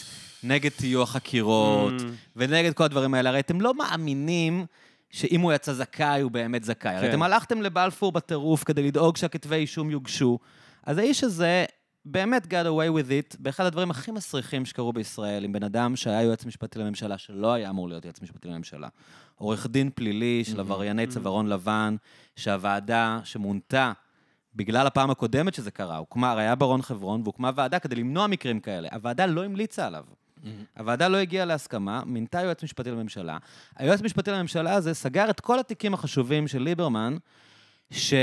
[0.44, 2.04] נגד טיוח חקירות, Mm.
[2.36, 3.30] ונגד כל הדברים האלה.
[3.30, 4.66] הרי אתם לא מאמינים
[5.10, 6.92] שאם הוא יצא זכאי, הוא באמת זכאי.
[6.96, 7.10] הרי כן.
[7.10, 10.40] אתם הלכתם לבלפור בטירוף כדי לדאוג שהכתבי אישום יוגשו.
[10.84, 11.66] אז האיש הזה
[12.12, 16.22] באמת got away with it באחד הדברים הכי מסריחים שקרו בישראל, עם בן אדם שהיה
[16.22, 18.88] יועץ משפטי לממשלה, שלא היה אמור להיות יועץ משפטי לממשלה.
[19.36, 21.96] עורך דין פלילי של עברייני צווארון לבן,
[22.36, 23.92] שהוועדה שמונתה
[24.56, 28.60] בגלל הפעם הקודמת שזה קרה, הוקמה, הרי היה ברון חברון, והוקמה ועדה כדי למנוע מקרים
[28.60, 28.88] כאלה.
[28.92, 30.06] הוועדה לא המליצה עליו.
[30.78, 33.38] הוועדה לא הגיעה להסכמה, מינתה יועץ משפטי לממשלה.
[33.76, 37.18] היועץ המשפטי לממשלה הזה סגר את כל התיקים החשובים של ליברמן,
[37.92, 38.14] ש...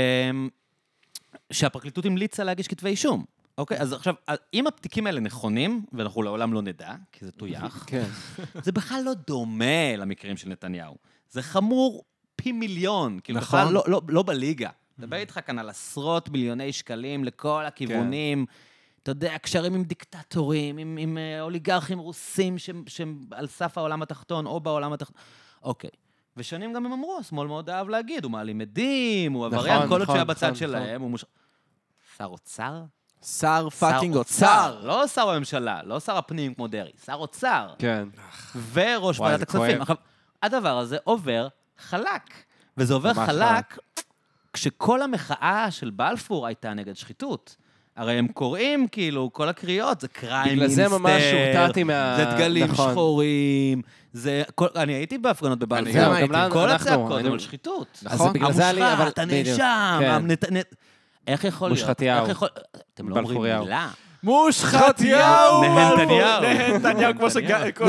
[1.51, 3.36] שהפרקליטות המליצה להגיש כתבי אישום.
[3.57, 4.13] אוקיי, אז עכשיו,
[4.53, 8.05] אם התיקים האלה נכונים, ואנחנו לעולם לא נדע, כי זה טויח, כן.
[8.53, 10.95] זה בכלל לא דומה למקרים של נתניהו.
[11.29, 12.03] זה חמור
[12.35, 13.59] פי מיליון, כאילו נכון.
[13.59, 14.69] בכלל לא, לא, לא בליגה.
[14.97, 18.45] מדבר איתך כאן על עשרות מיליוני שקלים לכל הכיוונים.
[19.03, 24.01] אתה יודע, קשרים עם דיקטטורים, עם, עם אה, אוליגרכים רוסים שהם, שהם על סף העולם
[24.01, 25.21] התחתון או בעולם התחתון.
[25.63, 25.89] אוקיי.
[26.37, 29.93] ושנים גם הם אמרו, השמאל מאוד אהב להגיד, הוא מעלים עדים, הוא נכון, עבריין, כל
[29.93, 31.25] עוד נכון, שהוא היה בצד נכון, שלהם, הוא מוש...
[32.17, 32.83] שר אוצר?
[33.25, 34.79] שר fucking אוצר.
[34.83, 37.67] לא שר בממשלה, לא שר הפנים כמו דרעי, שר אוצר.
[37.79, 38.07] כן.
[38.73, 39.81] וראש ועדת הכספים.
[39.81, 39.95] עכשיו,
[40.43, 41.47] הדבר הזה עובר
[41.77, 42.33] חלק.
[42.77, 43.77] וזה עובר חלק
[44.53, 47.55] כשכל המחאה של בלפור הייתה נגד שחיתות.
[47.95, 52.67] הרי הם קוראים, כאילו, כל הקריאות, זה Crime בגלל זה ממש הופתעתי מה- זה דגלים
[52.67, 52.91] נכון.
[52.91, 53.81] שחורים,
[54.13, 54.43] זה...
[54.55, 54.67] כל...
[54.75, 55.93] אני הייתי בהפגנות בבלפור.
[56.03, 56.33] גם הייתי.
[56.51, 58.03] כל הצעקות הם על שחיתות.
[58.05, 60.27] אז זה בגלל זה אני- אבל- המושחת, הנאשם,
[61.27, 61.79] איך יכול להיות?
[61.79, 62.21] מושחתיהו.
[62.25, 62.47] איך יכול-
[62.93, 63.59] אתם לא אומרים.
[63.59, 63.89] מילה.
[64.23, 65.61] מושחתיהו!
[65.61, 66.41] נהנתניהו.
[66.41, 67.29] נהנתניהו, כמו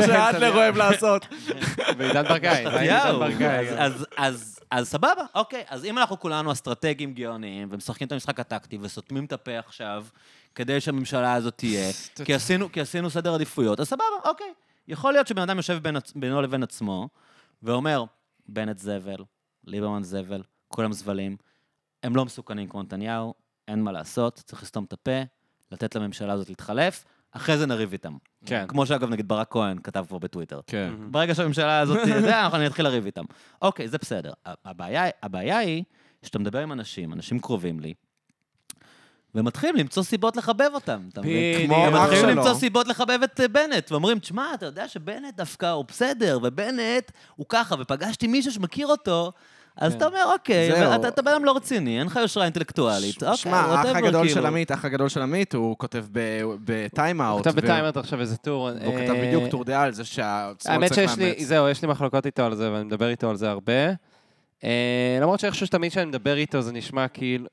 [0.03, 1.26] שאדלר אוהב לעשות.
[1.99, 2.66] ועידן ברקאי.
[2.66, 5.64] אז- אז- אז- אז סבבה, אוקיי.
[5.68, 10.05] אז אם אנחנו כולנו אסטרטגים גאוניים, ומשחקים את המשחק הטקטי, וסותמים את הפה עכשיו,
[10.55, 11.91] כדי שהממשלה הזאת תהיה,
[12.24, 14.53] כי עשינו- כי עשינו סדר עדיפויות, אז סבבה, אוקיי.
[14.89, 15.78] יכול להיות שבן אדם יושב
[16.14, 17.09] בינו לבין עצמו,
[17.62, 18.05] ואומר,
[18.49, 19.24] בנט זבל,
[19.64, 21.36] ליברמן זבל, כולם זבלים,
[22.03, 23.34] הם לא מסוכנים כמו נתניהו,
[23.68, 25.20] אין מה לעשות, צריך לסתום את הפה,
[25.72, 28.16] לתת לממשלה הזאת להתחלף, אחרי זה נריב איתם.
[28.46, 28.64] כן.
[28.68, 30.61] כמו שאגב, נגיד ברק כהן כתב כבר בטוויטר.
[30.66, 30.92] כן.
[31.11, 33.24] ברגע שהממשלה הזאת תדע, אנחנו נתחיל לריב איתם.
[33.62, 34.32] אוקיי, זה בסדר.
[34.64, 35.84] הבעיה, הבעיה היא
[36.22, 37.94] שאתה מדבר עם אנשים, אנשים קרובים לי,
[39.34, 41.09] ומתחילים למצוא סיבות לחבב אותם.
[41.12, 41.66] אתה מבין?
[41.66, 42.36] כמו הם מתחילים.
[42.38, 47.11] למצוא סיבות לחבב את אה, בנט, ואומרים, תשמע, אתה יודע שבנט דווקא הוא בסדר, ובנט
[47.36, 49.32] הוא ככה, ופגשתי מישהו שמכיר אותו,
[49.79, 53.22] אז אתה אומר, אוקיי, אתה בן אדם לא רציני, אין לך יושרה אינטלקטואלית.
[53.22, 54.41] אוקיי, שמע, האח הגדול כאילו.
[54.41, 56.05] של עמית, האח הגדול של עמית, הוא כותב
[56.64, 57.49] בטיים-אאוט.
[57.49, 58.70] כתב בטיימרט עכשיו איזה טור.
[58.83, 60.03] והוא אה, כתב בדיוק טור דעה על זה
[60.66, 61.43] האמת צריך שיש לי, לאמץ.
[61.43, 63.89] זהו, יש לי מחלוקות איתו על זה, ואני מדבר איתו על זה הרבה.
[64.64, 67.47] אה, למרות שאיכשהו שתמיד כשאני מדבר איתו זה נשמע כאילו...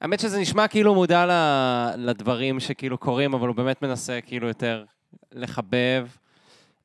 [0.00, 4.48] האמת שזה נשמע כאילו הוא מודע ל- לדברים שכאילו קורים, אבל הוא באמת מנסה כאילו
[4.48, 4.84] יותר
[5.32, 6.06] לחבב.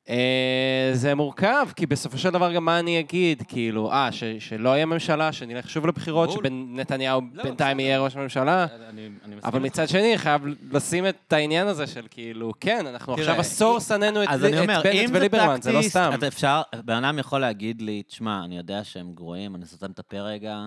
[0.08, 4.68] אה, זה מורכב, כי בסופו של דבר גם מה אני אגיד, כאילו, אה, ש- שלא
[4.68, 6.30] יהיה ממשלה, שנלך שוב לבחירות.
[6.32, 7.86] שנתניהו לא, בינתיים בסדר.
[7.86, 8.66] יהיה ראש הממשלה.
[8.88, 8.90] אני-
[9.24, 9.58] אני מסכים אבל.
[9.58, 10.42] מצד שני, חייב
[10.72, 14.52] לשים את העניין הזה של כאילו, כן, אנחנו תראה, עכשיו עשור שנאנו את אז את
[14.58, 16.10] אומר, בנט אם זה וליברמן, זה לא סתם.
[16.14, 19.98] אתה אפשר, בן אדם יכול להגיד לי, תשמע, אני יודע שהם גרועים, אני סותם את
[19.98, 20.58] הפה רגע,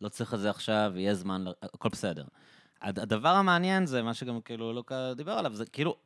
[0.00, 2.24] לא צריך את זה עכשיו, יהיה זמן, הכל בסדר.
[2.82, 5.96] הד- הדבר המעניין זה, מה שגם כאילו לוקה דיבר עליו, זה כאילו,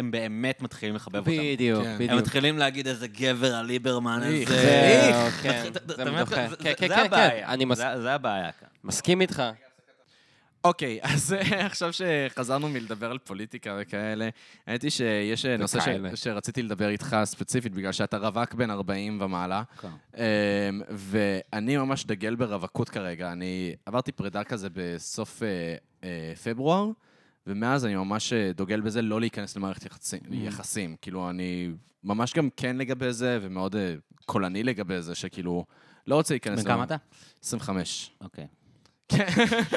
[0.00, 1.30] הם באמת מתחילים לחבב אותם.
[1.30, 1.88] בדיוק, כן.
[1.88, 2.12] הם בדיוק.
[2.20, 5.30] מתחילים להגיד איזה גבר הליברמן איך, הזה.
[5.42, 5.70] כן, זה.
[5.86, 7.56] זה- כן, זה- כן, זה כן, הבעיה.
[7.56, 8.68] כן, זה- זה הבעיה כאן.
[8.84, 9.42] מסכים איתך.
[10.64, 14.28] אוקיי, אז אה, עכשיו שחזרנו מלדבר על פוליטיקה וכאלה,
[14.66, 15.88] האמת היא שיש אה, נושא ש-.
[16.24, 19.88] שרציתי לדבר איתך ספציפית, בגלל שאתה רווק בן 40 ומעלה, כן.
[20.16, 20.22] אמ,
[20.90, 23.32] ואני ממש דגל ברווקות כרגע.
[23.32, 25.48] אני עברתי פרידה כזה בסוף אה,
[26.04, 26.88] אה, פברואר,
[27.46, 30.20] ומאז אני ממש אה, דוגל בזה לא להיכנס למערכת יחסים.
[30.30, 30.96] יחסים.
[31.02, 31.70] כאילו, אני
[32.04, 33.94] ממש גם כן לגבי זה, ומאוד אה,
[34.26, 35.64] קולני לגבי זה, שכאילו,
[36.06, 36.58] לא רוצה להיכנס...
[36.58, 36.96] בן כמה אתה?
[37.42, 38.10] 25.
[38.20, 38.46] אוקיי.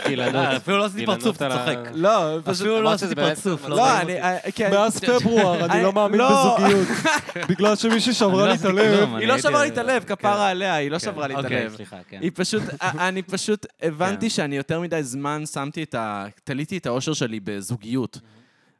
[0.07, 0.35] גילנות.
[0.35, 1.91] אה, אפילו לא עשיתי פרצוף, אתה צוחק.
[1.93, 3.65] לא, אפילו לא למרות שזה עשיתי פרצוף.
[3.69, 4.21] לא לא, אני...
[4.21, 4.71] אה, כן.
[4.71, 6.57] מאז פברואר אני לא מאמין לא.
[6.57, 6.87] בזוגיות.
[7.49, 9.15] בגלל שמישהי שברה לא לי את הלב.
[9.15, 10.15] היא לא שברה לי את הלב, כן.
[10.15, 11.77] כפרה עליה, היא לא שברה לי את אוקיי, הלב.
[12.09, 12.19] כן.
[12.21, 14.29] היא פשוט, אה, אני פשוט הבנתי כן.
[14.29, 16.25] שאני יותר מדי זמן שמתי את ה...
[16.43, 18.19] תליתי את האושר שלי בזוגיות.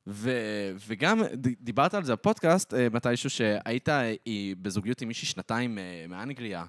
[0.08, 1.22] ו- וגם
[1.62, 4.14] דיברת על זה בפודקאסט אה, מתישהו שהיית אה,
[4.62, 6.64] בזוגיות עם מישהי שנתיים אה, מאנגליה.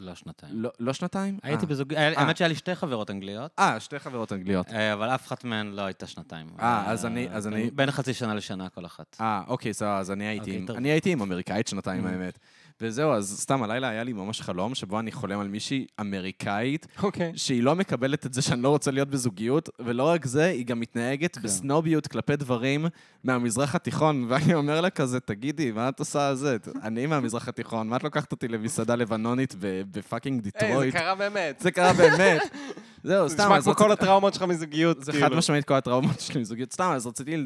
[0.00, 0.52] לא שנתיים.
[0.54, 1.38] לא לא שנתיים?
[1.42, 1.68] הייתי אה.
[1.70, 1.94] בזוג...
[1.94, 4.68] האמת שהיה לי שתי חברות אנגליות, אה, שתי חברות אנגליות.
[4.72, 6.46] אה, אבל אף אחת מהן לא הייתה שנתיים.
[6.60, 9.16] אה, אז אני- אז אני- בין חצי שנה לשנה כל אחת.
[9.20, 10.76] אה, אוקיי, סבבה, אז אני הייתי אוקיי, עם-.
[10.78, 12.38] אני הייתי עם אמריקאית שנתיים, האמת.
[12.82, 17.32] וזהו, אז סתם, הלילה היה לי ממש חלום שבו אני חולם על מישהי אמריקאית, אוקיי.
[17.36, 20.80] שהיא לא מקבלת את זה שאני לא רוצה להיות בזוגיות, ולא רק זה, היא גם
[20.80, 22.86] מתנהגת בסנוביות כלפי דברים
[23.24, 26.56] מהמזרח התיכון, ואני אומר לה כזה, תגידי, מה את עושה על זה?
[26.82, 29.54] אני מהמזרח התיכון, מה את לוקחת אותי למסעדה לבנונית
[29.90, 30.94] ב fucking היי, זה דיטרויט?
[30.94, 31.60] קרה באמת.
[31.60, 32.42] זה קרה באמת.
[33.04, 35.26] זהו, זה סתם, נשמע אז כמו רציתי- כל הטראומות שלך מזוגיות, זה כאילו.
[35.26, 36.72] חד משמעית כל הטראומות שלי מזוגיות.
[36.72, 37.36] סתם, אז רציתי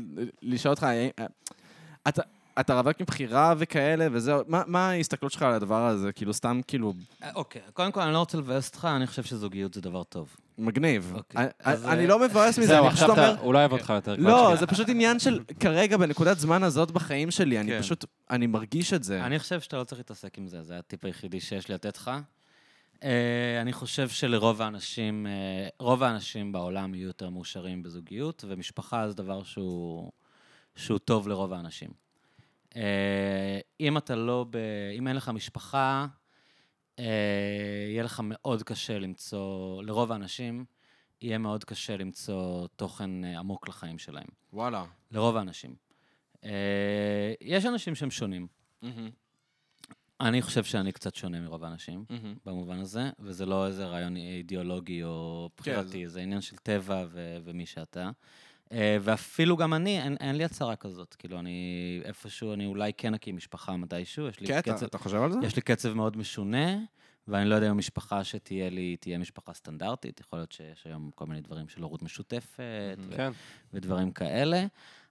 [0.43, 1.11] לשאול אותך, האם-
[2.09, 2.23] אתה...
[2.61, 6.13] אתה רווק מבחירה וכאלה, וזהו, מה, מה ההסתכלות שלך על הדבר הזה?
[6.13, 6.95] כאילו, סתם, כאילו,
[7.35, 10.37] אוקיי, קודם כל, אני לא רוצה לבאס אותך, אני חושב שזוגיות זה דבר טוב.
[10.59, 11.13] מגניב.
[11.17, 13.35] אוקיי, אני- אז, אני אה, לא מבאס מזה, זהו, אני פשוט עכשיו אומר...
[13.35, 14.15] אתה, הוא לא אוהב אותך יותר.
[14.19, 14.57] לא, שנייה.
[14.57, 17.81] זה פשוט עניין של כרגע, בנקודת זמן הזאת בחיים שלי, אני כן.
[17.83, 19.25] פשוט, אני מרגיש את זה.
[19.27, 22.11] אני חושב שאתה לא צריך להתעסק עם זה, זה הטיפ היחידי שיש לי לתת לך.
[23.05, 29.15] אה, אני חושב שלרוב האנשים, אה, רוב האנשים בעולם יהיו יותר מאושרים בזוגיות, ומשפחה זה
[29.15, 30.11] דבר שהוא,
[30.77, 32.04] שהוא טוב לרוב האנשים.
[32.77, 34.57] אה, אם אתה לא ב...
[34.97, 36.07] אם אין לך משפחה,
[36.99, 40.65] אה, יהיה לך מאוד קשה למצוא, לרוב האנשים,
[41.23, 44.27] יהיה מאוד קשה למצוא תוכן אה, עמוק לחיים שלהם.
[44.53, 44.85] וואלה.
[45.11, 45.75] לרוב האנשים.
[47.41, 48.47] יש אנשים שהם שונים.
[50.21, 52.05] אני חושב שאני קצת שונה מרוב האנשים,
[52.47, 57.67] במובן הזה, וזה לא איזה רעיון אידיאולוגי או בחירתי, זה עניין של טבע ו- ומי
[57.67, 58.11] שאתה.
[58.73, 61.15] אה, ואפילו גם אני, אין, אין לי הצהרה כזאת.
[61.15, 65.23] כאילו, אני איפשהו, אני אולי כן אקים משפחה מתישהו, יש לי כן, קצב, אתה חושב
[65.23, 65.39] על זה?
[65.43, 66.77] יש לי קצב מאוד משונה,
[67.29, 71.27] ואני לא יודע אם המשפחה שתהיה לי, תהיה משפחה סטנדרטית, יכול להיות שיש היום כל
[71.27, 73.33] מיני דברים של הורות משותפת, ו- כן.
[73.73, 74.67] ודברים כאלה.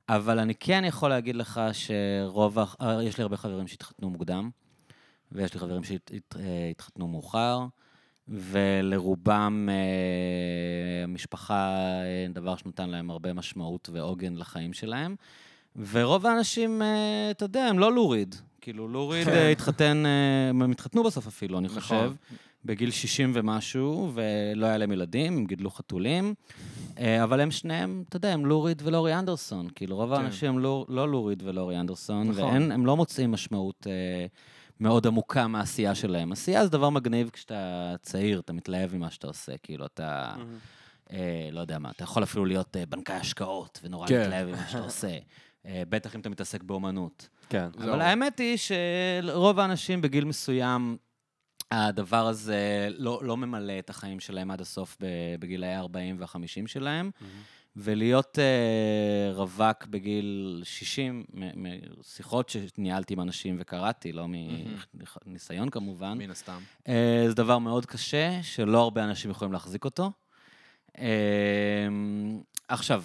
[0.10, 4.50] אבל אני כן יכול להגיד לך שרוב, אה, יש לי הרבה חברים שהתחתנו מוקדם,
[5.32, 7.66] ויש לי חברים שהתחתנו מאוחר,
[8.28, 15.16] ולרובם אה, המשפחה, אה, דבר שנתן להם הרבה משמעות ועוגן לחיים שלהם.
[15.92, 18.36] ורוב האנשים, אה, אתה יודע, הם לא לוריד.
[18.62, 20.04] כאילו, לוריד אה, התחתן,
[20.50, 22.12] הם התחתנו בסוף אפילו, אני חושב.
[22.66, 26.34] בגיל 60 ומשהו, ולא היה להם ילדים, הם גידלו חתולים,
[27.24, 29.68] אבל הם שניהם, אתה יודע, הם לוריד ולאורי אנדרסון.
[29.76, 32.72] כאילו, רוב האנשים הם לא, לא לוריד ולאורי אנדרסון, נכון.
[32.72, 33.88] והם לא מוצאים משמעות
[34.84, 36.32] מאוד עמוקה מהעשייה שלהם.
[36.32, 40.34] עשייה זה דבר מגניב כשאתה צעיר, אתה מתלהב ממה שאתה עושה, כאילו, אתה...
[41.12, 44.20] אה, לא יודע מה, אתה יכול אפילו להיות אה, בנקאי השקעות, ונורא כן.
[44.20, 45.18] להתלהב ממה שאתה עושה.
[45.66, 47.30] אה, בטח אם אתה מתעסק באומנות.
[47.50, 47.68] כן.
[47.78, 50.98] אבל האמת היא שרוב האנשים בגיל מסוים,
[51.72, 57.12] הדבר הזה לא, לא ממלא את החיים שלהם עד הסוף ב- בגילאי ה-40 וה-50 שלהם.
[57.76, 61.64] ולהיות uh, רווק בגיל 60, מ-
[62.00, 64.26] משיחות שניהלתי עם אנשים וקראתי, לא
[65.26, 66.60] מניסיון כמובן, מן הסתם.
[66.84, 66.90] uh,
[67.28, 70.12] זה דבר מאוד קשה, שלא הרבה אנשים יכולים להחזיק אותו.
[70.92, 71.00] Uh,
[72.68, 73.04] עכשיו,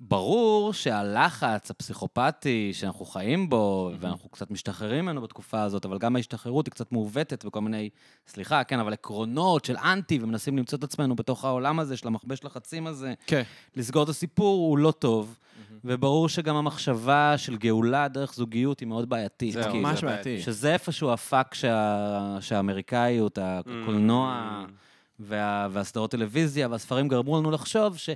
[0.00, 6.66] ברור שהלחץ הפסיכופתי שאנחנו חיים בו, ואנחנו קצת משתחררים ממנו בתקופה הזאת, אבל גם ההשתחררות
[6.66, 7.90] היא קצת מעוותת וכל מיני,
[8.26, 12.44] סליחה, כן, אבל עקרונות של אנטי, ומנסים למצוא את עצמנו בתוך העולם הזה, של המכבש
[12.44, 13.42] לחצים הזה, כן.
[13.76, 15.38] לסגור את הסיפור הוא לא טוב,
[15.84, 19.52] וברור שגם המחשבה של גאולה דרך זוגיות היא מאוד בעייתית.
[19.52, 19.78] זהו, כאילו.
[19.78, 20.40] ממש זה בעייתי.
[20.42, 22.36] שזה איפשהו הפאק שה...
[22.40, 24.64] שהאמריקאיות, הקולנוע
[25.20, 25.68] וה...
[25.70, 28.10] והסדרות טלוויזיה והספרים גרמו לנו לחשוב ש...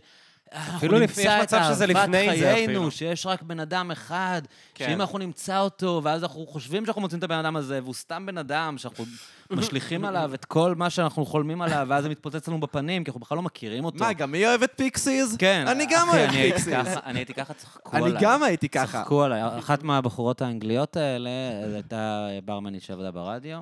[0.55, 2.90] אנחנו אפילו לפ- יש נמצא את מצב שזה אהבת לפני זה חיינו, אפילו.
[2.90, 4.42] שיש רק בן אדם אחד,
[4.74, 4.86] כן.
[4.86, 8.26] שאם אנחנו נמצא אותו, ואז אנחנו חושבים שאנחנו מוצאים את הבן אדם הזה, והוא סתם
[8.26, 9.05] בן אדם, שאנחנו
[9.50, 13.20] משליכים עליו את כל מה שאנחנו חולמים עליו, ואז זה מתפוצץ לנו בפנים, כי אנחנו
[13.20, 13.98] בכלל לא מכירים אותו.
[14.05, 15.36] מה, גם מי אוהבת Pixies?
[15.36, 15.64] כן.
[15.68, 16.74] אני גם אוהב אני הייתי Pixies.
[16.74, 18.22] ככה- אני הייתי ככה, צחקו אני עליי.
[18.22, 19.03] גם הייתי ככה.
[19.03, 19.59] צחקו עליי.
[19.59, 21.30] אחת מהבחורות האנגליות האלה,
[21.68, 23.59] זו הייתה ברמנית שעבדה ברדיו,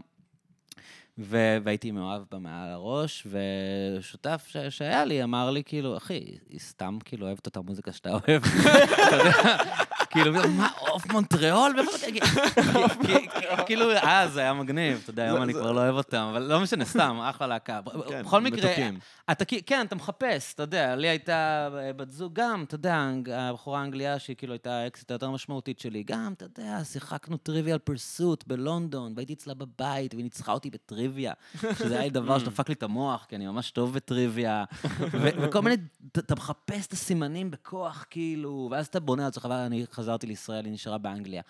[1.18, 3.26] והייתי מאוהב בה מעל הראש,
[3.98, 8.10] ושותף ש- שהיה לי אמר לי, כאילו, אחי, היא סתם כאילו אוהבת את המוזיקה שאתה
[8.10, 8.42] אוהב.
[10.10, 11.74] כאילו, מה, עוף מונטריאול?
[13.66, 13.84] כאילו,
[14.32, 17.18] זה היה מגניב, אתה יודע, היום אני כבר לא אוהב אותם, אבל לא משנה, סתם,
[17.22, 17.80] אחלה להקה.
[18.08, 18.70] כן, בכל מקרה.
[19.30, 23.80] אתה כן, אתה מחפש, אתה יודע, לי הייתה אה, בת זוג גם, אתה יודע, הבחורה
[23.80, 29.12] האנגליה שהיא כאילו הייתה האקסיט היותר משמעותית שלי, גם, אתה יודע, שיחקנו טריוויאל פרסוט בלונדון,
[29.16, 30.70] והייתי אצלה בבית, והיא ניצחה אותי
[31.00, 31.32] בטריוויה,
[31.78, 34.64] שזה היה דבר שדפק לי את המוח, כי אני ממש טוב בטריוויה,
[35.20, 35.76] וכל מיני,
[36.18, 40.72] אתה- מחפש את הסימנים בכוח, כאילו, ואז אתה בונה על עצמך, ואני חזרתי לישראל, היא
[40.72, 41.42] נשארה באנגליה.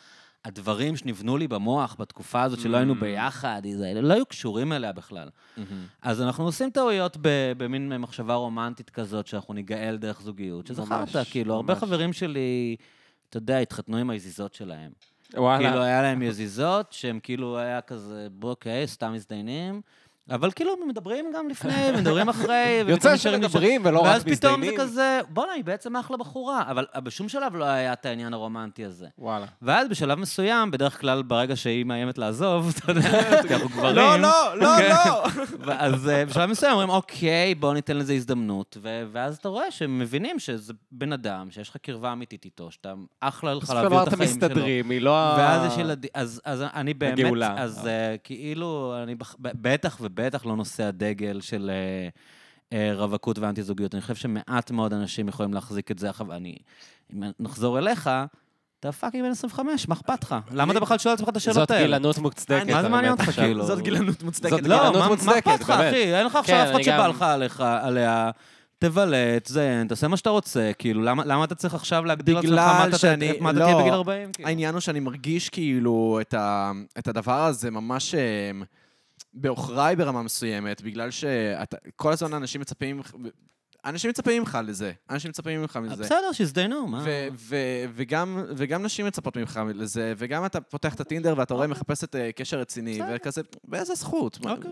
[0.45, 5.29] הדברים שנבנו לי במוח בתקופה הזאת שלא היינו ביחד, זה- לא היו קשורים אליה בכלל.
[6.03, 7.17] אז אנחנו עושים טעויות
[7.57, 10.89] במין מחשבה רומנטית כזאת, שאנחנו ניגאל דרך זוגיות, שזכרת,
[11.31, 11.75] כאילו, הרבה.
[11.75, 12.77] חברים שלי,
[13.29, 14.91] אתה יודע, התחתנו עם היזיזות שלהם.
[15.37, 15.69] וואלה.
[15.69, 19.81] כאילו, היה להם יזיזות, שהם כאילו היה כזה, אוקיי, סתם מזדיינים,
[20.31, 22.83] אבל כאילו, מדברים גם לפני, מדברים אחרי.
[22.89, 24.81] יוצא שמדברים ולא רק ואז פתאום זה מזדיינים.
[24.81, 26.63] כזה, בואנה, היא בעצם אחלה בחורה.
[26.71, 29.07] אבל בשום שלב לא היה את העניין הרומנטי הזה.
[29.19, 29.47] וואלה.
[29.63, 33.11] ואז בשלב מסוים, בדרך כלל ברגע שהיא מאיימת לעזוב, אתה יודע,
[33.49, 33.97] כי אנחנו גברים.
[33.97, 34.95] לא, לא, לא, כן.
[35.65, 35.73] לא.
[35.79, 38.77] אז אה, בשלב מסוים אומרים, אוקיי, בואו ניתן לזה הזדמנות.
[39.13, 43.55] ואז אתה רואה שהם מבינים שזה בן אדם, שיש לך קרבה אמיתית איתו, שאתה אחלה
[43.55, 44.37] לך להעביר את החיים שלו.
[44.49, 45.11] מסתדרים, היא לא.
[45.11, 46.41] ואז יש ילדים, אז,
[46.75, 47.17] אני באמת.
[47.57, 49.63] אז uh, כאילו, אני בח- ב-
[50.21, 53.95] בטח לא נושא הדגל של uh, uh, רווקות ואנטי-זוגיות.
[53.95, 56.11] אני חושב שמעט מאוד אנשים יכולים להחזיק את זה.
[56.11, 56.57] עכשיו, אני,
[57.15, 58.11] אם נחזור אליך,
[58.81, 60.37] אתה פאקינג בן 25, מה אכפת לך?
[60.53, 61.83] למה אתה בכלל שואל את עצמך את השאלות זאת האלה?
[61.87, 62.67] גילנות מוצדקת.
[62.67, 63.31] מה זה אני מעניין אותך.
[63.31, 63.67] כאילו?
[63.67, 64.51] זאת גילנות מוצדקת.
[64.51, 65.71] זאת לא, מה- אכפת לך.
[65.71, 66.15] אחי?
[66.15, 68.31] אין לך כן, עכשיו אף אחד שבא לך עליה.
[68.79, 72.65] תבלט, זיין, תעשה מה שאתה רוצה, כאילו, למה למה אתה צריך עכשיו להגדיר לעצמך בגלל
[72.67, 74.33] מה אתה- שאני- מה אתה לא, תהיה בגיל 40?
[74.33, 74.49] כאילו?
[74.49, 78.21] העניין הוא שאני מרגיש כאילו את, ה, את הדבר הזה ממש אה,
[79.35, 83.01] בעוכריי ברמה מסוימת, בגלל שכל הזמן אנשים מצפים,
[83.85, 86.03] אנשים מצפים ממך לזה, אנשים מצפים ממך מזה.
[86.05, 87.03] בסדר, שיזדיינו, מה?
[87.05, 91.67] ו- ו- וגם, וגם נשים מצפות ממך לזה, וגם אתה פותח את הטינדר ואתה רואה
[91.67, 92.99] מחפשת אה, קשר רציני.
[93.15, 94.39] וכזה, באיזה זכות?
[94.47, 94.71] אוקיי.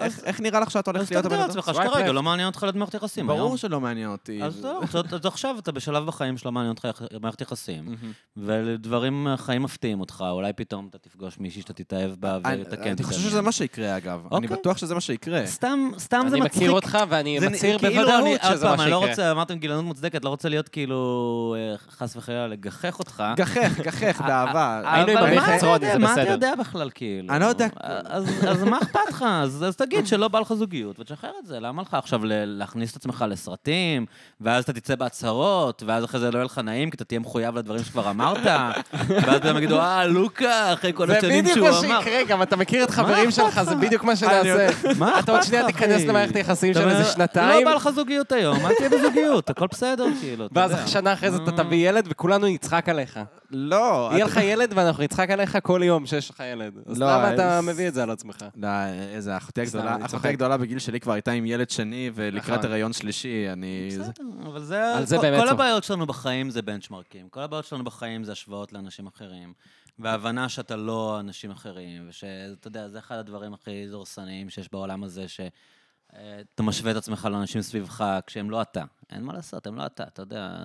[0.00, 1.56] איך- אז- נראה לך שאת אז הולכת להיות תגדיר הבן אדם?
[1.56, 2.12] לעצמך Swipe שכרגע left.
[2.12, 3.26] לא מעניין אותך להיות במערכת יחסים.
[3.26, 3.56] ברור.
[3.56, 4.42] שלא מעניין אותי.
[4.42, 6.88] אז לא, אז- אז עכשיו אתה בשלב בחיים שלא מעניין אותך
[7.22, 8.12] מערכת יחסים, מהמם.
[8.36, 12.82] ולדברים, חיים מפתיעים אותך, אולי פתאום אתה תפגוש מישהי שאתה תתאהב בה אני ותקן.
[12.90, 14.20] אני חושב שזה מה שיקרה, אגב.
[14.20, 14.48] אני אוקיי.
[14.48, 15.46] בטוח שזה מה שיקרה.
[15.46, 16.56] סתם, סתם זה אני מצחיק.
[16.62, 19.10] מכיר אותך ואני מצהיר כאילו בוודאות אני- שזה מה אני לא שיקרה.
[19.10, 23.24] רוצה, אמרתם גילנות מוצדקת, לא רוצה להיות כאילו, אה, חס וחלילה, לגחך אותך.
[23.36, 24.82] גחך, גחך, באהבה.
[24.94, 25.34] היינו עם
[25.74, 25.92] יודע?
[25.92, 26.32] זה מה אתה בסדר.
[26.32, 27.34] יודע בכלל, כאילו?
[27.34, 27.66] אני לא יודע.
[28.04, 29.24] אז אז מה אכפת לך?
[29.28, 31.60] אז אז תגיד שלא בא לך זוגיות, ותשחרר את זה.
[31.60, 34.06] למה לך עכשיו להכניס את עצמך לסרטים,
[34.40, 37.58] ואז אתה תצא בהצהרות, ואז אחרי זה לא יהיה לך נעים, כי אתה תהיה מחויב
[37.58, 38.46] לדברים שכבר אמרת,
[39.26, 42.02] ואז הם יגידו, אה, לוקה, אחרי כל זה השנים בדיוק שהוא מה אמר.
[42.02, 43.74] שיקרה, גם אתה מכיר את חברים שלך, זה?
[43.74, 44.68] בדיוק מה שנעשה.
[44.98, 46.02] מה אתה עוד שנייה תיכנס?
[46.02, 49.66] למערכת היחסים של אתה איזה שנתיים, לא בא לך זוגיות היום, אל תהיה בזוגיות, הכל
[49.66, 50.60] בסדר, כאילו, אתה.
[50.60, 51.56] ואז שנה אחרי זה אתה אה.
[51.56, 53.20] תביא ילד וכולנו נצחק עליך.
[53.50, 56.78] לא, יהיה לך ילד ואנחנו נצחק עליך כל יום שיש לך ילד.
[56.86, 58.44] אז לא, למה אתה אז- מביא את זה על עצמך?
[58.56, 58.68] לא,
[59.14, 60.28] איזה, אחותי הגדולה, אחותי.
[60.28, 62.70] הגדולה בגיל שלי כבר הייתה עם ילד שני, ולקראת נכון.
[62.70, 63.88] הריון שלישי, אני...
[64.00, 65.18] בסדר, אבל זה...
[65.40, 65.48] כל-.
[65.48, 67.28] הבעיות שלנו בחיים זה בנצ'מרקים.
[67.28, 69.52] כל הבעיות שלנו בחיים זה השוואות לאנשים אחרים.
[69.98, 75.24] והבנה שאתה לא אנשים אחרים, ושאתה יודע, זה אחד הדברים הכי דורסניים שיש בעולם הזה,
[75.28, 78.84] שאתה משווה את עצמך לאנשים סביבך כשהם לא אתה.
[79.10, 80.64] אין מה לעשות, הם לא אתה, אתה יודע.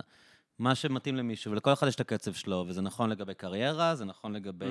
[0.60, 4.34] מה שמתאים למישהו, ולכל אחד יש את הקצב שלו, וזה נכון לגבי קריירה, זה נכון
[4.34, 4.66] לגבי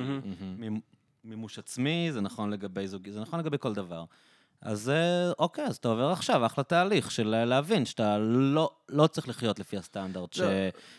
[1.24, 4.04] מימוש עצמי, זה נכון לגבי זוגי, זה נכון לגבי כל דבר.
[4.62, 9.06] אז אה, אוקיי, אז אתה עובר עכשיו אחלה תהליך של אה, להבין שאתה לא, לא
[9.06, 10.46] צריך לחיות לפי הסטנדרט ש, לא.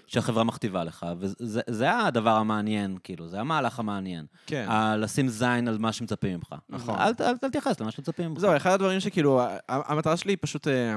[0.08, 4.26] שהחברה מכתיבה לך, וזה זה הדבר המעניין, כאילו, זה המהלך המעניין.
[4.46, 4.66] כן.
[4.70, 6.56] ה- לשים זין על מה שמצפים ממך.
[6.70, 6.96] נכון.
[7.00, 8.40] אל, ת- אל, אל תתייחס למה שמצפים ממך.
[8.40, 10.96] זהו, אחד הדברים שכאילו, המטרה שלי היא פשוט אה,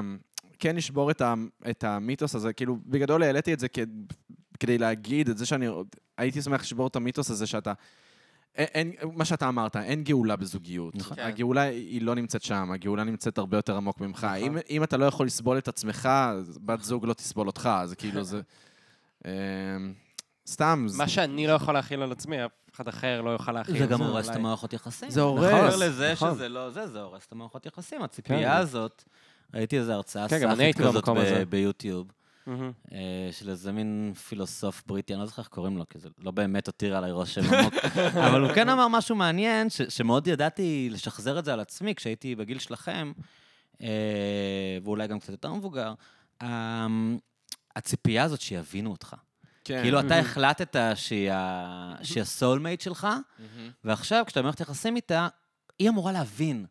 [0.59, 1.33] כן לשבור את ה-
[1.69, 3.79] את המיתוס הזה, כאילו, בגדול העליתי את זה כ-
[4.59, 5.67] כדי להגיד את זה שאני
[6.17, 7.73] הייתי שמח לשבור את המיתוס הזה שאתה...
[8.55, 8.67] אין,
[9.01, 10.95] אין, מה שאתה אמרת, אין גאולה בזוגיות.
[10.95, 11.17] נכון.
[11.17, 11.23] כן.
[11.23, 14.27] הגאולה היא לא נמצאת שם, הגאולה נמצאת הרבה יותר עמוק ממך.
[14.39, 17.93] אם, אם אתה לא יכול לסבול את עצמך, אז בת זוג לא תסבול אותך, אז
[17.93, 18.41] כאילו זה...
[19.25, 19.31] אה,
[20.47, 23.77] סתם, מה שאני לא יכול להכיל על עצמי, אף אחד אחר לא יוכל להכיל.
[23.77, 25.09] זה גם הורס את המערכות יחסים.
[25.09, 26.33] זה הורס, מעבר לזה נכון.
[26.35, 27.99] שזה לא זה, זה הורס את המערכות יחסים.
[27.99, 28.03] כן.
[28.05, 29.03] הציפייה הזאת,
[29.53, 31.03] ראיתי איזו הרצאה כן, הייתי כזאת.
[31.49, 32.11] ביוטיוב.
[32.91, 32.97] אה,
[33.31, 36.67] של איזה מין פילוסוף בריטי, אני לא זוכר איך קוראים לו, כי זה לא באמת
[36.67, 37.73] הותיר עליי רושם עמוק,
[38.27, 42.35] אבל הוא כן אמר משהו מעניין, ש- שמאוד ידעתי לשחזר את זה על עצמי כשהייתי
[42.35, 43.11] בגיל שלכם,
[43.81, 43.87] אה,
[44.83, 45.93] ואולי גם קצת יותר מבוגר.
[46.41, 46.87] אה,
[47.75, 49.15] הציפייה הזאת שיבינו אותך.
[49.63, 49.81] כן.
[49.81, 53.07] כאילו, אתה החלטת שהיא ה- שהיא הסולמייט שלך,
[53.83, 55.27] ועכשיו, כשאתה במערכת יחסים איתה,
[55.79, 56.65] היא אמורה להבין.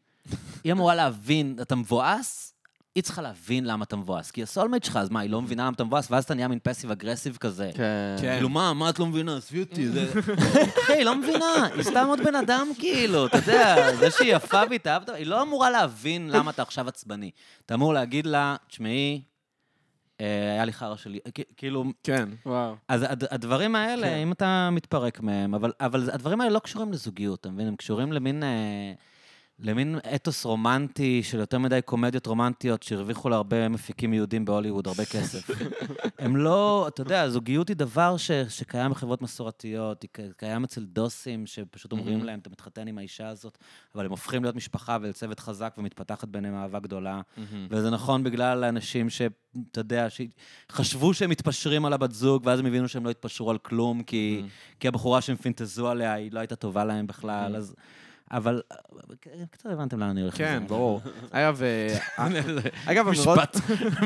[0.64, 2.54] היא אמורה להבין, אתה מבואס,
[2.98, 4.30] היא צריכה להבין למה אתה מבואס.
[4.30, 6.58] כי הסולמייט שלך, אז מה, היא לא מבינה למה אתה מבואס, ואז אתה נהיה מין
[6.62, 7.70] פסיב אגרסיב כזה.
[7.74, 8.16] כן.
[8.20, 8.34] כן.
[8.34, 9.36] כאילו, מה, מה את לא מבינה?
[9.36, 9.88] עזבי אותי.
[9.88, 10.12] זה...
[10.96, 15.08] היא לא מבינה, היא סתם עוד בן אדם, כאילו, אתה יודע, זה שהיא יפה והתאהבת,
[15.08, 17.30] היא לא אמורה להבין למה אתה עכשיו עצבני.
[17.66, 19.22] אתה אמור להגיד לה, תשמעי,
[20.20, 21.18] אה, היה לי חרא שלי,
[21.56, 22.28] כאילו, כן.
[22.46, 22.74] וואו.
[22.88, 24.14] אז הד, הדברים האלה, כן.
[24.14, 25.72] אם אתה מתפרק מהם, אבל,
[26.12, 27.68] הדברים האלה לא קשורים לזוגיות, אתה מבין?
[27.68, 28.92] הם קשורים למין, אה,
[29.60, 35.50] למין אתוס רומנטי של יותר מדי קומדיות רומנטיות שהרוויחו להרבה מפיקים יהודים בהוליווד הרבה כסף.
[36.18, 41.46] הם לא, אתה יודע, זוגיות היא דבר ש, שקיים בחברות מסורתיות, היא קיים אצל דוסים
[41.46, 43.58] שפשוט אומרים להם, אתה מתחתן עם האישה הזאת,
[43.94, 47.20] אבל הם הופכים להיות משפחה ולצוות חזק ומתפתחת ביניהם אהבה גדולה.
[47.70, 49.22] וזה נכון בגלל האנשים ש...
[49.72, 53.58] אתה יודע, שחשבו שהם מתפשרים על הבת זוג, ואז הם הבינו שהם לא התפשרו על
[53.58, 54.42] כלום, כי,
[54.80, 57.56] כי הבחורה שהם פינטזו עליה, היא לא הייתה טובה להם בכלל.
[57.56, 57.74] אז,
[58.30, 60.36] אבל אה, קצת הבנתם לאן אני הולך.
[60.36, 60.62] כן.
[60.66, 61.00] ברור.
[61.30, 61.98] אגב, אה,
[62.86, 63.38] אגב, אמירות...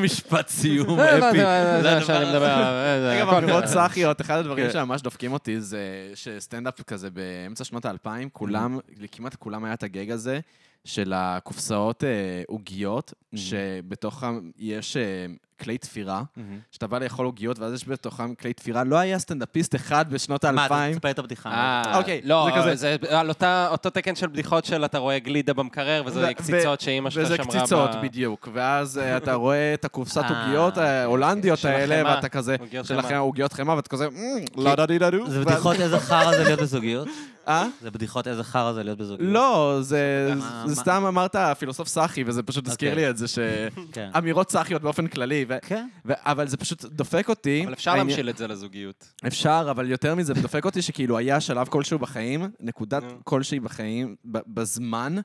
[0.02, 1.20] משפט, סיום אפי.
[1.20, 2.46] מה זה הדבר שאני מדבר.
[2.46, 3.72] אה, אגב, אמירות טוב.
[3.72, 4.72] סאחיות, אחד הדברים כן.
[4.72, 8.78] שממש דופקים אותי זה שסטנדאפ כזה באמצע שנות האלפיים, כולם,
[9.12, 10.40] כמעט לכולם היה את הגג הזה
[10.84, 15.26] של הקופסאות אה, עוגיות, שבתוכם יש אה,
[15.62, 16.22] כלי תפירה.
[16.70, 18.84] שאתה בא לאכול עוגיות ואז יש בתוכם כלי תפירה.
[18.84, 20.94] לא היה סטנדאפיסט אחד בשנות מה, אתה האלפיים.
[20.94, 21.50] תספר את הבדיחה.
[21.50, 22.76] אה, אוקיי, לא, זה כזה.
[22.76, 26.80] זה על אותה- אותו תקן של בדיחות של אתה רואה גלידה במקרר, וזה ו- קציצות
[26.80, 27.58] שאימא שלך וזה שמרה ב...
[27.58, 28.48] קציצות, בדיוק.
[28.52, 32.02] ואז אה, אתה רואה את הקופסת אה, עוגיות ההולנדיות האלה.
[32.14, 33.18] ואתה כזה, עוגיות של חמאה.
[33.18, 34.14] עוגיות חמאה, ואתה כזה, "מ,
[34.60, 35.30] לא דה די דה דו.
[35.30, 37.08] זה ואז- בדיחות איזה חרא זה להיות בזוגיות?
[37.48, 37.66] אה?
[37.80, 39.32] זה בדיחות איזה חרא זה להיות בזוגיות?
[39.32, 40.32] לא, זה
[40.66, 43.04] זה סתם אמרת פילוסוף סאחי, וזה פשוט הזכיר אוקיי.
[43.04, 43.26] לי את זה,
[43.92, 44.10] כן.
[44.14, 45.88] שאמירות סאחיות באופן כללי, ו- כן.
[46.04, 47.64] ו- אבל זה פשוט דופק אותי.
[47.64, 49.12] אבל אפשר העניין- להמשיל את זה לזוגיות.
[49.26, 53.08] אפשר, אבל יותר מזה, דופק אותי שכאילו היה שלב כלשהו בחיים, נקודת נו.
[53.24, 55.16] כלשהי בחיים, ב- בזמן,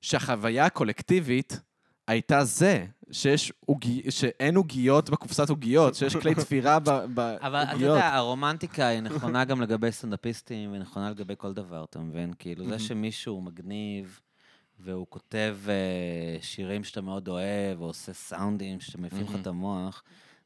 [0.00, 1.60] שהחוויה הקולקטיבית
[2.08, 7.94] הייתה זה, שיש עוגי- שאין עוגיות בקופסת עוגיות, שיש כלי תפירה ב- אבל אתה בעוגיות.
[7.96, 12.32] יודע, הרומנטיקה היא נכונה גם לגבי סטנדאפיסטים, והיא נכונה לגבי כל דבר, אתה מבין?
[12.38, 14.20] כאילו, זה שמישהו מגניב,
[14.80, 15.74] והוא כותב אה,
[16.42, 20.02] שירים שאתה מאוד אוהב, או עושה סאונדים שמעיפים לך את המוח,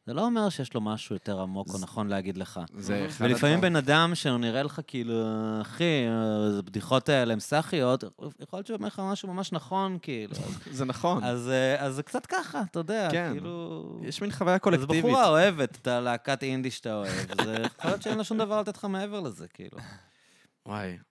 [0.06, 2.60] זה לא אומר שיש לו משהו יותר עמוק או נכון להגיד לך.
[2.74, 3.60] זה אחד ולפעמים הדברים.
[3.72, 5.14] בן אדם שהוא נראה לך כאילו,
[5.60, 8.04] אחי, אה, זה בדיחות האלה הם סאחיות,
[8.40, 10.32] יכול להיות שהוא אומר לך משהו ממש נכון, כאילו.
[10.32, 11.24] אז- זה נכון.
[11.24, 13.30] אז אה, אז זה קצת ככה, אתה יודע, כן.
[13.32, 13.84] כאילו...
[14.02, 15.04] יש מין חוויה אז קולקטיבית.
[15.04, 18.76] בחורה אוהבת את הלהקת אינדי שאתה אוהב, זה יכול להיות שאין לה שום דבר לתת
[18.76, 19.78] לך מעבר לזה, כאילו.
[20.66, 21.09] וואי, אה, זה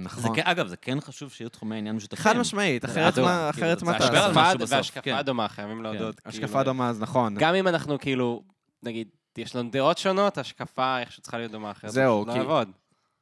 [0.00, 0.36] נכון.
[0.36, 2.24] כן- אגב, זה כן חשוב שיהיו תחומי עניין משותפים.
[2.24, 4.24] חד משמעית, אחרת מה כאילו, אחרת זה מה השפעה תעשה?
[4.26, 5.22] על והשקפה- משהו בסוף, והשקפה כן.
[5.22, 6.20] דומה, חייבים להודות.
[6.26, 6.62] השקפה כאילו.
[6.62, 7.34] דומה, אז נכון.
[7.38, 8.42] גם אם אנחנו כאילו,
[8.82, 11.90] נגיד, יש לנו דעות שונות, השקפה איכשהו צריכה להיות דומה אחרת.
[11.90, 12.70] זהו, זה לא כי-.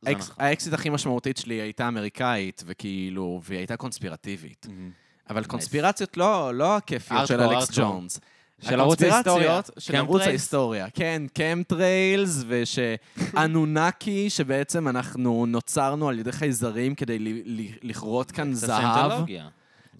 [0.02, 0.34] זה נכון.
[0.38, 4.66] האקסיט הכי משמעותית שלי הייתה אמריקאית, וכאילו, והיא הייתה קונספירטיבית.
[5.30, 7.84] אבל קונספירציות לא, לא הכיפיות של אלכס ארטקור.
[7.84, 8.20] ג'ונס.
[8.60, 9.48] של ערוץ ההיסטוריה.
[9.50, 10.22] הקונספירציות של ערוץ?
[10.22, 10.86] ההיסטוריה.
[10.94, 17.18] כן, קמטריילס, ושאנונקי, שבעצם אנחנו נוצרנו על ידי חייזרים כדי
[17.82, 19.12] לכרות כאן זה זהב.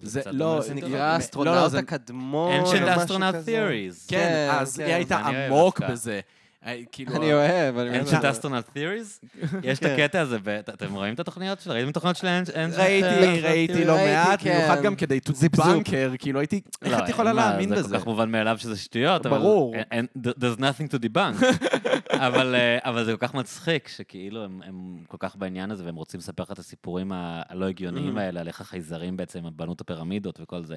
[0.01, 0.73] זה לא, זה.
[0.73, 2.61] נקרא לא, האסטרונאוט זה- הקדמון.
[2.65, 3.67] Ancient או משהו Astronaut כזה.
[3.69, 4.09] Theories.
[4.09, 5.81] כן, כן, אז כן, היא הייתה עמוק.
[5.81, 6.19] בזה.
[6.65, 8.07] אה, כאילו, אני אוהב, אני אוהב.
[8.07, 9.27] Astronaut Theories?
[9.63, 9.93] יש את כן.
[9.93, 11.73] הקטע הזה, אתם רואים את התוכניות שלו?
[11.73, 14.57] ראיתם תוכניות של Astronaut ראיתי, ראיתי לא מעט, כן.
[14.57, 17.89] במיוחד גם כדי to debunker, כאילו הייתי, איך לא, את יכולה להאמין זה בזה?
[17.89, 19.37] כל כך מובן מאליו שזה שטויות, אבל...
[19.37, 19.75] ברור.
[20.17, 21.45] there's nothing to debunk.
[22.27, 25.95] אבל, אה, אבל זה כל כך מצחיק, שכאילו הם, הם כל כך בעניין הזה, והם
[25.95, 28.19] רוצים לספר לך את הסיפורים הלא הגיוניים Mm.
[28.19, 30.75] האלה, על איך החייזרים בעצם בנו את הפירמידות וכל זה.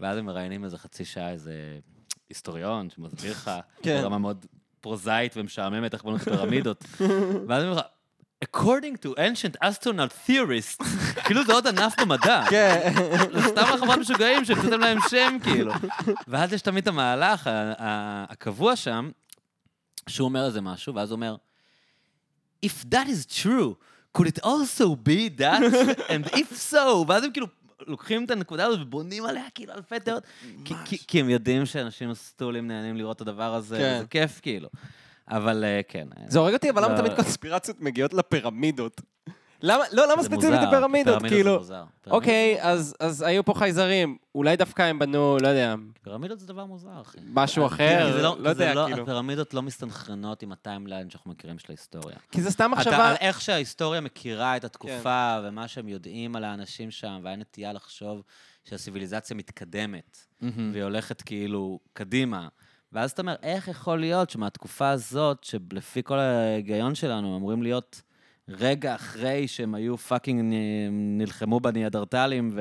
[0.00, 1.78] ואז הם מראיינים איזה חצי שעה איזה
[2.28, 3.50] היסטוריון שמסביר לך,
[3.82, 4.00] כן.
[4.02, 4.46] ברמה מאוד
[4.80, 6.84] פרוזאית ומשעממת איך בנו את הפירמידות.
[7.48, 7.80] ואז אומרים לך,
[8.44, 10.84] according to ancient astronaut theorists,
[11.26, 12.44] כאילו זה עוד ענף במדע.
[12.50, 12.92] כן.
[13.32, 15.72] זה סתם לחברת משוגעים שהמצאתם להם שם, כאילו.
[16.28, 17.50] ואז יש תמיד את המהלך
[18.28, 19.10] הקבוע שם,
[20.08, 21.36] שהוא אומר איזה משהו, ואז הוא אומר,
[22.66, 23.76] If that is true,
[24.18, 25.62] could it also be that?
[26.08, 27.46] And if so, ואז הם כאילו
[27.86, 30.24] לוקחים את הנקודה הזאת ובונים עליה כאילו אלפי תיאוריות,
[30.64, 33.98] כי- כי- כי הם יודעים שאנשים סטולים נהנים לראות את הדבר הזה, כן.
[34.00, 34.68] זה כיף כאילו.
[35.28, 36.08] אבל אה, כן.
[36.28, 36.98] זה הורג אותי, אבל למה לא.
[36.98, 39.00] תמיד קונספירציות מגיעות לפירמידות?
[39.62, 41.22] למה, לא, למה ספציפית מוזר, לפירמידות?
[41.22, 41.74] פירמידות זה
[42.04, 42.16] כאילו.
[42.16, 46.64] אוקיי, אז אז היו פה חייזרים, אולי דווקא הם בנו, לא יודע, פירמידות זה דבר
[46.64, 47.18] מוזר, אחי.
[47.26, 49.02] משהו אחר, לא זה יודע, כאילו.
[49.02, 52.16] הפירמידות לא מסתנכרנות עם הטיימליין שאנחנו מכירים של ההיסטוריה.
[52.30, 53.08] כי זה סתם מחשבה...
[53.08, 58.22] על איך שההיסטוריה מכירה את התקופה ומה שהם יודעים על האנשים שם, והיה נטייה לחשוב
[58.64, 62.48] שהציוויליזציה מתקדמת, והיא הולכת כאילו קדימה.
[62.92, 68.02] ואז אתה אומר, איך יכול להיות שמהתקופה הזאת, שלפי כל ההיגיון שלנו, אמורים להיות
[68.58, 72.52] רגע אחרי שהם היו fucking נ- נלחמו בניאדרטלים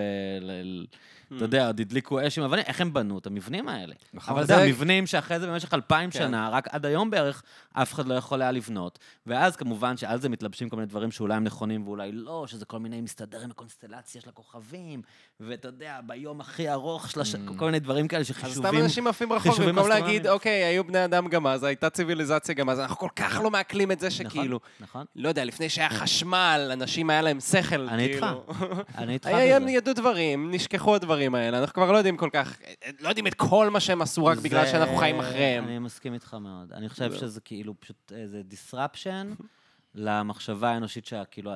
[1.31, 3.95] ואתה יודע, עוד הדליקו אש עם אבנים, איך הם בנו את המבנים האלה?
[4.13, 4.33] נכון.
[4.35, 6.19] אבל זה- המבנים שאחרי זה במשך אלפיים כן.
[6.19, 7.43] שנה, רק עד היום בערך,
[7.73, 8.99] אף אחד לא יכול היה לבנות.
[9.27, 12.79] ואז כמובן שעל זה מתלבשים כל מיני דברים שאולי הם נכונים ואולי לא, שזה כל
[12.79, 15.01] מיני מסתדר עם הקונסטלציה של הכוכבים,
[15.39, 17.35] ואתה יודע, ביום הכי ארוך של הש...
[17.57, 18.71] כל מיני דברים כאלה אז שחישובים...
[18.71, 20.27] סתם אנשים עפים רחוק, במקום להגיד.
[20.27, 23.91] אוקיי, היו בני אדם גם אז, הייתה ציוויליזציה גם אז, אנחנו כל כך לא מעכלים
[23.91, 28.25] את זה שכאילו, נכון, לא יודע, לפני שהיה חשמל, אנשים היה להם שכל, אני איתך.
[28.25, 28.83] כאילו.
[28.97, 29.71] אני איתך הם בזה.
[29.71, 32.57] ידעו דברים, נשכחו הדברים האלה, אנחנו כבר לא יודעים כל כך,
[32.99, 35.63] לא יודעים את כל מה שהם עשו רק בגלל זה- שאנחנו חיים אחריהם.
[35.63, 36.73] אני מסכים איתך מאוד.
[36.73, 39.43] אני חושב שזה כאילו פשוט איזה disruption
[39.95, 41.51] למחשבה האנושית שכאילו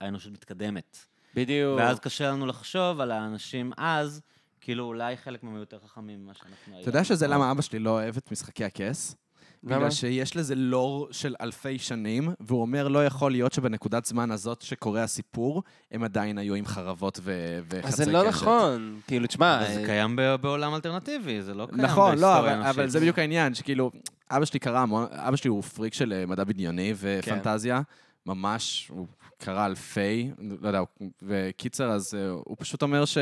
[0.00, 0.98] האנושות מתקדמת.
[1.34, 1.78] בדיוק.
[1.80, 4.20] ואז קשה לנו לחשוב על האנשים אז,
[4.60, 6.80] כאילו אולי חלק מהם יותר חכמים ממה שאנחנו היום.
[6.80, 9.16] אתה יודע שזה למה אבא שלי לא אוהב את משחקי הכס?
[9.64, 9.76] למה?
[9.76, 14.62] בגלל שיש לזה לור של אלפי שנים, והוא אומר, לא יכול להיות שבנקודת זמן הזאת
[14.62, 15.62] שקורה הסיפור,
[15.92, 18.04] הם עדיין היו עם חרבות ו- וחצי אז קשת.
[18.04, 19.00] זה לא נכון.
[19.06, 19.58] כאילו, תשמע...
[19.58, 22.74] אבל זה אה, קיים ב- בעולם אלטרנטיבי, זה לא קיים נכון, לא, בהיסטוריה אבל, אנושית.
[22.78, 23.90] אבל זה בדיוק העניין, שכאילו,
[24.30, 27.80] אבא שלי קרא אבא שלי הוא פריק של אה, מדע בדיוני ופנטזיה,
[28.26, 29.06] ממש, הוא
[29.38, 30.30] קרא אלפי,
[30.60, 30.82] לא יודע,
[31.22, 33.18] וקיצר, אז אה, הוא פשוט אומר ש...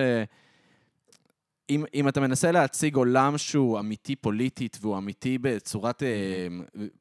[1.70, 6.08] אם, אם אתה מנסה להציג עולם שהוא אמיתי פוליטית והוא אמיתי בצורת אה,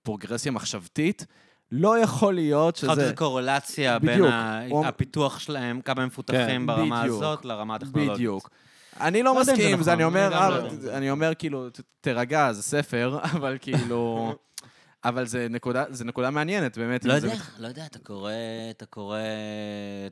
[0.03, 1.25] פרוגרסיה מחשבתית,
[1.71, 3.05] לא יכול להיות צריכה להיות שזה...
[3.05, 4.27] איזו קורלציה בין בדיוק.
[4.33, 7.15] ה- הוא- הפיתוח שלהם, כמה הם מפותחים כן, ברמה בדיוק.
[7.23, 8.13] הזאת לרמה הטכנולוגית.
[8.13, 8.49] בדיוק.
[8.99, 10.27] אני לא לא יודע אם זה מסכים, זה אני נכון, אומר,
[10.89, 11.09] אני אה, לא.
[11.11, 11.67] אומר כאילו,
[12.01, 14.33] תירגע, זה ספר, אבל כאילו...
[15.05, 17.05] אבל זה נקודה, זה נקודה מעניינת, באמת.
[17.05, 18.31] לא יודע, מת- לא יודע, אתה קורא,
[18.69, 19.17] אתה קורא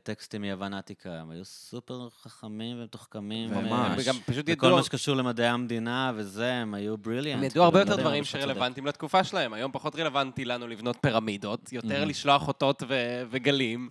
[0.03, 3.49] טקסטים מיוון עתיקה, הם היו סופר חכמים ומתוחכמים.
[3.49, 3.71] ממש.
[3.71, 4.77] אה, וגם פשוט וכל ידעו...
[4.77, 7.39] מה שקשור למדעי המדינה וזה, הם היו בריליאנט.
[7.39, 8.23] הם ידעו הרבה יותר דברים.
[8.23, 9.53] שרלוונטיים לתקופה שלהם.
[9.53, 12.05] היום פחות רלוונטי לנו לבנות פירמידות, יותר Mhm.
[12.05, 13.89] לשלוח אותות ו- וגלים.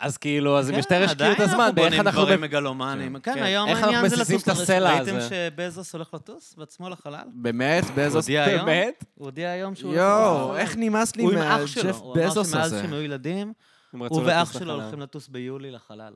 [0.00, 2.20] אז כאילו, אז הם כן, יותר השקיעו את עדיין הזמן באיך אנחנו אנחנו...
[2.22, 3.18] בונים מב- מגלומנים.
[3.18, 3.34] כן.
[3.34, 4.48] כן, היום איך אנחנו העניין זה מזיזים לטוס.
[4.48, 5.28] את הסלע ראיתם הזה?
[5.28, 7.24] שבזוס הולך לטוס בעצמו לחלל?
[7.34, 8.28] באמת, בזוס...
[8.28, 8.66] היום?
[8.66, 9.04] באמת?
[9.14, 10.56] הוא הודיע היום שהוא יואו.
[10.56, 12.82] איך נמאס לי הוא עם אח שלו, מהג'ף הוא אמר בזוס שמאז הזה.
[12.82, 13.52] שהם היו ילדים,
[13.92, 14.72] הוא ואח שלו.
[14.74, 16.12] הולכים לטוס ביולי לחלל.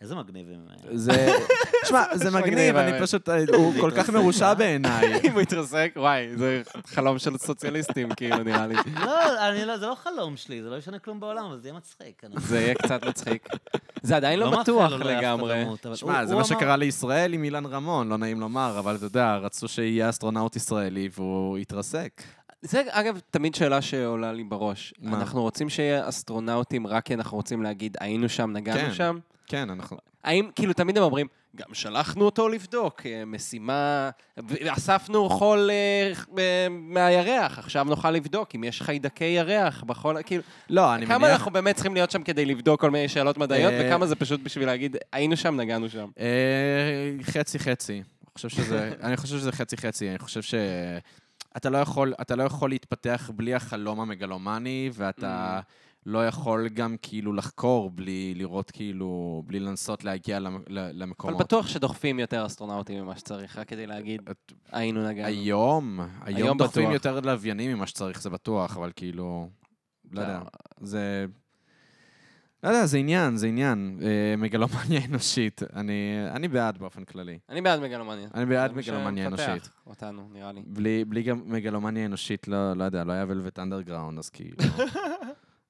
[0.00, 0.66] איזה מגניבים.
[0.70, 0.96] אה.
[0.96, 1.28] זה...
[1.84, 3.02] תשמע, זה מגניב, מגניב, אני.
[3.02, 3.28] פשוט...
[3.28, 5.12] הוא כל כך מרושע בעיניי.
[5.24, 8.74] אם הוא יתרסק, וואי, זה חלום של סוציאליסטים, כאילו, נראה לי.
[9.06, 11.78] לא, אני לא, זה לא חלום שלי, זה לא ישנה כלום בעולם, אבל זה יהיה
[11.78, 12.22] מצחיק.
[12.36, 13.48] זה יהיה קצת מצחיק.
[14.02, 15.64] זה עדיין לא מאחל בטוח אחד לגמרי.
[15.94, 19.68] שמע, זה מה שקרה לישראל עם אילן רמון, לא נעים לומר, אבל אתה יודע, רצו
[19.68, 22.22] שיהיה אסטרונאוט ישראלי והוא יתרסק.
[22.62, 24.94] זה, אגב, תמיד שאלה שעולה לי בראש.
[24.98, 25.16] מה?
[25.18, 28.94] אנחנו רוצים שיהיה אסטרונאוטים רק כי אנחנו רוצים להגיד, היינו שם, נגענו כן.
[28.94, 29.18] שם?
[29.48, 29.96] כן, אנחנו...
[30.24, 31.26] האם, כאילו, תמיד הם אומרים,
[31.56, 34.10] גם שלחנו אותו לבדוק, אה, משימה,
[34.66, 40.94] אספנו חול אה, אה, מהירח, עכשיו נוכל לבדוק אם יש חיידקי ירח בחול, כאילו, לא,
[40.94, 41.32] אני כמה מניח...
[41.32, 44.66] אנחנו באמת צריכים להיות שם כדי לבדוק כל מיני שאלות מדעיות, וכמה זה פשוט בשביל
[44.66, 46.08] להגיד, היינו שם, נגענו שם.
[46.18, 47.94] אה, חצי חצי.
[47.94, 50.10] אני חושב שזה, אני חושב שזה חצי חצי.
[50.10, 50.54] אני חושב ש...
[51.56, 55.60] אתה לא יכול, אתה לא יכול להתפתח בלי החלום המגלומני, ואתה
[56.08, 61.38] לא יכול גם כאילו לחקור בלי לראות כאילו, בלי לנסות להגיע למ- ל- אבל למקומות.
[61.38, 64.22] בטוח שדוחפים יותר אסטרונאוטים ממה שצריך, רק כדי להגיד,
[64.72, 65.28] היינו נגענו.
[65.28, 66.90] היום, היום דוחפים.
[66.90, 69.48] יותר לוויינים ממה שצריך, זה בטוח, אבל כאילו,
[70.12, 70.40] לא יודע,
[70.80, 71.26] זה...
[72.62, 73.98] לא יודע, זה עניין, זה עניין.
[74.02, 75.60] אה, מגלומניה אנושית.
[75.76, 75.92] אני,
[76.30, 77.38] אני בעד באופן כללי.
[77.48, 78.28] אני בעד מגלומניה.
[78.34, 79.70] אני בעד זה מגלומניה שמפתח אנושית.
[79.86, 80.62] אותנו, נראה לי.
[80.66, 84.56] בלי, בלי גם מגלומניה אנושית, לא, לא יודע, לא היה ולווט אנדרגראונד, אז כאילו...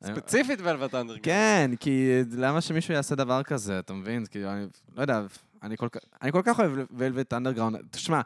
[0.04, 1.22] ספציפית ולבט אנדרגרם.
[1.22, 4.26] כן, כי למה שמישהו יעשה דבר כזה, אתה מבין?
[4.26, 4.66] כאילו, אני
[4.96, 5.22] לא יודע,
[5.62, 5.86] אני כל,
[6.22, 7.78] אני כל כך אוהב Velvet Underground.
[7.90, 8.20] תשמע,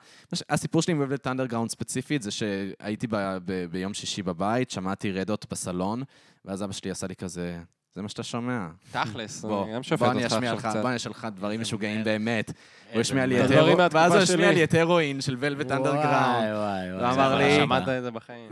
[0.50, 5.46] הסיפור שלי עם Velvet Underground ספציפית זה שהייתי ב, ב, ביום שישי בבית, שמעתי רדות
[5.50, 6.02] בסלון,
[6.44, 7.60] ואז אבא שלי עשה לי כזה,
[7.94, 8.66] זה מה שאתה שומע.
[8.92, 10.76] תכלס, בוא, אני גם שופט אותך עכשיו קצת.
[10.80, 12.04] בוא אני אשמיע לך דברים איזה משוגעים.
[12.04, 12.48] באמת.
[12.48, 12.54] הוא
[12.90, 13.40] איזה השמיע לי.
[13.40, 14.52] את דברים הרו- מהתקופה ואז הוא השמיע.
[14.52, 16.04] לי את Heroin של Velvet Underground.
[16.06, 17.04] וואי, וואי, וואי.
[17.04, 18.48] הוא אמר לי- שמעת את זה בחיים.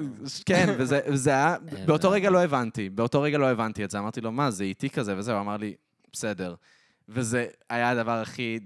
[0.47, 2.31] כן, וזה וזה היה, איזה באותו רגע.
[2.31, 5.35] לא הבנתי, באותו רגע לא הבנתי את זה, אמרתי לו, מה, זה איטי כזה וזהו,
[5.35, 5.75] הוא אמר לי,
[6.13, 6.55] בסדר.
[7.13, 8.59] וזה היה הדבר הכי,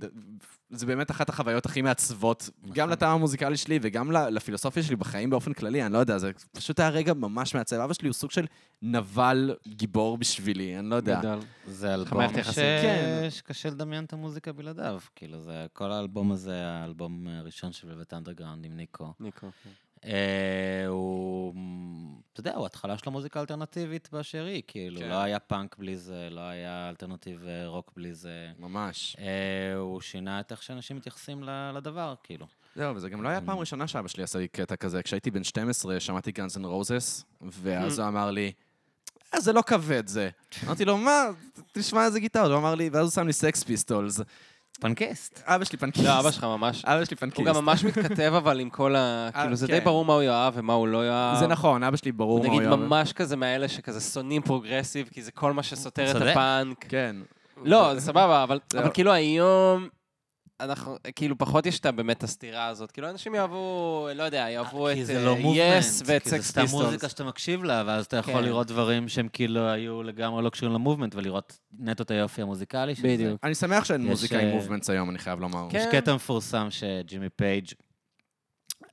[0.70, 5.52] זה באמת אחת החוויות הכי מעצבות, גם לטעם המוזיקלי שלי וגם לפילוסופיה שלי בחיים באופן
[5.52, 7.76] כללי, אני לא יודע, זה פשוט היה רגע ממש מעצב.
[7.76, 8.46] אבא שלי הוא סוג של
[8.82, 11.18] נבל גיבור בשבילי, אני לא יודע.
[11.18, 11.38] גדול.
[11.66, 12.58] זה אלבום ש...
[12.58, 13.26] כן.
[13.30, 15.00] שקשה לדמיין את המוזיקה בלעדיו.
[15.16, 15.66] כאילו, זה...
[15.72, 19.12] כל האלבום הזה, האלבום הראשון של Velvet Underground עם ניקו.
[19.20, 19.46] ניקו.
[19.64, 19.70] כן.
[20.04, 21.54] אה, הוא...
[22.32, 24.62] אתה יודע, הוא התחלה של המוזיקה האלטרנטיבית באשר היא.
[24.66, 25.08] כאילו, כן.
[25.08, 28.50] לא היה פאנק בלי זה, לא היה alternative אה, רוק בלי זה.
[28.58, 29.16] ממש.
[29.18, 31.44] אה, הוא שינה את איך שאנשים מתייחסים
[31.74, 32.46] לדבר, כאילו.
[32.76, 35.02] זהו, וזה גם לא היה פעם ראשונה שאבא שלי עשה לי קטע כזה.
[35.02, 38.52] כשהייתי בן 12, שמעתי Guns N' Roses, ואז הוא אמר לי,
[39.34, 40.30] אה, זה לא כבד זה.
[40.64, 41.30] אמרתי לו, מה,
[41.72, 42.50] תשמע איזה גיטרות.
[42.50, 44.20] הוא אמר לי, ואז הוא שם לי Sex Pistols.
[44.84, 45.42] פנקיסט.
[45.46, 46.06] אבא שלי פנקיסט.
[46.06, 46.84] לא, אבא שלך ממש...
[46.84, 47.38] אבא שלי פנקיסט.
[47.38, 49.28] הוא גם ממש מתכתב אבל עם כל ה...
[49.40, 49.84] כאילו, זה די כן.
[49.84, 51.38] ברור מה הוא יאהב ומה הוא לא יאהב.
[51.38, 52.80] זה נכון, אבא שלי ברור מה הוא נגיד יאהב.
[52.80, 56.16] ממש כזה מאלה שכזה שונאים progressive, כי זה כל מה שסותר את.
[56.16, 56.84] הפאנק.
[56.88, 57.16] כן.
[57.64, 58.42] לא, זה סבבה.
[58.42, 58.58] אבל
[58.94, 59.88] כאילו היום...
[60.60, 62.90] אנחנו, כאילו, פחות יש את באמת הסתירה הזאת.
[62.90, 66.36] כאילו, אנשים יאהבו, לא יודע, יאהבו את כי זה לא Yes movement, ואת כי זה
[66.36, 66.84] סקס סתם Pistols.
[66.84, 68.44] מוזיקה שאתה מקשיב לה, ואז אתה יכול כן.
[68.44, 72.94] לראות דברים שהם כאילו היו לגמרי לא קשורים ל movement, ולראות נטו את היופי המוזיקלי
[72.94, 73.08] של זה.
[73.08, 73.44] בדיוק.
[73.44, 75.66] אני שמח שאין מוזיקה עם אה, movements היום, אני חייב לומר.
[75.70, 75.78] כן.
[75.78, 77.66] יש קטע מפורסם שג'ימי פייג'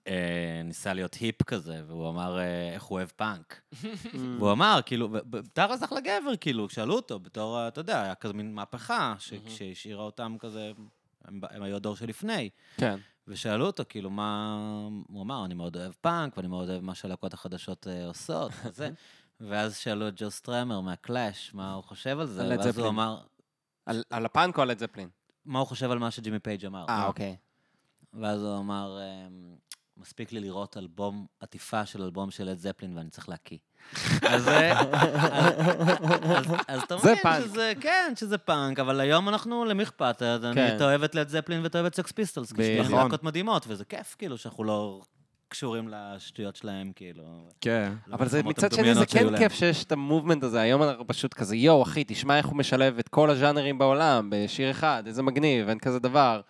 [0.07, 3.61] אה, ניסה להיות hip כזה, והוא אמר אה, איך הוא אוהב פאנק.
[4.39, 5.09] והוא אמר, כאילו,
[5.53, 9.15] תכלס אחלה גבר, כאילו, שאלו אותו, בתור, אתה יודע, היה כזה מין מהפכה,
[9.47, 10.71] שהשאירה אותם כזה,
[11.25, 12.49] הם, הם היו הדור שלפני.
[12.77, 12.97] כן.
[13.27, 14.57] ושאלו אותו, כאילו, מה...
[15.07, 18.89] הוא אמר, אני מאוד אוהב פאנק, ואני מאוד אוהב מה שהלהקות החדשות אה, עושות, וזה.
[19.39, 22.87] ואז שאלו את ג'ו סטרמר מה Clash, מה הוא חושב על זה, על ואז הוא.
[22.87, 23.21] אמר,
[23.85, 25.09] על- על הפאנק או על Led Zeppelin?
[25.45, 26.85] מה הוא חושב על מה שג'ימי פייג' אמר.
[26.89, 27.35] אה, אוקיי.
[28.13, 29.55] ואז הוא אמר, אמ,
[29.97, 33.57] מספיק לי לראות אלבום, עטיפה של אלבום של Led Zeppelin ואני צריך להקיא.
[34.29, 34.71] אז זה-
[36.67, 37.15] אז- אתה מבין.
[37.43, 40.21] שזה, כן, שזה פאנק, אבל היום אנחנו, למי אכפת?
[40.21, 40.75] אני-.
[40.75, 43.03] אתה אוהב את Led Zeppelin ואתה אוהב את Sex Pistols, כי שניהם נכון.
[43.03, 45.01] להקות מדהימות, וזה כיף, כאילו, שאנחנו לא
[45.47, 47.23] קשורים לשטויות שלהם, כאילו.
[47.61, 47.93] כן.
[48.13, 49.37] אבל זה למלחמות מצד שני זה כן.
[49.37, 50.61] כיף שיש את ה movement הזה.
[50.61, 54.71] היום אנחנו פשוט כזה, יואו, אחי, תשמע איך הוא משלב את כל הז'אנרים בעולם בשיר
[54.71, 56.41] אחד, איזה מגניב, אין כזה דבר.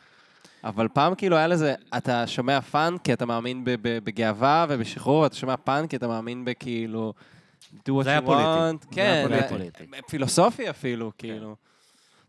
[0.63, 5.57] אבל פעם כאילו היה לזה, אתה שומע פאנק כי אתה מאמין בגאווה ובשחרור, ואתה שומע
[5.57, 7.13] פאנק כי אתה מאמין בכאילו...
[7.73, 8.43] do what זה היה you פוליטי.
[8.47, 8.85] want.
[8.89, 9.83] זה כן, היה זה- פוליטי.
[10.09, 11.55] פילוסופי אפילו, כאילו.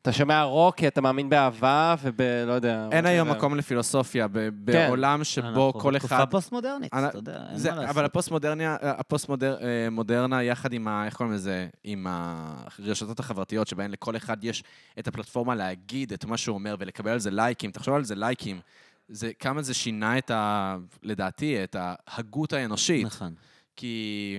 [0.03, 2.21] אתה שומע רוק כי אתה מאמין באהבה וב...
[2.47, 2.89] לא יודע.
[2.93, 3.31] אין היום.
[3.31, 6.31] מקום לפילוסופיה ב- בעולם שבו אנחנו כל בתקופה אחד...
[6.31, 7.91] פוסט-מודרנית, אני- אתה יודע, אין זה, מה לעשות.
[7.91, 11.05] אבל הפוסט-מודרניה, הפוסט-מודרנה יחד עם ה...
[11.07, 11.69] איך קוראים לזה?
[11.85, 14.65] עם הרשתות החברתיות, שבהן לכל אחד יש
[14.99, 17.71] את הפלטפורמה להגיד את מה שהוא אומר ולקבל על זה לייקים.
[17.71, 18.61] תחשוב על זה לייקים.
[19.09, 20.77] זה, כמה זה שינה את ה...
[21.03, 23.07] לדעתי, את ההגות האנושית.
[23.07, 23.35] נכון.
[23.77, 24.39] כי,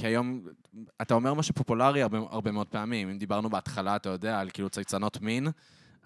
[0.00, 0.42] כי היום
[1.02, 3.08] אתה אומר משהו פופולרי הרבה, הרבה מאוד פעמים.
[3.08, 5.48] אם דיברנו בהתחלה, אתה יודע, על כאילו צייצנות מין,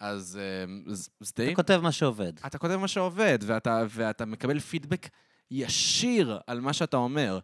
[0.00, 1.46] אז אה, זה זה די...
[1.46, 2.32] אתה כותב מה שעובד.
[2.46, 5.08] אתה כותב מה שעובד, ואתה, ואתה מקבל פידבק
[5.50, 7.38] ישיר על מה שאתה אומר.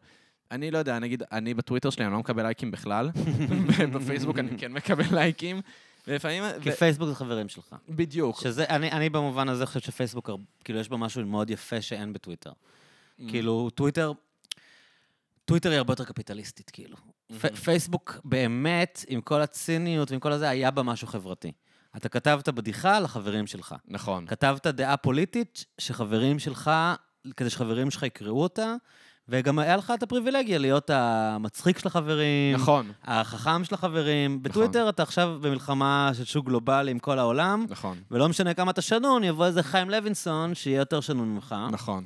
[0.51, 3.11] אני לא יודע, נגיד, אני בטוויטר שלי, אני לא מקבל לייקים בכלל,
[3.93, 5.61] ובפייסבוק אני כן מקבל לייקים,
[6.07, 6.45] ולפעמים...
[6.63, 7.77] כי ו- פייסבוק זה חברים שלך.
[7.89, 8.41] בדיוק.
[8.41, 10.31] שזה, אני, אני במובן הזה חושב שפייסבוק,
[10.65, 12.53] כאילו, יש בו משהו מאוד יפה שאין בטוויטר.
[13.29, 14.13] כאילו, טוויטר,
[15.45, 16.97] טוויטר היא הרבה יותר קפיטליסטית, כאילו.
[17.41, 21.53] פ- פייסבוק באמת, עם כל הציניות ועם כל הזה, היה בה משהו חברתי.
[21.97, 23.75] אתה כתבת בדיחה לחברים שלך.
[23.89, 24.27] נכון.
[24.27, 26.71] כתבת דעה פוליטית שחברים שלך,
[27.37, 28.75] כדי שחברים שלך יקראו אותה,
[29.29, 34.43] וגם היה לך את הפריבילגיה להיות המצחיק של החברים, נכון, החכם של החברים.
[34.43, 38.83] בטוויטר אתה עכשיו במלחמה של שוק גלובלי עם כל העולם, נכון, ולא משנה כמה אתה
[38.83, 41.55] שנון, יבוא איזה חיים לוינסון, שיהיה יותר שנון ממך.
[41.71, 42.05] נכון.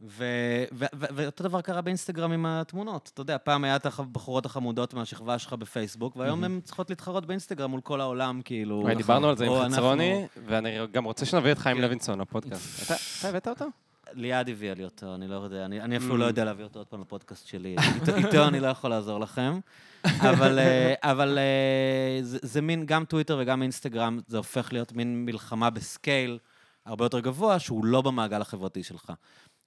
[0.00, 3.10] ו- ו- ו- ואותו דבר קרה באינסטגרם עם התמונות.
[3.14, 7.70] אתה יודע, פעם היה את הבחורות החמודות מהשכבה שלך בפייסבוק, והיום הן צריכות להתחרות באינסטגרם
[7.70, 8.86] מול כל העולם, כאילו.
[8.96, 11.82] דיברנו על זה עם חצרוני, ואני גם רוצה שנביא את חיים כן.
[11.82, 12.82] לוינסון לפודקאסט.
[12.92, 13.64] אתה- הבאת אותו?
[14.12, 16.86] ליעד הביאה לי אותו, אני לא יודע, אני, אני אפילו לא יודע להביא אותו עוד
[16.86, 17.76] פעם לפודקאסט שלי.
[17.94, 19.60] איתו, איתו אני לא יכול לעזור לכם.
[20.04, 25.24] אבל, אה, אבל אה, זה, זה מין, גם טוויטר וגם אינסטגרם, זה הופך להיות מין
[25.24, 26.38] מלחמה ב scale
[26.86, 29.12] הרבה יותר גבוה, שהוא לא במעגל החברתי שלך.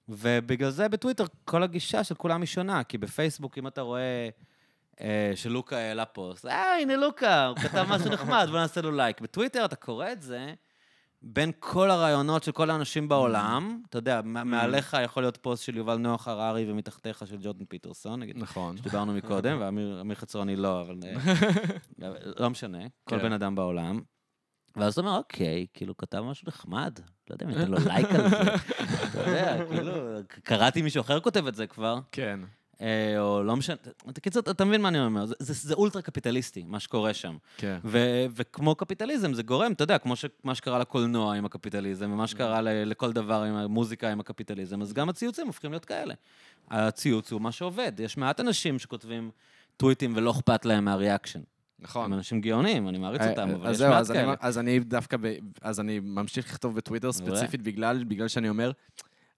[0.08, 4.28] ובגלל זה בטוויטר כל הגישה של כולם היא שונה, כי בפייסבוק, אם אתה רואה
[5.00, 9.20] אה, שלוקה העלה פוסט, אה, הנה לוקה, הוא כתב משהו נחמד, בוא נעשה לו לייק.
[9.20, 10.54] בטוויטר אתה קורא את זה,
[11.22, 15.76] בין כל הרעיונות של כל האנשים בעולם, אתה יודע, מ- מעליך יכול להיות פוסט של
[15.76, 18.76] יובל נוח הררי ומתחתיך של ג'ורדן פיטרסון, נגיד, נכון.
[18.76, 21.14] שדיברנו מקודם, ואמיר אמיר חצרוני לא, אבל אה,
[22.40, 23.22] לא משנה, כל כן.
[23.22, 24.00] בן אדם בעולם.
[24.78, 26.98] ואז אתה אומר, אוקיי, כאילו, כתב משהו נחמד,
[27.30, 28.36] לא יודע אם ניתן לו לייק על זה.
[28.42, 29.92] אתה יודע, כאילו,
[30.42, 32.40] קראתי מישהו אחר כותב את זה כבר, כן.
[32.80, 33.76] אה, או לא משנה.
[34.06, 35.26] בקיצור, אתה מבין מה אני אומר?
[35.26, 37.36] זה- זה זה אולטרה קפיטליסטי, מה שקורה שם.
[37.56, 37.78] כן.
[37.84, 42.26] ו- וכמו קפיטליזם, זה גורם, אתה יודע, כמו ש- מה שקרה לקולנוע עם הקפיטליזם, ומה
[42.26, 46.14] שקרה ל- לכל דבר עם המוזיקה עם הקפיטליזם, אז גם הציוצים הופכים להיות כאלה.
[46.70, 47.92] הציוץ הוא מה שעובד.
[47.98, 49.30] יש מעט אנשים שכותבים
[49.76, 51.40] טוויטים ולא אכפת להם מהריאקשן.
[51.80, 52.04] נכון.
[52.04, 54.34] הם אנשים גאונים, אני מעריץ אותם, אבל אז יש מעט כאלה.
[54.40, 55.16] אז אני דווקא,
[55.62, 58.70] אז אני ממשיך לכתוב בטוויטר ספציפית בגלל שאני אומר,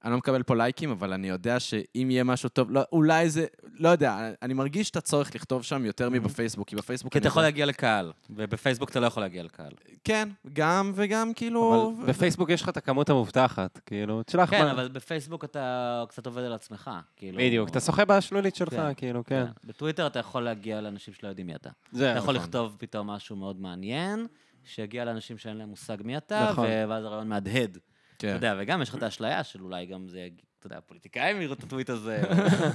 [0.05, 3.47] אני לא מקבל פה לייקים, אבל אני יודע שאם יהיה משהו טוב, לא, אולי זה,
[3.79, 7.43] לא יודע, אני מרגיש את הצורך לכתוב שם יותר מבפייסבוק, כי בפייסבוק כי אתה יכול
[7.43, 9.73] להגיע לקהל, ובפייסבוק אתה לא יכול להגיע לקהל.
[10.05, 11.93] כן, גם וגם כאילו...
[11.99, 14.71] אבל בפייסבוק יש לך את הכמות המובטחת, כאילו, תשלח כן, מה...
[14.71, 16.91] אבל בפייסבוק אתה קצת עובד על עצמך.
[17.17, 17.39] כאילו...
[17.39, 19.45] בדיוק, אתה שוחה בשלולית שלך, כן, כאילו, כן.
[19.65, 21.71] בטוויטר אתה יכול להגיע לאנשים שלא יודעים מי אתה.
[21.93, 22.47] זה אתה יכול נכון.
[22.47, 24.27] לכתוב פתאום משהו מאוד מעניין,
[24.65, 26.67] שיגיע לאנשים שאין להם מושג מי אתה, נכון.
[26.89, 27.79] ואז הרעיון מהדהד.
[28.21, 28.29] כן.
[28.29, 30.29] אתה יודע, וגם יש לך את האשליה של אולי גם זה,
[30.59, 32.23] אתה יודע, פוליטיקאים יראו את הטוויט הזה,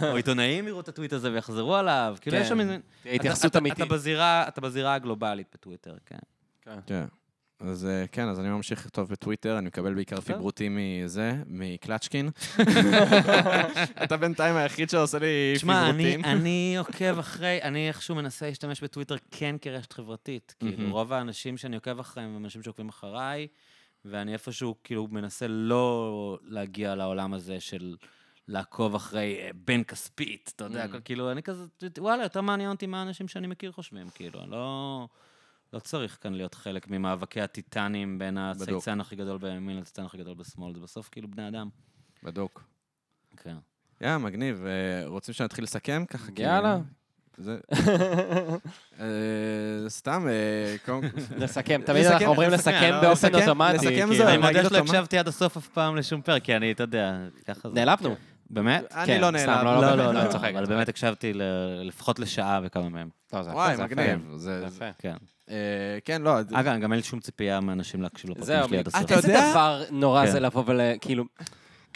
[0.02, 2.16] או- או עיתונאים יראו את הטוויט הזה ויחזרו עליו.
[2.22, 2.78] כאילו, יש שם איזה...
[3.06, 3.78] התייחסות אתה- אמיתית.
[3.86, 6.18] אתה בזירה- אתה בזירה הגלובלית בטוויטר, כן.
[6.88, 7.06] כן.
[7.60, 12.30] אז אה, כן, אז אני ממשיך לכתוב בטוויטר, אני מקבל בעיקר פיברוטים מזה, מקלצ'קין.
[14.04, 16.26] אתה בינתיים היחיד שעושה לי תשמע, אני, פיברוטים.
[16.26, 20.56] אני עוקב אחרי, אני איכשהו מנסה להשתמש בטוויטר כן כרשת חברתית.
[20.60, 20.92] כאילו.
[20.92, 23.48] רוב האנשים שאני עוקב אחריהם הם אנשים שעוקבים אחריי,
[24.06, 27.96] ואני איפשהו כאילו מנסה לא להגיע לעולם הזה של
[28.48, 31.02] לעקוב אחרי אה, בן כספית, אתה יודע, Mm.
[31.06, 31.66] כאילו, אני כזה,
[31.98, 35.08] וואלה, יותר מעניין אותי מה האנשים שאני מכיר חושבים, כאילו, אני לא...
[35.74, 38.38] לא צריך כאן להיות חלק ממאבקי הטיטנים בין.
[38.38, 41.70] הצייצן הכי גדול בימין לצייצן הכי גדול בשמאל, זה בסוף כאילו בני אדם.
[42.24, 42.64] בדוק.
[43.38, 43.56] כן.
[44.02, 44.66] יא, מגניב.
[44.66, 46.32] אה, רוצים שנתחיל לסכם ככה?
[46.38, 46.78] יאללה.
[47.38, 47.58] זה...
[49.00, 49.06] אה,
[49.90, 51.08] סתם, אה, קודם כל...
[51.44, 53.74] לסכם, תמיד אנחנו אומרים לסכם, לא, באופן אוטומטי.
[53.78, 54.16] לסכם כאילו.
[54.16, 54.78] זהו, אני מודה שלא?
[54.78, 57.16] הקשבתי עד הסוף אף פעם לשום פרק, כי אני, אתה יודע,
[57.48, 57.76] ככה זה.
[57.76, 58.16] נעלבנו.
[58.50, 58.84] באמת?
[58.94, 59.64] אני כן, לא נעלב.
[59.66, 60.66] לא, לא, לא, לא, לא, אני צוחק, אבל.
[60.66, 61.32] באמת הקשבתי
[61.84, 63.10] לפחות לשעה בכמה מהם.
[63.32, 63.84] זה וואי, זה.
[63.84, 64.20] מגניב.
[64.36, 64.86] זה- זה זה- יפה.
[65.00, 65.16] כן.
[65.50, 65.56] אה,
[66.06, 69.02] כן, לא, אגב, גם אין לי שום ציפייה מאנשים להקשיב לפרקים שלי עד הסוף.
[69.06, 69.52] אתה איזה יודע?
[69.52, 70.32] דבר נורא כן.
[70.32, 70.80] זה לבוא ול...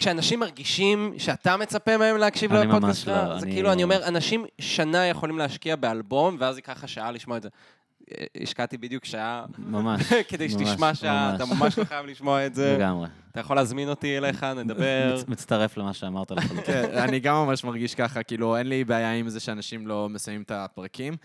[0.00, 3.72] כשאנשים מרגישים שאתה מצפה מהם להקשיב לפודקאסט שלך, לא, זה אני כאילו, לא.
[3.72, 7.48] אני אומר, אנשים שנה יכולים להשקיע באלבום, ואז ייקח לך שעה לשמוע את זה.
[8.18, 10.02] אה, השקעתי בדיוק שעה ממש.
[10.28, 11.36] כדי ממש, שתשמע שעה, ממש.
[11.42, 12.76] אתה ממש לא חייב לשמוע את זה.
[12.78, 13.08] לגמרי.
[13.32, 15.14] אתה יכול להזמין אותי אליך, נדבר.
[15.16, 16.64] מצ- מצטרף למה שאמרת לחלוטין.
[16.64, 20.42] כן, אני גם ממש מרגיש ככה, כאילו, אין לי בעיה עם זה שאנשים לא מסיימים
[20.42, 21.16] את הפרקים.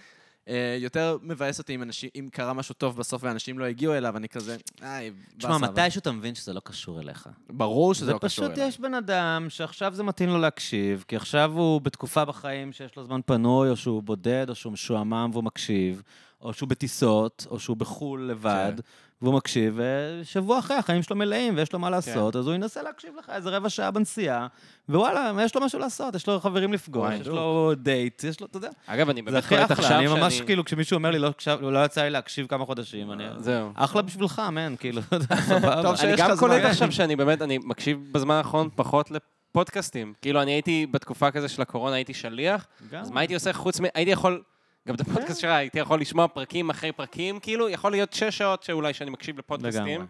[0.50, 4.18] אה, יותר מבאס אותי אם אנשים, אם קרה משהו טוב בסוף ואנשים לא הגיעו אליו,
[4.18, 7.30] אני כזה, איי, תשמע, באסה, מתישהו אתה מבין שזה לא קשור אליך.
[7.50, 8.68] ברור שזה זה לא קשור פשוט אליי.
[8.68, 13.04] יש בן אדם שעכשיו זה מתאים לו להקשיב, כי עכשיו הוא בתקופה בחיים שיש לו
[13.04, 16.02] זמן פנוי, או שהוא בודד, או שהוא משועמם והוא מקשיב,
[16.42, 18.82] או שהוא בטיסות, או שהוא בחו"ל לבד, כן.
[19.26, 23.14] והוא מקשיב, ושבוע אחרי החיים שלו מלאים ויש לו מה לעשות, אז הוא ינסה להקשיב
[23.20, 24.48] לך איזה רבע שעה בנסיעה,
[24.90, 28.58] ווואלה, יש לו משהו לעשות, יש לו חברים לפגוש, יש לו דייט, יש לו, אתה
[28.58, 28.70] יודע.
[28.86, 30.46] אגב, אני זה באמת הכי קולט אחלה, עכשיו אני ממש שאני...
[30.46, 31.30] כאילו, כשמישהו אומר לי, לא
[31.62, 33.24] לא יצא לי להקשיב כמה חודשים, אני...
[33.38, 33.72] זהו.
[33.76, 35.76] אחלה בשבילך, מן, כאילו, אתה יודע, סבבה.
[35.76, 36.70] טוב אני שיש גם לך קולט זמן.
[36.70, 40.14] עכשיו שאני באמת, אני מקשיב בזמן האחרון פחות לפודקאסטים.
[40.22, 42.68] כאילו, אני הייתי בתקופה כזה של הקורונה, הייתי שליח.
[42.92, 43.84] אז מה הייתי עושה חוץ מ...
[43.96, 44.42] הייתי יכול...
[44.88, 48.64] גם את הפודקאסט שלך הייתי יכול לשמוע פרקים אחרי פרקים, כאילו, יכול להיות שש שעות
[48.64, 49.86] שאולי שאני מקשיב לפודקאסטים.
[49.86, 50.06] לגמרי.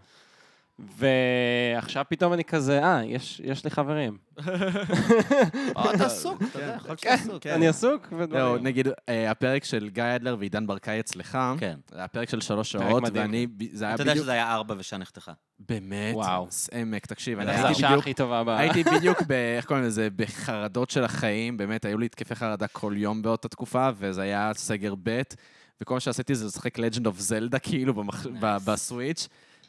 [0.80, 4.18] ועכשיו פתאום אני כזה, אה, יש, יש לי חברים.
[5.76, 7.48] או, אתה עסוק, אתה יודע, יכול להיות שאתה עסוק.
[7.48, 8.64] אני עסוק, לא, ודברים.
[8.64, 11.76] נגיד, אה, הפרק של גיא אדלר ועידן ברקאי אצלך, כן.
[11.92, 13.04] זה היה פרק של שלוש שעות.
[13.14, 14.24] ואני, זה היה אתה יודע בדיוק...
[14.24, 15.32] שזה היה ארבע ושעה נחתכה.
[15.60, 16.16] באמת?
[16.16, 16.48] וואו.
[16.74, 18.02] עמק, תקשיב, אני זו הייתי השעה בדיוק...
[18.02, 18.50] הכי טובה ב...
[18.50, 19.18] הייתי בדיוק.
[19.58, 20.08] איך קוראים לזה?
[20.16, 24.94] בחרדות של החיים, באמת, היו לי התקפי חרדה כל יום באותה תקופה, וזה היה סגר
[25.04, 25.22] ב',
[25.82, 28.04] וכל מה שעשיתי זה לשחק Legend of Zelda, כאילו,
[28.42, 29.28] בסוויץ',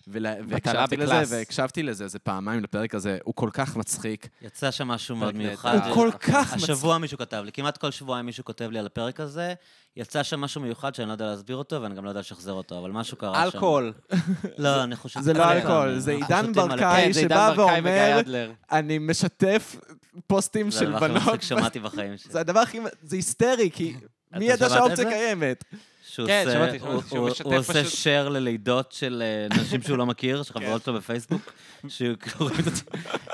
[0.08, 0.26] ול...
[0.48, 1.36] והקשבתי לזה.
[1.36, 4.28] והקשבתי לזה איזה פעמיים לפרק הזה, הוא כל כך מצחיק.
[4.42, 5.34] יצא שם משהו מאוד.
[5.34, 5.86] מיוחד.
[5.86, 6.62] הוא כל כך מצחיק.
[6.70, 9.54] השבוע מישהו כתב לי, כמעט כל שבועיים מישהו כותב לי על הפרק הזה,
[9.96, 12.78] יצא שם משהו מיוחד שאני לא יודע להסביר אותו, ואני גם לא יודע לשחזר אותו,
[12.78, 13.56] אבל משהו קרה שם.
[13.56, 13.92] אלכוהול.
[14.58, 15.20] לא, אני חושב...
[15.20, 15.98] זה לא אלכוהול.
[15.98, 17.04] זה עידן ברקאי.
[17.04, 18.20] כן, זה שבא ואומר-.
[18.72, 19.76] אני משתף
[20.26, 21.22] פוסטים זה של הדבר הכי בנות.
[21.22, 22.32] מצחיק ששמעתי בחיים שלי.
[22.32, 22.78] זה הדבר הכי...
[23.02, 23.94] זה היסטרי, כי
[24.32, 25.10] מי ידע שהאופציה זה?
[25.10, 25.64] קיימת?
[26.16, 29.22] שהוא כן, עושה- שמעתי, הוא- שמעתי, שהוא הוא- משתף הוא עושה פשוט- שייר ללידות של
[29.52, 30.76] אה, נשים שהוא לא מכיר, של כן.
[30.84, 31.52] שלו בפייסבוק,
[31.88, 32.82] שקוראים את זה.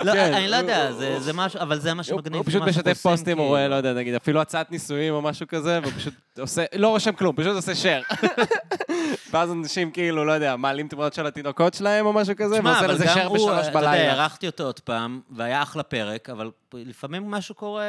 [0.02, 2.36] לא, כן, אני לא יודע, הוא- זה- זה משהו, אבל זה מה הוא שמגניב.
[2.36, 5.78] הוא פשוט משתף פוסטים, הוא רואה, לא יודע, נגיד, אפילו הצעת נישואים או משהו כזה,
[5.82, 8.14] והוא פשוט עושה, לא רושם כלום, פשוט עושה share.
[9.32, 13.24] ואז אנשים כאילו, לא יודע, מעלים תמונות של התינוקות שלהם או משהו כזה, ועושה לזה
[13.24, 14.12] הוא, בשלוש אתה יודע, בלילה.
[14.12, 17.84] הערכתי אותו עוד פעם, והיה אחלה פרק, אבל לפעמים משהו קורה,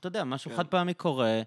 [0.00, 0.56] אתה יודע, משהו כן.
[0.56, 1.40] חד פעמי קורה,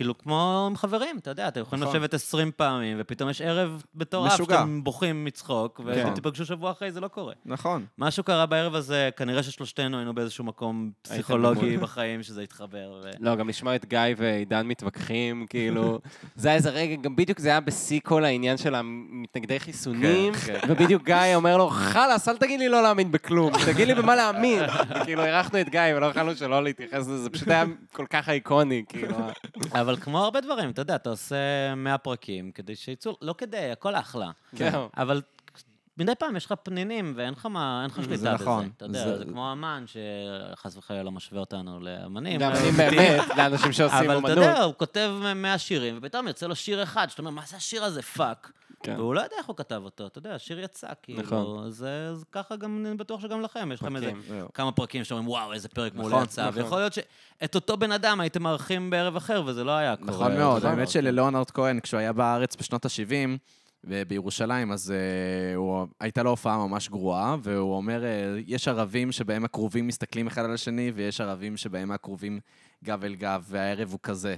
[0.00, 1.96] כאילו כמו עם חברים, אתה יודע, אתם יכולים נכון.
[1.96, 4.56] לשבת 20 פעמים, ופתאום יש ערב מטורף, משוגע.
[4.56, 6.08] שאתם בוכים מצחוק, כן.
[6.12, 7.34] ותיפגשו שבוע אחרי, זה לא קורה.
[7.44, 7.84] נכון.
[7.98, 11.76] משהו קרה בערב הזה, כנראה ששלושתנו היינו באיזשהו מקום פסיכולוגי.
[11.76, 13.00] בחיים שזה התחבר.
[13.18, 16.00] לא, גם לשמוע את גיא ועידן מתווכחים, כאילו,
[16.36, 20.58] זה היה איזה רגע, גם בדיוק זה היה בשיא כל העניין של המתנגדי חיסונים, כן,
[20.68, 24.62] ובדיוק גיא אומר לו, חלאס, אל תגיד לי לא להאמין בכלום, תגיד לי במה להאמין.
[25.04, 28.84] כאילו, אירחנו את גיא ולא יכולנו שלא להתייחס לזה, זה פשוט היה כל כך איקוני,
[28.88, 29.16] כאילו.
[29.72, 31.36] אבל כמו הרבה דברים, אתה יודע, אתה עושה
[31.76, 34.30] 100 פרקים כדי שיצאו, לא כדי, הכל אחלה.
[34.52, 34.88] זהו.
[34.96, 35.22] אבל
[35.98, 38.30] מדי פעם יש לך פנינים ואין לך מה, אין לך שליטה בזה.
[38.30, 38.70] נכון.
[38.76, 42.42] אתה יודע, זה- זה כמו אמן, שחס וחלילה לא משווה אותנו לאמנים.
[42.42, 44.30] אבל- אני באמת, לאנשים שעושים אבל אתה אמנות.
[44.46, 47.84] יודע, הוא כותב 100 שירים, ופתאום יוצא לו שיר אחד, שאתה אומר, מה זה השיר
[47.84, 48.02] הזה?
[48.02, 48.52] fuck.
[48.82, 48.94] כן.
[48.98, 51.66] והוא לא יודע איך הוא כתב אותו, אתה יודע, השיר יצא, כאילו, נכון.
[51.66, 54.12] אז אז ככה גם, אני בטוח שגם לכם, יש לכם איזה.
[54.54, 56.62] כמה פרקים שאומרים, וואו, איזה פרק מעולה נכון, יצא, נכון.
[56.62, 60.10] ויכול להיות שאת אותו בן אדם הייתם מארחים בערב אחר, וזה לא היה קורה.
[60.10, 60.90] נכון מאוד, אותו האמת דבר.
[60.90, 63.38] שללאונרד כהן, כשהוא היה בארץ בשנות ה-70,
[63.84, 69.44] בירושלים, אז uh, הוא, הייתה לו הופעה ממש גרועה, והוא אומר, uh, יש ערבים שבהם
[69.44, 72.40] הקרובים מסתכלים אחד על השני, ויש ערבים שבהם הקרובים
[72.84, 74.36] גב אל גב, והערב הוא כזה.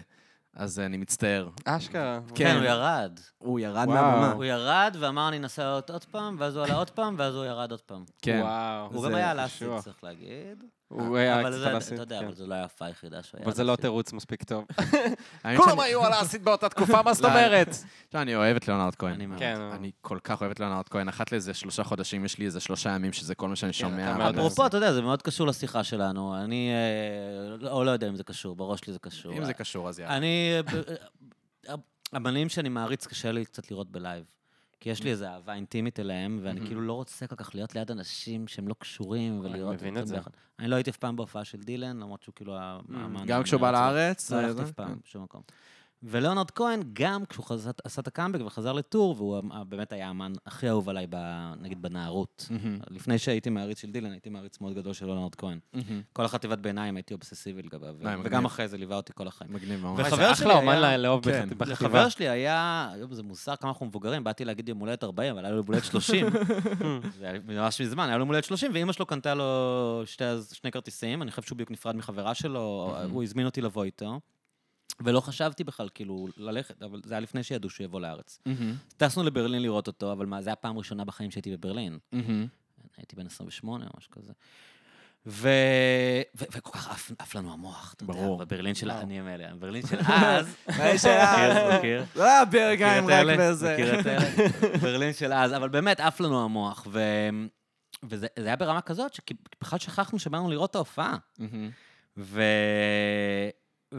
[0.56, 1.48] אז uh, אני מצטער.
[1.64, 2.20] אשכרה.
[2.34, 3.20] כן, הוא ירד.
[3.38, 4.02] הוא ירד וואו.
[4.02, 4.32] מהבמה.
[4.32, 7.44] הוא ירד ואמר, אני אנסה לעלות עוד פעם, ואז הוא עלה עוד פעם, ואז הוא
[7.44, 8.04] ירד עוד פעם.
[8.22, 8.40] כן.
[8.42, 8.88] וואו.
[8.92, 9.84] הוא גם היה לאסיד, קשוח.
[9.84, 10.64] צריך להגיד.
[10.92, 12.24] הוא היה אבל קצת זה, על אסיד, אתה יודע, כן.
[12.24, 13.76] אבל זו לא היה ההופעה היחידה שהוא היה אבל זה לא.
[13.76, 14.64] תירוץ מספיק טוב.
[15.56, 17.76] כולם היו על האסיד באותה תקופה, מה זאת לא, אומרת?
[18.14, 19.12] לא, אני אוהב את ליאונרד כהן.
[19.12, 19.38] אני מאוד.
[19.38, 19.60] כן.
[19.60, 21.08] אני כל כך אוהב את ליאונרד כהן.
[21.08, 24.10] אחת לאיזה שלושה חודשים, יש לי איזה שלושה ימים שזה כל מה שאני שומע.
[24.10, 26.36] אתה מאוד אפרופו, אתה יודע, זה מאוד קשור לשיחה שלנו.
[26.44, 26.70] אני,
[27.62, 29.32] אה, או לא יודע אם זה קשור, בראש שלי זה קשור.
[29.32, 30.16] אם זה קשור, אז יאללה.
[30.16, 30.52] אני...
[31.68, 31.74] אה,
[32.12, 34.24] הבנים שאני מעריץ, קשה לי קצת לראות בלייב.
[34.82, 37.90] כי יש לי איזו אהבה אינטימית אליהם, ואני כאילו לא רוצה כל כך להיות ליד
[37.90, 40.14] אנשים שהם לא קשורים, ולראות מבין אותם את זה.
[40.16, 40.30] ביחד.
[40.58, 42.78] אני לא הייתי אף פעם בהופעה של דילן, למרות שהוא כאילו היה...
[43.26, 43.70] גם כשהוא בא.
[43.70, 44.30] לארץ?
[44.30, 45.42] לא הלכתי אף פעם, בשום מקום.
[46.04, 50.32] וליאונרד כהן, גם כשהוא חז- עשה את הקאמבק וחזר לטור, והוא המ- באמת היה האמן
[50.46, 52.48] הכי אהוב עליי, ב- נגיד, בנערות.
[52.90, 55.58] לפני שהייתי מעריץ של דילן, הייתי מעריץ מאוד גדול של ליאונרד כהן.
[56.12, 58.16] כל החטיבת ביניים הייתי אובססיבי לגביו, ו- אה.
[58.24, 59.52] וגם אחרי זה ליווה אותי כל החיים.
[59.52, 60.00] מגניב מאוד.
[60.00, 61.44] וחבר זה שלי היה- לאהוב כן.
[61.48, 61.66] בחטיבה.
[61.66, 65.44] לחבר שלי היה, יואו, זה מוזר כמה אנחנו מבוגרים, באתי להגיד יום הולדת 40, אבל
[65.44, 66.26] היה לו יום הולדת 30.
[67.18, 70.70] זה היה ממש מזמן, היה לו יום הולדת 30, ואימא שלו קנתה לו שתי, שני
[70.72, 72.60] כרטיסים, אני חושב שהוא בדיוק נפרד מחברה שלו,
[73.10, 74.20] הוא הזמין אותי לבוא איתו.
[75.00, 78.38] ולא חשבתי בכלל, כאילו, ללכת, אבל זה היה לפני שידעו שהוא יבוא לארץ.
[78.96, 81.98] טסנו לברלין לראות אותו, אבל מה, זה היה פעם ראשונה בחיים שהייתי בברלין.
[82.96, 84.32] הייתי בן 28 או משהו כזה.
[85.26, 85.48] ו...
[86.36, 86.44] ו...
[86.52, 88.32] וכל כך עף, עף לנו המוח, אתה ברור.
[88.32, 89.54] יודע, בברלין של העניים האלה.
[89.54, 90.56] בברלין של אז,
[90.98, 91.56] של אז.
[91.56, 92.04] מכיר, מכיר?
[92.16, 92.44] לא היה
[92.98, 93.04] את
[93.38, 93.38] רק?
[93.38, 93.72] בזה.
[93.72, 94.30] מכיר את אלה?
[94.78, 96.86] ברלין של אז, אבל באמת עף לנו המוח.
[96.90, 97.00] ו...
[98.02, 101.16] וזה זה היה ברמה כזאת שבכלל שכחנו שבאנו לראות את ההופעה.
[102.16, 102.42] ו...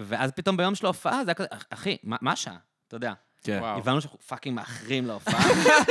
[0.05, 2.57] ואז פתאום ביום של ההופעה זה היה כזה, אחי, מה השעה?
[2.87, 3.13] אתה יודע.
[3.43, 3.61] כן.
[3.63, 5.41] הבנו שאנחנו פאקינג מאחרים להופעה.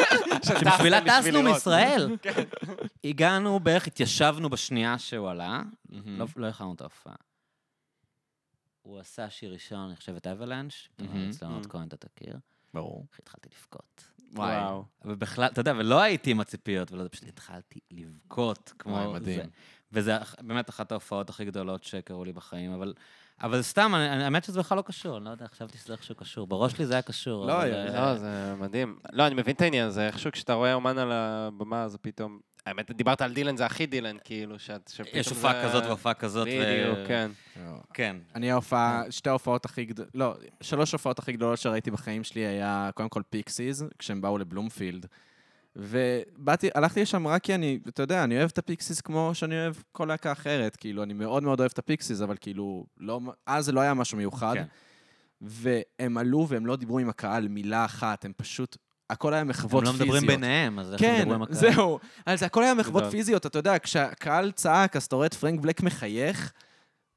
[0.47, 2.17] שבשבילה טסנו מישראל.
[3.05, 7.15] הגענו בערך, התיישבנו בשנייה שהוא עלה, לא- לא הכנו את ההופעה.
[8.83, 10.89] הוא עשה שיר ראשון, אני חושב את אבלנש.
[11.31, 12.37] אצלנו עוד כהן אתה תכיר.
[12.75, 13.07] ברור.
[13.19, 14.05] התחלתי לבכות.
[14.35, 14.85] וואו.
[15.05, 18.93] ובכלל, אתה יודע, ולא הייתי עם הציפיות, ולא, פשוט התחלתי לבכות, כמו...
[18.95, 19.37] וואי, מדהים.
[19.41, 19.45] זה.
[19.93, 22.95] וזה באמת אחת ההופעות הכי גדולות שקרו לי בחיים, אבל...
[23.43, 26.47] אבל סתם, האמת שזה בכלל לא קשור, אני לא יודע, חשבתי שזה איכשהו קשור.
[26.47, 27.47] בראש שלי זה היה קשור.
[27.47, 28.97] לא, אבל, אה, אה, לא, זה מדהים.
[29.13, 32.39] לא, אני מבין את העניין הזה, איכשהו כשאתה רואה אומן על הבמה, זה פתאום...
[32.67, 36.15] האמת, דיברת על דילן, זה הכי דילן, כאילו, שאת- שפתאום יש הופעה זה- כזאת והופעה
[36.15, 36.47] כזאת.
[36.47, 37.31] ו- בדיוק, כן.
[37.95, 38.17] כן.
[38.35, 42.91] אני ההופעה, שתי ההופעות הכי גדולות, לא, שלוש ההופעות הכי גדולות שראיתי בחיים שלי היה
[42.95, 45.07] קודם כל פיקסיס, כשהם באו לבלומפילד.
[45.77, 49.75] ובאתי, הלכתי לשם רק כי אני, אתה יודע, אני אוהב את הפיקסיס כמו שאני אוהב
[49.93, 53.73] כל להקה אחרת, כאילו, אני מאוד מאוד אוהב את הפיקסיס, אבל כאילו, לא, אז זה
[53.73, 54.55] לא היה משהו מיוחד.
[54.55, 54.65] כן.
[55.41, 58.77] והם עלו והם לא דיברו עם הקהל מילה אחת, הם פשוט,
[59.11, 60.09] הכל היה מחוות הם לא פיזיות.
[60.09, 61.57] מדברים ביניהם, אז איך הם כן, ידברו עם הקהל?
[61.57, 61.99] זהו.
[62.27, 63.05] אז הכל היה מחוות.
[63.11, 66.53] פיזיות, אתה יודע, כשהקהל צעק, אז אתה רואה את פרנק בלק מחייך,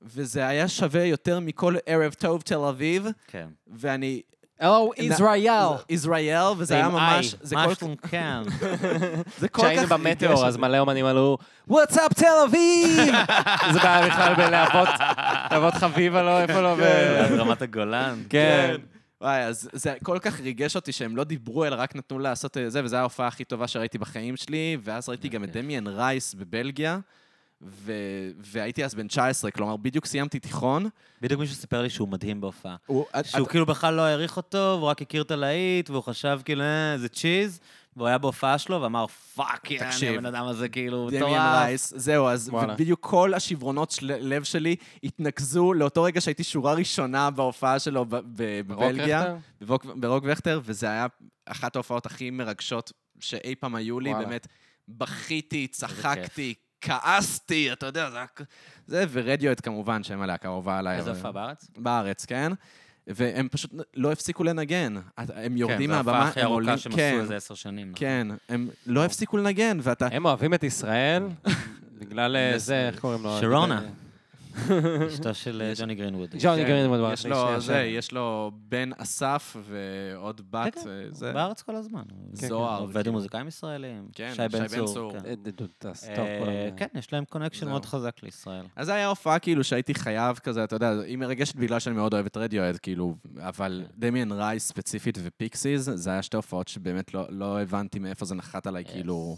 [0.02, 3.48] וזה היה שווה יותר מכל ערב טוב תל אביב, כן.
[3.68, 4.22] ואני...
[4.64, 5.48] או, ישראל.
[5.90, 7.36] ישראל, וזה זה היה ממש...
[7.42, 8.42] זה מה כל- שלום כן.
[9.40, 9.68] זה כל כך...
[9.68, 10.58] כשהיינו ריגש במטאור, אז.
[10.58, 11.38] מלא אומנים עלו,
[11.70, 13.14] What's up תל אביב!
[13.74, 14.90] זה בעיה בכלל בלהבות,
[15.52, 18.24] להבות חביבה, לא, איפה לא, ב- רמת הגולן.
[18.30, 18.76] כן.
[19.22, 22.72] וואי, אז זה כל כך ריגש אותי שהם לא דיברו, אלא רק נתנו לעשות את
[22.72, 26.98] זה, וזו ההופעה הכי טובה שראיתי בחיים שלי, ואז ראיתי גם את דמיאן רייס בבלגיה,
[27.62, 27.94] ו...
[28.38, 30.90] והייתי אז בן 19, כלומר, בדיוק סיימתי תיכון.
[31.22, 32.76] בדיוק מישהו סיפר לי שהוא מדהים בהופעה.
[32.86, 33.06] הוא...
[33.24, 36.98] שהוא כאילו בכלל לא העריך אותו, והוא רק הכיר את הלהיט, והוא חשב כאילו, אה,
[36.98, 37.60] זה cheese,
[37.96, 40.14] והוא היה בהופעה שלו ואמר, fuck, תקשיב.
[40.14, 41.32] הבן אדם הזה כאילו מטורף.
[41.64, 42.50] רייס, זהו, אז.
[42.78, 49.36] בדיוק כל השברונות של לב שלי התנקזו לאותו רגע שהייתי שורה ראשונה בהופעה שלו בבלגיה?
[49.62, 51.08] ברוק- ברוק ורכטר, וזה היה
[51.46, 54.26] אחת ההופעות הכי מרגשות שאי פעם היו לי, וואלה.
[54.28, 54.48] באמת,
[54.88, 56.54] בכיתי, צחקתי,
[56.86, 58.26] כעסתי, אתה יודע, זה היה...
[58.88, 60.98] זה, ורדיואט כמובן, שהם הלהקה האהובה עליי.
[60.98, 61.68] איזה הופעה בארץ?
[61.78, 62.52] בארץ, כן.
[63.08, 64.96] והם פשוט לא הפסיקו לנגן.
[65.18, 66.70] הם יורדים כן, זו מהבמה, ההופעה הכי הם עולים...
[66.70, 67.88] ארוכה שהם כן, עשו איזה עשר שנים.
[67.88, 68.00] נכון?
[68.00, 70.08] כן, הם לא הפסיקו לנגן, ואתה...
[70.12, 71.24] הם אוהבים את ישראל,
[72.00, 73.38] בגלל אה, זה, איך קוראים לו?
[73.40, 73.82] שרונה.
[75.08, 76.36] אשתו של אה, ג'וני גרינווד.
[76.40, 77.14] ג'וני כן, גרינווד.
[77.14, 81.34] יש לו, זה, יש לו בן אסף ועוד בת, כן, כן, זה...
[81.34, 82.04] בארץ כל הזמן.
[82.34, 83.14] זוהר, עובד עם כאילו.
[83.14, 84.08] מוזיקאים ישראלים.
[84.14, 85.12] כן, שי בן צור.
[85.16, 86.88] אה, כן.
[86.94, 87.68] כן, יש להם connection.
[87.68, 88.66] מאוד חזק לישראל.
[88.76, 92.14] אז זה היה הופעה כאילו שהייתי חייב כזה, אתה יודע, היא מרגשת בגלל שאני מאוד
[92.14, 97.26] אוהב את רדיוהד, כאילו, אבל דמיאן רייס ספציפית ופיקסיס, זה היה שתי הופעות שבאמת לא,
[97.30, 98.86] לא הבנתי מאיפה זה נחת עליי.
[98.86, 99.38] כאילו,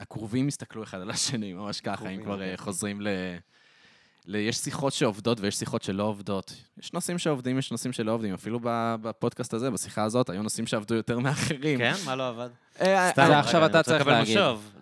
[0.00, 2.56] הקרובים הסתכלו אחד על השני, ממש ככה, אם כבר אה, אוקיי.
[2.56, 3.08] חוזרים ל...
[4.26, 4.34] ל...
[4.36, 6.54] יש שיחות שעובדות ויש שיחות שלא עובדות.
[6.78, 8.34] יש נושאים שעובדים, יש נושאים שלא עובדים.
[8.34, 8.60] אפילו
[9.02, 11.78] בפודקאסט הזה, בשיחה הזאת, היו נושאים שעבדו יותר מאחרים.
[11.78, 11.94] כן?
[12.04, 12.50] מה לא עבד?
[12.80, 14.38] אה, סתם, אני- עכשיו אתה אני צריך להגיד.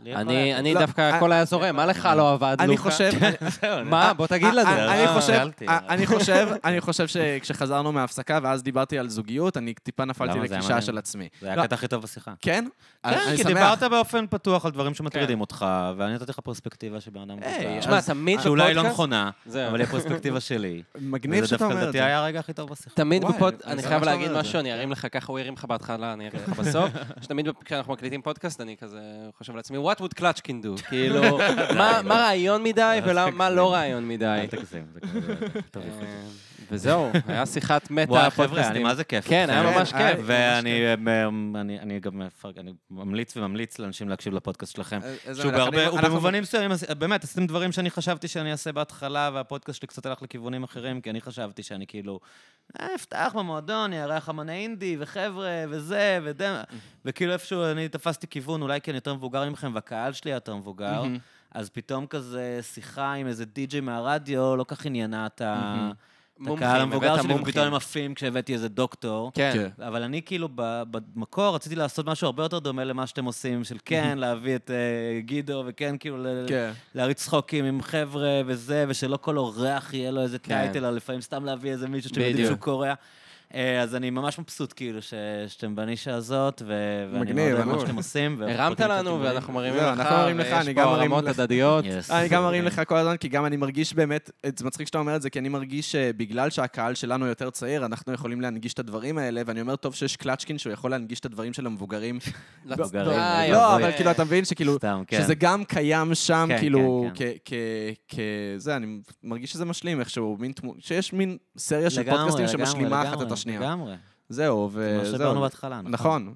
[0.06, 2.82] אני אני לא, דווקא, אה, הכל היה זורם, מה לך לא עבד, אני לוקה?
[2.82, 3.12] חושב...
[3.85, 4.12] מה?
[4.15, 4.70] בוא תגיד לנו.
[4.70, 5.48] אני אה, חושב.
[5.69, 10.62] אה, אני חושב, אני שכשחזרנו מההפסקה ואז דיברתי על זוגיות, אני טיפה נפלתי מדהים.
[10.81, 11.28] של עצמי.
[11.40, 12.32] זה היה לא, הקטע הכי טוב בשיחה.
[12.40, 12.65] כן?
[13.02, 13.44] כן, אני כי.
[13.44, 15.66] דיברת באופן פתוח על דברים שמטרידים אותך,
[15.97, 17.36] ואני נתתי לך פרספקטיבה שבן אדם.
[17.81, 19.31] תשמע, תמיד שאולי לא נכונה.
[19.47, 20.82] אבל היא הפרספקטיבה שלי.
[21.01, 22.05] מגניב וזה שאתה דווקא אומר את זה.
[22.05, 22.97] היה הרגע הכי טוב בשיחה.
[22.97, 23.55] תמיד בפוד...
[23.65, 24.60] אני אני חייב להגיד משהו, זה.
[24.60, 26.90] אני ארים לך ככה, הוא הרים לך בהתחלה, אני ארים לך בסוף.
[27.23, 27.48] שתמיד
[27.79, 29.01] כשאנחנו מקליטים פודקאסט, אני כזה
[29.39, 30.83] חושב לעצמי, what would קלצ'קין do?
[30.89, 31.23] כאילו,
[31.79, 34.25] מה רעיון מדי ומה לא רעיון מדי?
[34.25, 35.35] אל תגזים, זה כזה.
[35.77, 36.21] אה,
[36.70, 38.68] וזהו, היה שיחת מטה וואי, חבר'ה.
[38.68, 39.28] אני מה זה כיף.
[39.28, 39.62] כן, היה.
[39.62, 40.20] ממש כיף.
[40.22, 40.94] ואני
[41.56, 42.22] אני- אני גם
[42.90, 44.98] ממליץ וממליץ לאנשים להקשיב לפודקאסט שלכם.
[45.26, 45.60] איזה שהוא מלך.
[45.74, 50.22] בהרבה, במובנים מסוימים, באמת, עשיתם דברים שאני חשבתי שאני אעשה בהתחלה, והפודקאסט שלי קצת הלך
[50.22, 52.20] לכיוונים אחרים, כי אני חשבתי שאני כאילו,
[52.80, 56.55] אה, אפתח במועדון, יארח אמני אינדי, וחבר'ה, וזה, ודם,
[57.05, 61.02] וכאילו איפשהו אני תפסתי כיוון, אולי כי אני יותר מבוגר ממכם, והקהל שלי יותר מבוגר,
[61.52, 65.90] אז פתאום כזה שיחה עם איזה די-ג'יי מהרדיו, לא כך עניינה את ה...
[66.43, 67.35] את הקהל המבוגר שלי.
[67.35, 69.32] ופתאום הם עפים כשהבאתי איזה דוקטור.
[69.35, 69.51] כן.
[69.55, 69.82] כן.
[69.82, 73.77] אבל אני כאילו ב- במקור רציתי לעשות משהו הרבה יותר דומה למה שאתם עושים, של
[73.85, 76.70] כן, להביא את אה, גידו, וכן, כאילו, כן.
[76.94, 80.55] להריץ צחוקים עם חבר'ה וזה, ושלא כל אורח יהיה לו איזה כן.
[80.55, 82.48] טייטל, אלא לפעמים סתם להביא איזה מישהו שאתם יודעים בדיוק.
[82.48, 82.94] שהוא קורע.
[83.55, 85.15] אה, אז אני ממש מבסוט, כאילו, ש-
[85.49, 87.81] שאתם בנישה הזאת, ו- ואני מאוד אוהב מה.
[87.81, 88.43] שאתם עושים.
[88.43, 91.39] הרמת לנו, ואנחנו מרימים זהו, לך, אנחנו מרימים לך, אני ויש גם פה מרים הרמות.
[91.39, 91.85] הדדיות.
[92.11, 95.16] אני גם מרים לך כל הזמן, כי גם אני מרגיש באמת, זה מצחיק שאתה אומר
[95.16, 99.19] את זה, כי אני מרגיש שבגלל שהקהל שלנו יותר צעיר, אנחנו יכולים להנגיש את הדברים
[99.19, 102.19] האלה, ואני אומר, טוב שיש קלצ'קין שהוא יכול להנגיש את הדברים של המבוגרים.
[102.66, 103.77] מבוגרים, אה, לא.
[103.77, 105.23] אבל כאילו, אתה מבין שכאילו, כן.
[105.23, 107.51] שזה גם קיים שם, כן, כאילו, כן, כ...
[107.55, 107.55] כ-
[108.15, 108.19] כ-
[108.57, 108.87] זה, אני
[109.23, 110.39] מרגיש שזה משלים איכשהו,
[110.79, 113.60] שיש מין סריה של פודקאסטים שמשלימה אחת את השנייה.
[113.60, 113.94] לגמרי.
[114.28, 115.15] זהו, זה מה וזהו.
[115.15, 115.93] שדיברנו בהתחלה, נכון.
[115.93, 116.35] נכון,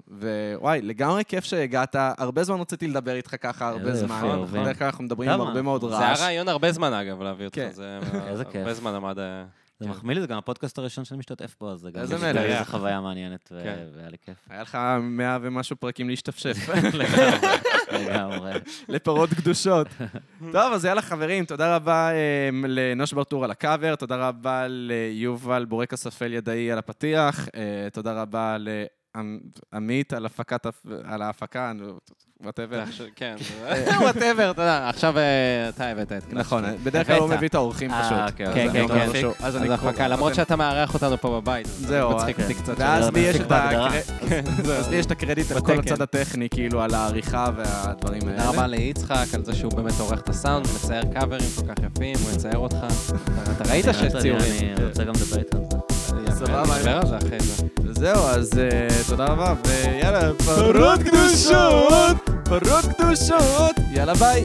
[0.57, 4.45] ווואי, לגמרי כיף שהגעת, הרבה זמן רציתי לדבר איתך ככה, הרבה זמן.
[4.51, 5.41] בדרך כלל אנחנו מדברים עם?
[5.41, 6.21] הרבה מאוד זה היה רעש.
[6.21, 7.55] רעיון הרבה זמן, אגב, להביא אותך.
[7.55, 7.69] כן.
[7.71, 8.55] זה איזה כיף.
[8.55, 9.17] הרבה זמן עמד...
[9.83, 12.01] זה מחמיא לי, זה גם הפודקאסט הראשון שאני משתתף בו, אז זה גם...
[12.01, 12.41] איזה מלך.
[12.41, 13.85] איזה חוויה מעניינת, כן.
[13.95, 14.37] והיה לי כיף.
[14.49, 16.69] היה לך מאה ומשהו פרקים להשתפשף,
[17.91, 18.51] לגמרי.
[18.89, 19.87] לפרות קדושות.
[20.39, 26.07] טוב, אז יאללה חברים, תודה רבה אה, לנוש ברטור על הקאבר, תודה רבה ליובל בורקס
[26.07, 28.57] אפל ידעי על הפתיח, אה, תודה רבה
[29.73, 31.71] לעמית על הפקת, הפ- על ההפקה,
[32.41, 32.75] whatever.
[32.75, 33.35] זה עכשיו- כן,
[34.01, 35.23] whatever, אתה יודע, עכשיו אה,
[35.69, 36.33] אתה הבאת את קלצ'.
[36.45, 37.29] נכון, בדרך כלל הוא.
[37.29, 38.17] מביא את האורחים אה, פשוט.
[38.31, 39.27] אוקיי, אז כן, כן, כן.
[39.45, 42.73] אז אני הפקה, למרות שאתה מארח אותנו פה בבית, זהו, מצחיק אה, אותי קצת.
[42.77, 43.11] ואז זה
[44.89, 45.79] לי יש את הקרדיט על כל.
[45.79, 48.37] הצד הטכני, כאילו, על העריכה והדברים האלה.
[48.37, 52.15] תודה רבה ליצחק על זה שהוא באמת עורך את הסאונד, מצייר קאברים כל כך יפים,
[52.23, 52.77] הוא יצייר אותך.
[53.57, 54.73] אתה- ראית שיש ציורים.
[54.77, 55.92] אני רוצה גם לדבר איתך על זה.
[56.47, 56.77] סבבה.
[56.77, 57.63] נדבר על זה אחרי זה.
[57.83, 62.29] וזהו, אז אה, תודה רבה, ויאללה, פרות קדושות!
[62.45, 63.75] פרות קדושות!
[63.91, 64.43] יאללה ביי!